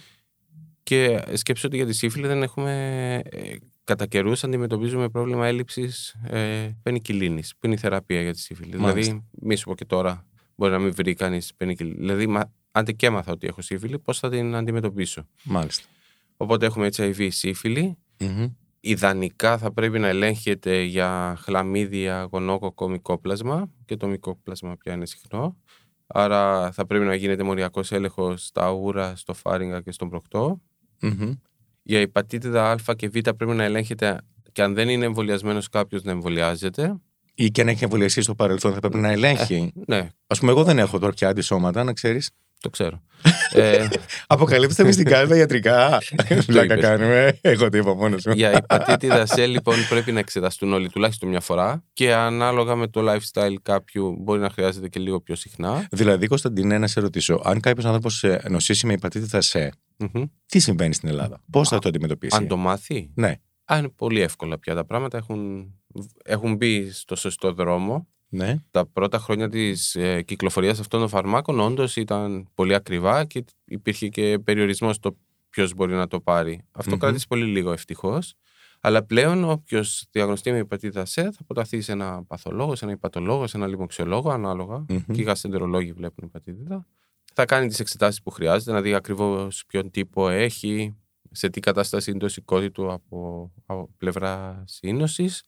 Και 0.88 1.24
σκέψω 1.34 1.68
ότι 1.68 1.76
για 1.76 1.86
τη 1.86 1.94
σύφυλλη 1.94 2.28
δεν 2.28 2.44
έχουμε. 2.44 2.72
Ε, 3.24 3.56
κατά 3.84 4.06
καιρούς 4.06 4.44
αντιμετωπίζουμε 4.44 5.10
πρόβλημα 5.10 5.48
έλλειψης 5.48 6.16
ε, 6.24 6.70
πενικυλίνης, 6.84 7.52
που 7.52 7.66
είναι 7.66 7.76
η 7.76 7.78
θεραπεία 7.78 8.22
για 8.22 8.34
τη 8.34 8.40
σύφυλλη. 8.40 8.78
Μάλιστα. 8.78 9.12
Δηλαδή, 9.12 9.28
μη 9.42 9.56
σου 9.56 9.66
πω 9.66 9.76
και 9.76 9.86
τώρα, 9.86 10.26
μπορεί 10.56 10.72
να 10.72 10.80
μην 10.80 10.94
βρει 10.94 11.14
κανείς 11.14 11.54
πενικυλίνη. 11.58 11.96
Δηλαδή, 11.98 12.28
μα, 12.28 12.52
αν 12.72 12.86
και 12.86 13.06
έμαθα 13.06 13.32
ότι 13.32 13.48
έχω 13.48 13.62
σύφυλλη, 13.62 14.00
πώς 14.00 14.20
θα 14.20 14.30
την 14.30 14.56
αντιμετωπίσω; 14.56 15.28
Μάλιστα. 15.44 15.88
Οπότε 16.38 16.66
έχουμε 16.66 16.90
HIV 16.96 17.28
σύφυλλη. 17.32 17.98
Μμμ. 18.20 18.48
Ιδανικά 18.80 19.58
θα 19.58 19.74
πρέπει 19.74 20.00
να 20.00 20.08
ελέγχεται 20.08 20.82
για 20.82 21.38
χλαμίδια, 21.40 22.28
γονόκοκο, 22.32 22.90
μικόπλασμα 22.90 23.72
και 23.86 23.96
το 23.96 24.08
μικόπλασμα 24.08 24.78
πια 24.78 24.94
είναι 24.94 25.06
συχνό. 25.06 25.58
Άρα 26.08 26.72
θα 26.72 26.86
πρέπει 26.86 27.06
να 27.06 27.16
γίνεται 27.16 27.44
μοριακός 27.44 27.92
έλεγχος 27.92 28.46
στα 28.46 28.72
ούρα, 28.72 29.16
στο 29.16 29.34
φάριγγα 29.34 29.82
και 29.82 29.92
στον 29.92 30.10
προκτό. 30.10 30.62
Μμμ. 31.00 31.32
Για 31.84 32.00
υπατήτηδα 32.00 32.72
Α 32.72 32.94
και 32.96 33.10
Β 33.10 33.18
πρέπει 33.20 33.46
να 33.56 33.64
ελέγχεται 33.64 34.22
και 34.52 34.62
αν 34.62 34.74
δεν 34.74 34.90
είναι 34.90 35.06
εμβολιασμένος 35.06 35.70
κάποιος 35.70 36.04
να 36.04 36.12
εμβολιάζεται. 36.12 36.96
Ή 37.36 37.52
και 37.52 37.62
αν 37.62 37.68
έχει 37.68 37.84
εμβολιαστεί 37.84 38.22
στο 38.22 38.36
παρελθόν, 38.36 38.74
θα 38.74 38.80
πρέπει 38.80 38.98
να 38.98 39.12
ελέγχει. 39.12 39.74
Ναι, 39.88 40.10
Α 40.28 40.36
πούμε, 40.36 40.52
εγώ 40.52 40.64
δεν 40.64 40.80
έχω 40.80 41.00
τώρα 41.00 41.14
πια 41.14 41.30
αντισώματα, 41.30 41.84
να 41.84 41.94
ξέρεις. 41.94 42.30
το 42.60 42.70
ξέρω. 42.70 43.02
ε, 43.54 43.88
Αποκαλύπτεται 44.28 44.84
με 44.84 44.92
στην 44.92 45.06
κάρτα 45.06 45.36
ιατρικά. 45.36 45.98
Βλάκα 46.48 46.74
είπες. 46.74 46.86
κάνουμε. 46.86 47.38
Εγώ 47.42 47.70
το 47.70 47.78
είπα 47.78 47.96
μόνος 47.96 48.26
μου. 48.26 48.34
για 48.34 48.52
υπατήτηδα 48.52 49.26
C 49.28 49.48
λοιπόν 49.48 49.76
πρέπει 49.90 50.12
να 50.12 50.20
εξεταστούν 50.20 50.74
όλοι 50.74 50.90
τουλάχιστον 50.90 51.30
μια 51.30 51.40
φορά 51.40 51.84
και 51.94 52.14
ανάλογα 52.14 52.76
με 52.76 52.88
το 52.88 53.12
lifestyle 53.12 53.56
κάποιου 53.62 54.16
μπορεί 54.20 54.40
να 54.40 54.50
χρειάζεται 54.50 54.88
και 54.88 55.00
λίγο 55.00 55.22
πιο 55.22 55.36
συχνά. 55.36 55.88
Δηλαδή, 55.92 56.28
Κωνσταντινέ, 56.28 56.78
να 56.78 56.88
σε 56.88 57.00
ρωτήσω, 57.00 57.42
αν 57.44 57.60
κάποιος 57.60 57.86
άνθρωπος 57.86 58.24
νοσήσει 58.50 58.86
με 58.86 58.94
υπατήτητα 58.94 59.42
σε, 59.42 59.72
Μμμ. 59.98 60.24
τι 60.46 60.60
συμβαίνει 60.60 60.94
στην 60.94 61.10
Ελλάδα, 61.10 61.42
πώς 61.52 61.68
θα 61.70 61.80
το 61.80 61.90
αντιμετωπίσει; 61.90 62.38
Αν 62.38 62.48
το 62.48 62.58
μάθει, 62.58 63.12
Ναι, 63.14 63.36
α, 63.66 63.78
είναι 63.78 63.90
πολύ 63.90 64.20
εύκολα 64.22 64.60
πια 64.60 64.76
τα 64.76 64.86
πράγματα. 64.86 65.18
Έχουν, 65.18 65.72
έχουν 66.24 66.56
μπει 66.56 66.92
στο 66.92 67.16
σωστό 67.16 67.54
δρόμο. 67.54 68.08
ναι. 68.30 68.56
Τα 68.72 68.86
πρώτα 68.86 69.20
χρόνια 69.20 69.50
της 69.50 69.96
ε, 69.96 70.22
κυκλοφορίας 70.22 70.80
αυτών 70.80 71.00
των 71.00 71.10
φαρμάκων 71.10 71.60
όντως 71.60 71.96
ήταν 71.96 72.48
πολύ 72.54 72.74
ακριβά 72.74 73.26
και 73.26 73.44
υπήρχε 73.66 74.08
και 74.08 74.40
περιορισμός 74.40 74.96
στο 74.96 75.18
ποιος 75.50 75.74
μπορεί 75.74 75.94
να 75.94 76.08
το 76.08 76.20
πάρει. 76.20 76.62
Αυτό 76.72 76.92
Μμμ. 76.92 77.00
κράτησε 77.00 77.26
πολύ 77.30 77.46
λίγο 77.46 77.72
ευτυχώς. 77.72 78.34
Αλλά 78.82 79.04
πλέον 79.04 79.44
όποιος 79.50 80.06
διαγνωστεί 80.12 80.52
με 80.52 80.58
υπατήτα 80.58 81.02
C 81.02 81.06
θα 81.14 81.34
αποταθεί 81.42 81.82
σε 81.82 81.92
ένα 81.92 82.24
παθολόγο, 82.28 82.76
σε 82.76 82.86
ένα 82.86 82.94
υπατολόγο, 82.94 83.48
σε 83.48 83.58
ένα 83.58 83.68
λοιμοξιολόγο, 83.68 84.30
ανάλογα. 84.32 84.86
Μμμ. 84.90 85.04
Και 85.14 85.22
οι 85.22 85.24
γαστρεντερολόγοι 85.24 85.92
βλέπουν 85.92 86.28
υπατήτητα. 86.28 86.86
Θα 87.40 87.46
κάνει 87.46 87.68
τις 87.68 87.80
εξετάσεις 87.80 88.22
που 88.22 88.30
χρειάζεται, 88.30 88.72
να 88.72 88.82
δει 88.82 88.94
ακριβώς 88.94 89.64
ποιον 89.68 89.92
τύπο 89.92 90.30
έχει, 90.30 90.96
σε 91.32 91.50
τι 91.50 91.60
κατάσταση 91.60 92.10
είναι 92.10 92.20
το 92.20 92.28
σηκώτη 92.28 92.72
του 92.72 92.92
από, 92.92 93.52
από 93.66 93.90
πλευρά 93.98 94.64
σύνωσης. 94.68 95.44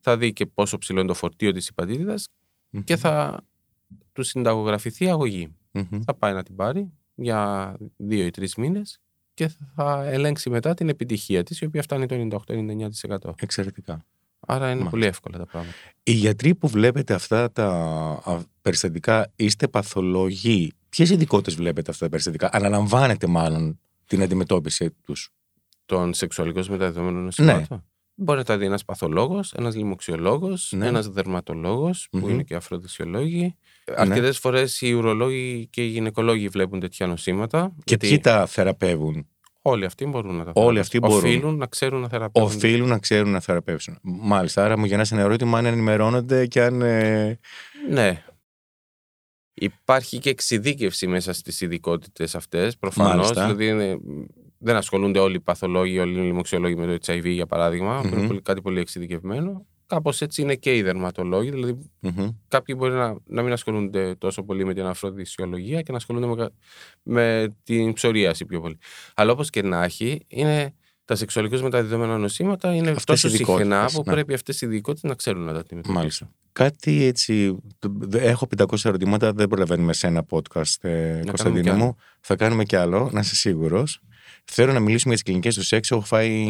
Θα 0.00 0.16
δει 0.16 0.32
και 0.32 0.46
πόσο 0.46 0.78
ψηλό 0.78 0.98
είναι 0.98 1.08
το 1.08 1.14
φορτίο 1.14 1.52
της 1.52 1.68
υπατήτηδας 1.68 2.28
και 2.84 2.96
θα 2.96 3.44
του 4.12 4.22
συνταγογραφηθεί 4.22 5.08
αγωγή. 5.08 5.54
Μμμ. 5.70 6.00
Θα 6.04 6.14
πάει 6.14 6.32
να 6.32 6.42
την 6.42 6.56
πάρει 6.56 6.92
για 7.14 7.74
δύο 7.96 8.26
ή 8.26 8.30
τρεις 8.30 8.54
μήνες 8.54 8.98
και 9.34 9.50
θα 9.74 10.04
ελέγξει 10.04 10.50
μετά 10.50 10.74
την 10.74 10.88
επιτυχία 10.88 11.42
της, 11.42 11.60
η 11.60 11.64
οποία 11.64 11.82
φτάνει 11.82 12.06
το 12.06 12.42
98-99%. 12.46 13.32
Εξαιρετικά. 13.36 14.06
Άρα 14.40 14.64
είναι 14.64 14.68
Μάλιστα. 14.68 14.90
πολύ 14.90 15.04
εύκολα 15.04 15.38
τα 15.38 15.46
πράγματα. 15.46 15.76
Οι 16.02 16.12
γιατροί 16.12 16.54
που 16.54 16.68
βλέπετε 16.68 17.14
αυτά 17.14 17.52
τα 17.52 17.68
α, 18.24 18.40
περιστατικά, 18.62 19.32
είστε 19.36 19.68
παθολόγοι. 19.68 20.72
Ποιες 20.96 21.10
ειδικότητες 21.10 21.54
βλέπετε 21.54 21.90
αυτά 21.90 22.04
τα 22.04 22.10
περιστατικά, 22.10 22.48
αναλαμβάνετε 22.52 23.26
μάλλον 23.26 23.78
την 24.06 24.22
αντιμετώπιση 24.22 24.90
τους; 25.04 25.30
Των 25.86 26.14
σεξουαλικώς 26.14 26.68
μεταδεδομένων 26.68 27.18
Ναι. 27.18 27.24
νοσημάτων. 27.24 27.84
Μπορεί 28.14 28.38
να 28.38 28.44
τα 28.44 28.58
δει 28.58 28.64
ένας 28.64 28.84
παθολόγος, 28.84 29.52
ένας 29.52 29.74
λοιμοξιολόγος, 29.76 30.72
Ναι. 30.76 30.86
ένας 30.86 31.08
δερματολόγος, 31.08 32.08
που 32.10 32.18
Μμμ. 32.18 32.28
είναι 32.28 32.42
και 32.42 32.54
αφροδισιολόγοι. 32.54 33.42
Ναι. 33.42 33.94
Αρκετές 33.96 34.38
φορές 34.38 34.80
οι 34.80 34.92
ουρολόγοι 34.92 35.66
και 35.70 35.82
οι 35.84 35.86
γυναικολόγοι 35.88 36.48
βλέπουν 36.48 36.80
τέτοια 36.80 37.06
νοσήματα. 37.06 37.72
Και 37.76 37.82
γιατί 37.86 38.08
ποιοι 38.08 38.18
τα 38.18 38.46
θεραπεύουν; 38.46 39.26
Όλοι 39.62 39.84
αυτοί 39.84 40.06
μπορούν 40.06 40.36
να 40.36 40.44
τα 40.44 40.52
Όλοι 40.54 40.78
αυτοί 40.78 40.98
μπορούν. 40.98 41.16
Οφείλουν 41.16 41.56
να 41.56 41.66
ξέρουν 41.66 42.00
να 42.00 42.08
θεραπεύουν. 42.08 42.50
Οφείλουν 42.50 42.88
να 42.88 42.98
ξέρουν 42.98 43.30
να 43.30 43.40
θεραπεύσουν. 43.40 43.98
Μάλιστα. 44.02 44.64
Άρα 44.64 44.78
μου 44.78 44.84
γεννάς 44.84 45.12
ένα 45.12 45.20
ερώτημα 45.20 45.58
αν 45.58 45.64
ενημερώνονται 45.66 46.46
και 46.46 46.62
αν. 46.62 46.82
ε, 46.82 47.38
Ναι. 47.90 48.22
Υπάρχει 49.54 50.18
και 50.18 50.30
εξειδίκευση 50.30 51.06
μέσα 51.06 51.32
στις 51.32 51.60
ειδικότητες 51.60 52.34
αυτές, 52.34 52.76
προφανώς. 52.78 53.14
Μάλιστα. 53.14 53.42
Δηλαδή 53.42 53.66
είναι- 53.66 53.98
δεν 54.58 54.76
ασχολούνται 54.76 55.18
όλοι 55.18 55.36
οι 55.36 55.40
παθολόγοι, 55.40 55.98
όλοι 55.98 56.18
οι 56.18 56.22
λοιμοξιολόγοι 56.22 56.74
με 56.76 56.86
το 56.86 57.12
HIV 57.12 57.24
για 57.26 57.46
παράδειγμα, 57.46 58.00
που 58.00 58.06
Μμμ. 58.08 58.18
είναι 58.18 58.26
πολύ, 58.26 58.40
κάτι 58.42 58.60
πολύ 58.62 58.80
εξειδικευμένο. 58.80 59.66
Κάπως 59.86 60.20
έτσι 60.20 60.42
είναι 60.42 60.54
και 60.54 60.76
οι 60.76 60.82
δερματολόγοι, 60.82 61.50
δηλαδή 61.50 61.90
μμμ. 62.00 62.28
κάποιοι 62.48 62.74
μπορεί 62.78 62.92
να, 62.94 63.16
να 63.26 63.42
μην 63.42 63.52
ασχολούνται 63.52 64.14
τόσο 64.14 64.42
πολύ 64.42 64.64
με 64.64 64.74
την 64.74 64.84
αφροδισιολογία 64.84 65.82
και 65.82 65.90
να 65.90 65.96
ασχολούνται 65.96 66.26
με, 66.26 66.34
κα- 66.34 66.52
με 67.02 67.54
την 67.62 67.92
ψωρίαση 67.92 68.44
πιο 68.46 68.60
πολύ. 68.60 68.78
Αλλά 69.14 69.32
όπως 69.32 69.50
και 69.50 69.62
να 69.62 69.84
έχει, 69.84 70.24
είναι 70.28 70.74
τα 71.04 71.14
σεξουαλικώς 71.14 71.62
μεταδεδομένα 71.62 72.18
νοσήματα 72.18 72.74
είναι 72.74 72.90
Αυτές 72.90 73.04
τόσο 73.04 73.28
οι 73.28 73.32
ειδικότητες, 73.32 73.66
συχνά 73.72 73.90
που 73.92 74.02
ναι. 74.06 74.12
πρέπει 74.12 74.34
αυτές 74.34 74.60
οι 74.60 74.66
ειδικότητες 74.66 75.10
να 75.10 75.16
ξέρουν 75.16 75.42
να 75.42 75.52
τα 75.52 75.58
αντιμετωπίσουν. 75.58 75.94
Μάλιστα. 75.96 76.30
Κάτι 76.52 77.04
έτσι. 77.04 77.56
το- 77.78 77.92
δε- 77.98 78.18
Έχω 78.28 78.46
500 78.46 78.84
ερωτήματα, 78.88 79.32
δεν 79.32 79.48
προλαβαίνουμε 79.48 79.92
σε 79.92 80.06
ένα 80.06 80.24
podcast, 80.30 80.74
ε, 80.80 80.88
κάνουμε 80.90 81.24
Κωνσταντίνο 81.26 81.62
κι 81.62 81.68
άλλο. 81.68 81.84
μου. 81.84 81.96
Θα 82.20 82.36
κάνουμε 82.36 82.64
κι 82.64 82.76
άλλο, 82.76 83.10
να 83.12 83.20
είσαι 83.20 83.34
σίγουρος. 83.34 84.00
Θέλω 84.44 84.72
να 84.72 84.80
μιλήσουμε 84.80 85.14
για 85.14 85.22
τις 85.22 85.22
κλινικές 85.22 85.54
του 85.54 85.62
σεξ. 85.62 85.90
Έχω 85.90 86.00
φάει 86.00 86.46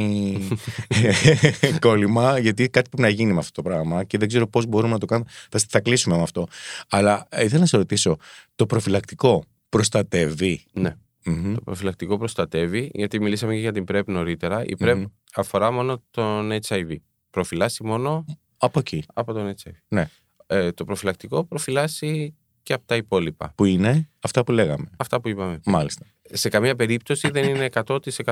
κόλλημα, 1.80 2.38
γιατί 2.38 2.68
κάτι 2.68 2.88
πρέπει 2.88 3.02
να 3.02 3.08
γίνει 3.08 3.32
με 3.32 3.38
αυτό 3.38 3.62
το 3.62 3.68
πράγμα 3.68 4.04
και 4.04 4.18
δεν 4.18 4.28
ξέρω 4.28 4.46
πώς 4.46 4.66
μπορούμε 4.66 4.92
να 4.92 4.98
το 4.98 5.06
κάνουμε. 5.06 5.28
Θα, 5.50 5.60
θα 5.68 5.80
κλείσουμε 5.80 6.16
με 6.16 6.22
αυτό. 6.22 6.46
Αλλά 6.88 7.26
ε, 7.28 7.44
ήθελα 7.44 7.60
να 7.60 7.66
σε 7.66 7.76
ρωτήσω, 7.76 8.16
το 8.54 8.66
προφυλακτικό 8.66 9.44
προστατεύει. 9.68 10.64
Ναι. 10.72 10.94
Μμμ. 11.24 11.54
Το 11.54 11.60
προφυλακτικό 11.60 12.18
προστατεύει, 12.18 12.90
γιατί 12.94 13.20
μιλήσαμε 13.20 13.54
και 13.54 13.60
για 13.60 13.72
την 13.72 13.84
PrEP 13.88 14.02
νωρίτερα. 14.06 14.64
Η 14.64 14.74
PrEP 14.78 14.94
Μμμ. 14.96 15.04
αφορά 15.34 15.70
μόνο 15.70 16.02
τον 16.10 16.50
HIV. 16.66 16.96
Προφυλάσσει 17.30 17.84
μόνο 17.84 18.24
Από 18.56 18.78
εκεί. 18.78 19.04
από 19.14 19.32
τον 19.32 19.54
HIV. 19.54 19.70
Ναι. 19.88 20.08
Ε, 20.46 20.72
το 20.72 20.84
προφυλακτικό 20.84 21.44
προφυλάσσει 21.44 22.36
και 22.62 22.72
από 22.72 22.86
τα 22.86 22.96
υπόλοιπα. 22.96 23.52
Που 23.56 23.64
είναι 23.64 24.10
αυτά 24.20 24.44
που 24.44 24.52
λέγαμε. 24.52 24.90
Αυτά 24.96 25.20
που 25.20 25.28
είπαμε. 25.28 25.60
Μάλιστα. 25.64 26.06
Σε 26.22 26.48
καμία 26.48 26.74
περίπτωση 26.76 27.30
δεν 27.30 27.44
είναι 27.48 27.68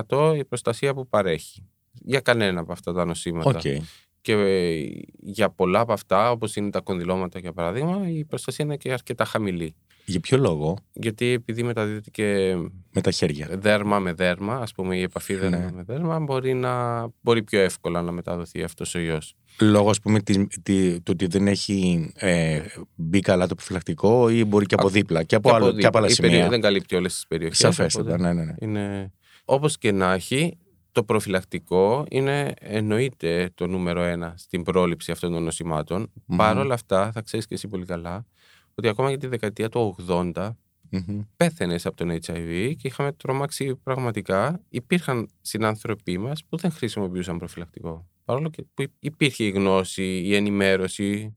100% 0.06 0.34
η 0.36 0.44
προστασία 0.44 0.94
που 0.94 1.08
παρέχει. 1.08 1.68
Για 1.92 2.20
κανένα 2.20 2.60
από 2.60 2.72
αυτά 2.72 2.92
τα 2.92 3.04
νοσήματα. 3.04 3.48
Οκ. 3.48 3.82
Και 4.20 4.32
ε, 4.32 4.86
για 5.18 5.50
πολλά 5.50 5.80
από 5.80 5.92
αυτά, 5.92 6.30
όπως 6.30 6.56
είναι 6.56 6.70
τα 6.70 6.80
κονδυλώματα 6.80 7.38
για 7.38 7.52
παράδειγμα, 7.52 8.08
η 8.10 8.24
προστασία 8.24 8.64
είναι 8.64 8.76
και 8.76 8.92
αρκετά 8.92 9.24
χαμηλή. 9.24 9.74
Για 10.04 10.20
ποιο 10.20 10.38
λόγο; 10.38 10.76
Γιατί 10.92 11.26
επειδή 11.26 11.62
μεταδίδεται 11.62 12.10
και 12.10 12.54
με 12.92 13.00
τα 13.00 13.10
χέρια. 13.10 13.48
δέρμα 13.52 13.98
με 13.98 14.12
δέρμα, 14.12 14.54
ας 14.56 14.72
πούμε 14.72 14.96
η 14.96 15.02
επαφή 15.02 15.34
δέρμα 15.34 15.56
Ναι. 15.58 15.70
με 15.72 15.82
δέρμα, 15.82 16.18
μπορεί, 16.20 16.54
να, 16.54 17.06
μπορεί 17.20 17.42
πιο 17.42 17.60
εύκολα 17.60 18.02
να 18.02 18.12
μεταδοθεί 18.12 18.62
αυτός 18.62 18.94
ο 18.94 18.98
ιός. 18.98 19.34
Λόγω, 19.60 19.90
ας 19.90 20.00
πούμε, 20.00 20.20
της, 20.20 20.46
τη, 20.62 21.00
του 21.00 21.10
ότι 21.12 21.26
δεν 21.26 21.46
έχει 21.46 22.10
ε, 22.16 22.60
μπει 22.94 23.20
καλά 23.20 23.46
το 23.46 23.54
προφυλακτικό 23.54 24.28
ή 24.28 24.44
μπορεί 24.44 24.66
και 24.66 24.74
από 24.74 24.88
δίπλα 24.88 25.22
και 25.22 25.34
από, 25.34 25.48
Και 25.48 25.54
άλλο, 25.54 25.68
από 25.68 25.78
και 25.78 25.86
από 25.86 25.98
άλλα 25.98 26.06
η 26.08 26.14
περι- 26.14 26.32
σημεία. 26.32 26.48
Δεν 26.48 26.60
καλύπτει 26.60 26.96
όλες 26.96 27.14
τις 27.14 27.26
περιοχές. 27.26 27.58
Σαφέστατα, 27.58 28.12
οπότε 28.14 28.22
ναι, 28.22 28.32
ναι, 28.32 28.44
ναι. 28.44 28.54
Είναι... 28.58 29.12
Όπως 29.44 29.78
και 29.78 29.92
να 29.92 30.12
έχει, 30.12 30.58
το 30.92 31.04
προφυλακτικό 31.04 32.06
είναι 32.10 32.54
εννοείται 32.60 33.50
το 33.54 33.66
νούμερο 33.66 34.02
ένα 34.02 34.34
στην 34.36 34.62
πρόληψη 34.62 35.12
αυτών 35.12 35.32
των 35.32 35.42
νοσημάτων. 35.42 36.10
Μμμ. 36.26 36.36
Παρ' 36.36 36.58
όλα 36.58 36.74
αυτά, 36.74 37.12
θα 37.12 37.22
ξέρεις 37.22 37.46
και 37.46 37.54
εσύ 37.54 37.68
πολύ 37.68 37.84
καλά, 37.84 38.26
ότι 38.74 38.88
ακόμα 38.88 39.08
για 39.08 39.18
τη 39.18 39.26
δεκαετία 39.26 39.68
του 39.68 39.96
80 40.08 40.50
Μμμ. 40.90 41.20
πέθανε 41.36 41.76
από 41.84 41.96
τον 41.96 42.10
HIV 42.10 42.72
και 42.76 42.88
είχαμε 42.88 43.12
τρομάξει 43.12 43.76
πραγματικά. 43.82 44.60
Υπήρχαν 44.68 45.28
συνάνθρωποι 45.40 46.18
μας 46.18 46.44
που 46.48 46.56
δεν 46.56 46.70
χρησιμοποιούσαν 46.70 47.38
προφυλακτικό. 47.38 48.06
Παρόλο 48.24 48.48
και 48.48 48.64
που 48.74 48.84
υπήρχε 48.98 49.44
η 49.44 49.50
γνώση, 49.50 50.02
η 50.24 50.34
ενημέρωση, 50.34 51.36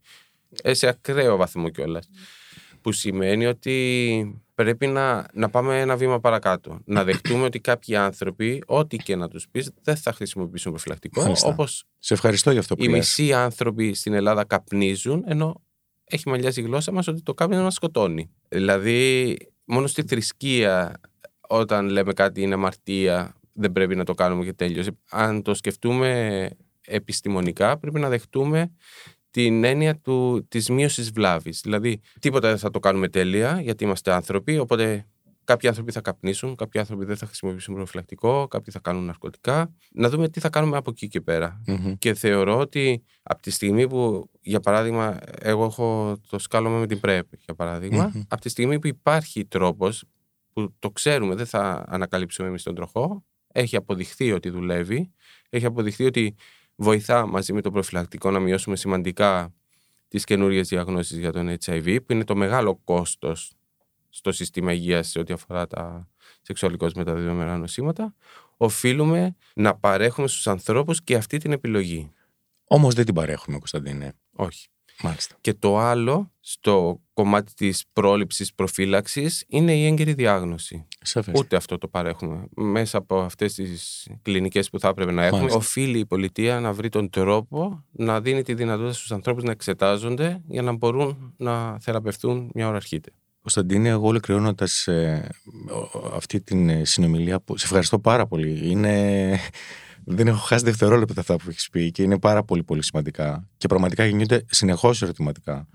ε, 0.63 0.73
σε 0.73 0.87
ακραίο 0.87 1.35
βαθμό 1.37 1.69
κιόλας. 1.69 2.09
Που 2.81 2.91
σημαίνει 2.91 3.45
ότι 3.45 4.41
πρέπει 4.55 4.87
να, 4.87 5.25
να 5.33 5.49
πάμε 5.49 5.79
ένα 5.79 5.95
βήμα 5.97 6.19
παρακάτω. 6.19 6.79
Να 6.85 7.03
δεχτούμε 7.03 7.43
ότι 7.43 7.59
κάποιοι 7.59 7.95
άνθρωποι, 7.95 8.63
ό,τι 8.65 8.97
και 8.97 9.15
να 9.15 9.27
τους 9.27 9.47
πεις, 9.51 9.71
δεν 9.81 9.95
θα 9.95 10.13
χρησιμοποιήσουν 10.13 10.71
προφυλακτικό. 10.71 11.21
Μάλιστα. 11.21 11.47
Όπως 11.47 11.85
Σε 11.99 12.13
ευχαριστώ 12.13 12.51
για 12.51 12.59
αυτό 12.59 12.75
που 12.75 12.83
οι 12.83 12.87
λες. 12.87 12.97
μισοί 12.97 13.33
άνθρωποι 13.33 13.93
στην 13.93 14.13
Ελλάδα 14.13 14.45
καπνίζουν, 14.45 15.23
ενώ 15.27 15.61
έχει 16.03 16.29
μαλλιάσει 16.29 16.59
η 16.59 16.63
γλώσσα 16.63 16.91
μας 16.91 17.07
ότι 17.07 17.21
το 17.21 17.33
κάπνισμα 17.33 17.63
μας 17.63 17.73
σκοτώνει. 17.73 18.29
Δηλαδή, 18.49 19.37
μόνο 19.65 19.87
στη 19.87 20.03
θρησκεία, 20.03 20.99
όταν 21.47 21.89
λέμε 21.89 22.13
κάτι 22.13 22.41
είναι 22.41 22.53
αμαρτία, 22.53 23.35
δεν 23.53 23.71
πρέπει 23.71 23.95
να 23.95 24.03
το 24.03 24.13
κάνουμε 24.13 24.43
και 24.43 24.53
τέλειωσε. 24.53 24.97
Αν 25.09 25.41
το 25.41 25.53
σκεφτούμε 25.53 26.49
επιστημονικά, 26.85 27.77
πρέπει 27.77 27.99
να 27.99 28.09
δεχτούμε 28.09 28.71
την 29.31 29.63
έννοια 29.63 29.97
του, 29.97 30.47
της 30.47 30.69
μείωσης 30.69 31.11
βλάβης. 31.11 31.59
Δηλαδή, 31.63 31.99
τίποτα 32.19 32.47
δεν 32.47 32.57
θα 32.57 32.69
το 32.69 32.79
κάνουμε 32.79 33.09
τέλεια, 33.09 33.61
γιατί 33.61 33.83
είμαστε 33.83 34.11
άνθρωποι, 34.11 34.57
οπότε 34.57 35.07
κάποιοι 35.43 35.69
άνθρωποι 35.69 35.91
θα 35.91 36.01
καπνίσουν, 36.01 36.55
κάποιοι 36.55 36.79
άνθρωποι 36.79 37.05
δεν 37.05 37.17
θα 37.17 37.25
χρησιμοποιήσουν 37.25 37.75
προφυλακτικό, 37.75 38.47
κάποιοι 38.47 38.73
θα 38.73 38.79
κάνουν 38.79 39.05
ναρκωτικά. 39.05 39.73
Να 39.91 40.09
δούμε 40.09 40.29
τι 40.29 40.39
θα 40.39 40.49
κάνουμε 40.49 40.77
από 40.77 40.89
εκεί 40.89 41.07
και 41.07 41.21
πέρα. 41.21 41.61
Μμμ. 41.67 41.93
Και 41.97 42.13
θεωρώ 42.13 42.57
ότι 42.57 43.03
από 43.23 43.41
τη 43.41 43.51
στιγμή 43.51 43.87
που, 43.87 44.29
για 44.41 44.59
παράδειγμα, 44.59 45.19
εγώ 45.39 45.63
έχω 45.65 46.17
το 46.29 46.39
σκάλωμα 46.39 46.77
με 46.77 46.87
την 46.87 46.99
PrEP, 47.03 47.21
για 47.45 47.55
παράδειγμα, 47.55 48.11
Μμμ. 48.13 48.21
από 48.27 48.41
τη 48.41 48.49
στιγμή 48.49 48.79
που 48.79 48.87
υπάρχει 48.87 49.45
τρόπος 49.45 50.03
που 50.53 50.75
το 50.79 50.91
ξέρουμε, 50.91 51.35
δεν 51.35 51.45
θα 51.45 51.85
ανακαλύψουμε 51.87 52.47
εμείς 52.47 52.63
τον 52.63 52.75
τροχό, 52.75 53.23
έχει 53.47 53.75
αποδειχθεί 53.75 54.31
ότι 54.31 54.49
δουλεύει, 54.49 55.11
έχει 55.49 55.65
αποδειχθεί 55.65 56.05
ότι 56.05 56.35
βοηθά 56.75 57.25
μαζί 57.25 57.53
με 57.53 57.61
το 57.61 57.71
προφυλακτικό 57.71 58.31
να 58.31 58.39
μειώσουμε 58.39 58.75
σημαντικά 58.75 59.53
τις 60.07 60.23
καινούριες 60.23 60.67
διαγνώσεις 60.67 61.17
για 61.17 61.31
τον 61.31 61.55
HIV, 61.65 61.97
που 62.05 62.13
είναι 62.13 62.23
το 62.23 62.35
μεγάλο 62.35 62.75
κόστος 62.83 63.53
στο 64.15 64.31
σύστημα 64.31 64.73
υγείας 64.73 65.07
σε 65.07 65.19
ό,τι 65.19 65.33
αφορά 65.33 65.67
τα 65.67 66.07
σεξουαλικώς 66.41 66.93
μεταδεδομένα 66.93 67.57
νοσήματα, 67.57 68.15
οφείλουμε 68.57 69.35
να 69.55 69.75
παρέχουμε 69.75 70.27
στους 70.27 70.47
ανθρώπους 70.47 71.03
και 71.03 71.15
αυτή 71.15 71.37
την 71.37 71.51
επιλογή. 71.51 72.11
Όμως 72.67 72.93
δεν 72.93 73.05
την 73.05 73.13
παρέχουμε, 73.13 73.57
Κωνσταντίνε. 73.57 74.13
Όχι. 74.35 74.67
Μάλιστα. 75.01 75.35
Και 75.41 75.53
το 75.53 75.77
άλλο, 75.77 76.31
στο 76.39 77.01
κομμάτι 77.13 77.53
της 77.53 77.83
πρόληψης 77.93 78.53
προφύλαξης, 78.53 79.43
είναι 79.47 79.75
η 79.75 79.85
έγκαιρη 79.85 80.13
διάγνωση. 80.13 80.87
Σαφές. 81.01 81.39
Ούτε 81.39 81.55
αυτό 81.55 81.77
το 81.77 81.87
παρέχουμε. 81.87 82.47
Μέσα 82.55 82.97
από 82.97 83.19
αυτές 83.19 83.53
τις 83.53 84.07
κλινικές 84.21 84.69
που 84.69 84.79
θα 84.79 84.87
έπρεπε 84.87 85.11
να 85.11 85.23
έχουμε, 85.23 85.39
Μάλιστα. 85.39 85.59
οφείλει 85.59 85.99
η 85.99 86.05
πολιτεία 86.05 86.59
να 86.59 86.73
βρει 86.73 86.89
τον 86.89 87.09
τρόπο 87.09 87.85
να 87.91 88.21
δίνει 88.21 88.43
τη 88.43 88.53
δυνατότητα 88.53 88.93
στους 88.93 89.11
ανθρώπους 89.11 89.43
να 89.43 89.51
εξετάζονται 89.51 90.41
για 90.47 90.61
να 90.61 90.71
μπορούν 90.71 91.33
να 91.37 91.79
θεραπευτούν 91.79 92.51
μια 92.53 92.67
ώρα 92.67 92.75
αρχίτερα. 92.75 93.15
Κωνσταντίνε, 93.43 93.89
εγώ 93.89 94.07
ολοκληρώνοντας 94.07 94.87
αυτή 96.13 96.41
την 96.41 96.69
ε, 96.69 96.85
συνομιλία 96.85 97.39
που 97.39 97.57
σε 97.57 97.65
ευχαριστώ 97.65 97.99
πάρα 97.99 98.27
πολύ. 98.27 98.69
Είναι... 98.71 99.39
Δεν 100.05 100.27
έχω 100.27 100.37
χάσει 100.37 100.63
δευτερόλεπτα 100.63 101.19
αυτά 101.21 101.35
που 101.35 101.49
έχεις 101.49 101.69
πει 101.69 101.91
και 101.91 102.03
είναι 102.03 102.19
πάρα 102.19 102.43
πολύ 102.43 102.63
πολύ 102.63 102.83
σημαντικά. 102.83 103.49
Και 103.57 103.67
πραγματικά 103.67 104.05
γεννιούνται 104.05 104.45
συνεχώς 104.49 105.01
ερωτηματικά. 105.01 105.67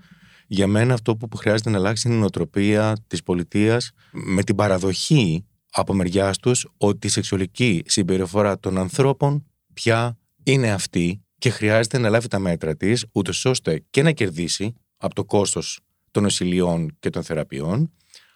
Για 0.47 0.67
μένα 0.67 0.93
αυτό 0.93 1.15
που 1.15 1.37
χρειάζεται 1.37 1.69
να 1.69 1.77
αλλάξει 1.77 2.07
είναι 2.07 2.17
η 2.17 2.19
νοοτροπία 2.19 2.97
της 3.07 3.23
πολιτείας 3.23 3.91
με 4.11 4.43
την 4.43 4.55
παραδοχή 4.55 5.45
από 5.71 5.93
μεριάς 5.93 6.37
τους 6.37 6.67
ότι 6.77 7.07
η 7.07 7.09
σεξουαλική 7.09 7.83
συμπεριφορά 7.85 8.59
των 8.59 8.77
ανθρώπων 8.77 9.45
πια 9.73 10.17
είναι 10.43 10.71
αυτή 10.71 11.21
και 11.37 11.49
χρειάζεται 11.49 11.97
να 11.97 12.09
λάβει 12.09 12.27
τα 12.27 12.39
μέτρα 12.39 12.75
της, 12.75 13.05
ούτως 13.11 13.45
ώστε 13.45 13.83
και 13.89 14.03
να 14.03 14.11
κερδίσει 14.11 14.73
από 14.97 15.15
το 15.15 15.25
κόστος 15.25 15.79
των 16.11 16.23
νοσηλειών 16.23 16.95
και 16.99 17.09
των 17.09 17.23
θεραπείων, 17.23 17.91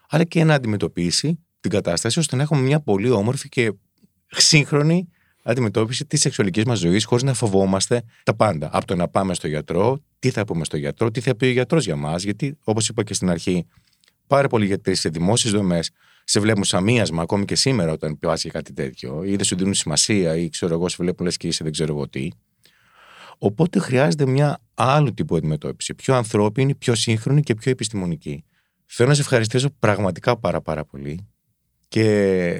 αλλά 0.09 0.24
και 0.24 0.43
να 0.43 0.53
αντιμετωπίσει 0.53 1.39
την 1.59 1.71
κατάσταση 1.71 2.19
ώστε 2.19 2.36
να 2.36 2.41
έχουμε 2.41 2.61
μια 2.61 2.80
πολύ 2.80 3.09
όμορφη 3.09 3.49
και 3.49 3.74
σύγχρονη 4.28 5.07
αντιμετώπιση 5.43 6.05
της 6.05 6.21
σεξουαλικής 6.21 6.63
μας 6.63 6.80
ζωής, 6.80 7.05
χωρίς 7.05 7.24
να 7.24 7.34
φοβόμαστε 7.34 8.03
τα 8.24 8.36
πάντα. 8.36 8.69
Από 8.71 8.86
το 8.86 8.95
να 8.95 9.07
πάμε 9.07 9.34
στο 9.34 9.47
γιατρό, 9.47 10.03
τι 10.19 10.30
θα 10.30 10.45
πούμε 10.45 10.65
στο 10.65 10.78
γιατρό, 10.78 11.11
τι 11.11 11.21
θα 11.21 11.36
πει 11.36 11.45
ο 11.45 11.49
γιατρός 11.49 11.86
για 11.86 11.95
μας. 11.95 12.24
Γιατί, 12.24 12.57
όπως 12.63 12.89
είπα 12.89 13.03
και 13.03 13.13
στην 13.13 13.30
αρχή, 13.30 13.65
πάρα 14.28 14.47
πολλοί 14.47 14.65
γιατροί 14.65 14.95
σε 14.95 15.09
δημόσιες 15.09 15.53
δομές 15.53 15.91
σε 16.24 16.39
βλέπουν 16.39 16.63
σαν 16.63 16.84
μίασμα 16.84 17.21
ακόμη 17.21 17.45
και 17.45 17.55
σήμερα 17.55 17.91
όταν 17.91 18.19
πας 18.19 18.41
για 18.41 18.51
κάτι 18.51 18.74
τέτοιο, 18.74 19.24
ή 19.24 19.36
δεν 19.36 19.45
σου 19.45 19.55
δίνουν 19.55 19.74
σημασία, 19.74 20.36
ή 20.36 20.49
ξέρω 20.49 20.74
εγώ, 20.74 20.89
σε 20.89 20.95
βλέπουν 20.99 21.26
λες 21.26 21.38
και 21.38 21.47
είσαι 21.47 21.63
δεν 21.63 21.71
ξέρω 21.71 21.93
εγώ 21.93 22.09
τι. 22.09 22.28
Οπότε 23.38 23.80
χρειάζεται 23.80 24.26
μια 24.26 24.60
άλλου 24.74 25.14
τύπου 25.14 25.36
αντιμετώπιση. 25.36 25.94
Πιο 25.94 26.16
ανθρώπινη, 26.16 26.76
πιο 26.76 26.96
σύγχρονη 26.96 27.42
και 27.42 27.56
πιο 27.56 27.72
επιστημονική. 27.72 28.44
Θέλω 28.86 29.10
να 29.10 29.16
σε 29.16 29.22
ευχαριστήσω 29.22 29.70
πραγματικά 29.80 30.38
πάρα 30.38 30.62
πάρα 30.62 30.86
πολύ 30.86 31.28
και 31.88 32.04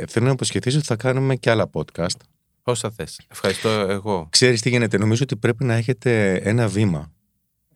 θέλω 0.08 0.26
να 0.26 0.32
υποσχεθήσω 0.32 0.78
ότι 0.78 0.86
θα 0.86 0.96
κάνουμε 0.96 1.36
και 1.36 1.50
άλλα 1.50 1.70
podcast. 1.74 2.18
Όσα 2.64 2.92
θες. 2.92 3.20
Ευχαριστώ 3.32 3.70
εγώ. 3.70 4.28
Ξέρεις 4.30 4.62
τι 4.62 4.70
γίνεται, 4.70 4.98
νομίζω 4.98 5.24
ότι 5.24 5.36
πρέπει 5.36 5.64
να 5.64 5.74
έχετε 5.74 6.34
ένα 6.36 6.68
βήμα 6.68 7.12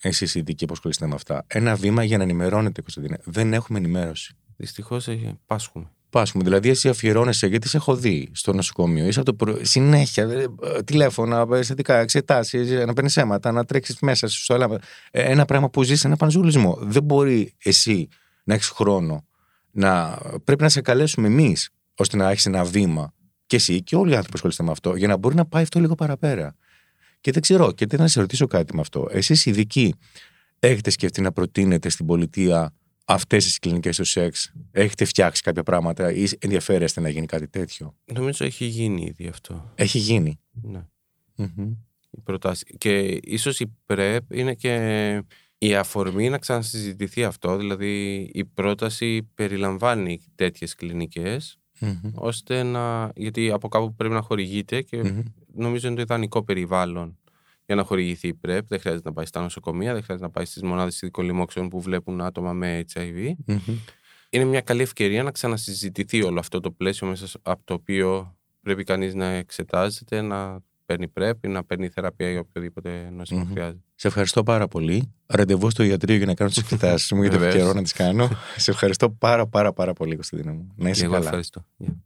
εσείς 0.01 0.35
οι 0.35 0.39
ειδικοί 0.39 0.65
που 0.65 0.73
ασχολείστε 0.73 1.07
με 1.07 1.15
αυτά. 1.15 1.43
Ένα 1.47 1.75
βήμα 1.75 2.03
για 2.03 2.17
να 2.17 2.23
ενημερώνετε, 2.23 2.81
Κωνσταντίνε. 2.81 3.17
Δεν 3.23 3.53
έχουμε 3.53 3.77
ενημέρωση. 3.77 4.35
Δυστυχώς 4.57 5.07
ε, 5.07 5.39
πάσχουμε. 5.45 5.91
Πάσχουμε. 6.09 6.43
Δηλαδή, 6.43 6.69
εσύ 6.69 6.89
αφιερώνεσαι, 6.89 7.47
γιατί 7.47 7.67
σε 7.67 7.77
έχω 7.77 7.95
δει 7.95 8.29
στο 8.33 8.53
νοσοκομείο. 8.53 9.07
Είσαι 9.07 9.19
από 9.19 9.35
το 9.35 9.45
προ... 9.45 9.57
Συνέχεια, 9.61 10.23
ε, 10.23 10.83
τηλέφωνα, 10.83 11.47
περιστατικά, 11.47 11.97
εξετάσεις, 11.97 12.71
να 12.71 12.93
παίρνει 12.93 13.09
αίματα, 13.15 13.51
να 13.51 13.65
τρέξεις 13.65 13.99
μέσα 13.99 14.27
σου. 14.27 14.53
Ε, 14.53 14.77
ένα 15.11 15.45
πράγμα 15.45 15.69
που 15.69 15.83
ζεις 15.83 15.99
σε 15.99 16.07
ένα 16.07 16.15
πανζουλισμό. 16.15 16.77
Δεν 16.81 17.03
μπορεί 17.03 17.53
εσύ 17.63 18.07
να 18.43 18.53
έχεις 18.53 18.67
χρόνο 18.69 19.25
να. 19.71 20.19
Πρέπει 20.43 20.63
να 20.63 20.69
σε 20.69 20.81
καλέσουμε 20.81 21.27
εμείς 21.27 21.69
ώστε 21.95 22.17
να 22.17 22.29
έχεις 22.29 22.45
ένα 22.45 22.63
βήμα 22.63 23.13
και 23.45 23.55
εσύ 23.55 23.83
και 23.83 23.95
όλοι 23.95 24.11
οι 24.11 24.15
άνθρωποι 24.15 24.29
που 24.29 24.35
ασχολείστε 24.35 24.63
με 24.63 24.71
αυτό, 24.71 24.95
για 24.95 25.07
να 25.07 25.17
μπορεί 25.17 25.35
να 25.35 25.45
πάει 25.45 25.63
αυτό 25.63 25.79
λίγο 25.79 25.95
παραπέρα. 25.95 26.55
Και 27.21 27.31
δεν 27.31 27.41
ξέρω, 27.41 27.71
και 27.71 27.85
θέλω 27.89 28.01
να 28.01 28.07
σε 28.07 28.19
ρωτήσω 28.19 28.47
κάτι 28.47 28.75
με 28.75 28.81
αυτό. 28.81 29.07
Εσείς 29.11 29.45
ειδικοί 29.45 29.95
έχετε 30.59 30.89
σκεφτεί 30.89 31.21
να 31.21 31.31
προτείνετε 31.31 31.89
στην 31.89 32.05
πολιτεία 32.05 32.73
αυτές 33.09 33.53
τι 33.53 33.59
κλινικέ 33.59 33.89
του 33.89 34.03
σεξ, 34.03 34.51
έχετε 34.71 35.05
φτιάξει 35.05 35.41
κάποια 35.41 35.63
πράγματα 35.63 36.11
ή 36.11 36.27
ενδιαφέρεστε 36.39 37.01
να 37.01 37.09
γίνει 37.09 37.25
κάτι 37.25 37.47
τέτοιο; 37.47 37.95
Νομίζω 38.13 38.45
έχει 38.45 38.65
γίνει 38.65 39.05
ήδη 39.05 39.27
αυτό. 39.27 39.71
Έχει 39.75 39.97
γίνει. 39.97 40.39
Ναι. 40.61 40.85
Mm-hmm. 41.37 41.77
Η 42.09 42.21
προτάση. 42.23 42.75
Και 42.77 43.19
ίσως 43.23 43.59
η 43.59 43.75
ΠρΕΠ 43.85 44.33
είναι 44.33 44.53
και 44.53 45.23
η 45.57 45.75
αφορμή 45.75 46.29
να 46.29 46.37
ξανασυζητηθεί 46.37 47.23
αυτό. 47.23 47.57
Δηλαδή 47.57 48.21
η 48.33 48.45
πρόταση 48.45 49.23
περιλαμβάνει 49.23 50.21
τέτοιες 50.35 50.75
κλινικές 50.75 51.57
Mm-hmm. 51.81 52.11
ώστε 52.13 52.63
να. 52.63 53.11
Γιατί 53.15 53.51
από 53.51 53.67
κάπου 53.67 53.95
πρέπει 53.95 54.13
να 54.13 54.21
χορηγείται 54.21 54.81
και 54.81 55.01
Mm-hmm. 55.03 55.23
νομίζω 55.53 55.87
είναι 55.87 55.95
το 55.95 56.01
ιδανικό 56.01 56.43
περιβάλλον 56.43 57.17
για 57.67 57.75
να 57.75 57.83
χορηγηθεί 57.83 58.27
η 58.27 58.33
ΠρΕΠ. 58.33 58.67
Δεν 58.67 58.79
χρειάζεται 58.79 59.07
να 59.09 59.13
πάει 59.15 59.25
στα 59.25 59.41
νοσοκομεία, 59.41 59.93
δεν 59.93 60.03
χρειάζεται 60.03 60.27
να 60.27 60.33
πάει 60.33 60.45
στις 60.45 60.61
μονάδες 60.63 61.01
ειδικών 61.01 61.25
λοιμόξεων 61.25 61.69
που 61.69 61.81
βλέπουν 61.81 62.21
άτομα 62.21 62.53
με 62.53 62.83
HIV. 62.93 63.31
Mm-hmm. 63.47 63.75
Είναι 64.29 64.43
μια 64.43 64.61
καλή 64.61 64.81
ευκαιρία 64.81 65.23
να 65.23 65.31
ξανασυζητηθεί 65.31 66.23
όλο 66.23 66.39
αυτό 66.39 66.59
το 66.59 66.71
πλαίσιο 66.71 67.07
μέσα 67.07 67.27
από 67.41 67.61
το 67.63 67.73
οποίο 67.73 68.35
πρέπει 68.61 68.83
κανείς 68.83 69.13
να 69.15 69.25
εξετάζεται, 69.25 70.21
να 70.21 70.59
παίρνει 70.85 71.11
PrEP 71.19 71.31
ή 71.41 71.47
να 71.47 71.63
παίρνει 71.63 71.89
θεραπεία 71.89 72.29
για 72.31 72.39
οποιοδήποτε 72.39 73.09
νόσημα 73.11 73.43
Μμμ. 73.43 73.51
χρειάζεται. 73.51 73.79
Σε 73.95 74.07
ευχαριστώ 74.07 74.43
πάρα 74.43 74.67
πολύ. 74.67 75.13
Ραντεβού 75.25 75.69
στο 75.69 75.83
ιατρείο 75.83 76.15
για 76.17 76.25
να 76.25 76.33
κάνω 76.33 76.49
τις 76.49 76.59
εξετάσει 76.63 77.15
μου, 77.15 77.21
γιατί 77.21 77.35
έχω 77.35 77.45
Βεβαίως. 77.45 77.63
καιρό 77.63 77.75
να 77.77 77.83
τις 77.83 77.93
κάνω. 77.93 78.29
Σε 78.57 78.71
ευχαριστώ 78.71 79.09
πάρα 79.09 79.47
πάρα 79.47 79.73
πάρα 79.73 79.93
πολύ, 79.93 80.13
Κωνσταντίνα 80.15 80.51
μου. 80.53 80.71
Να 80.75 80.89
είσαι 80.89 81.03
Εγώ 81.03 81.13
καλά. 81.13 81.25
ευχαριστώ. 81.25 81.65
Γεια. 81.77 81.97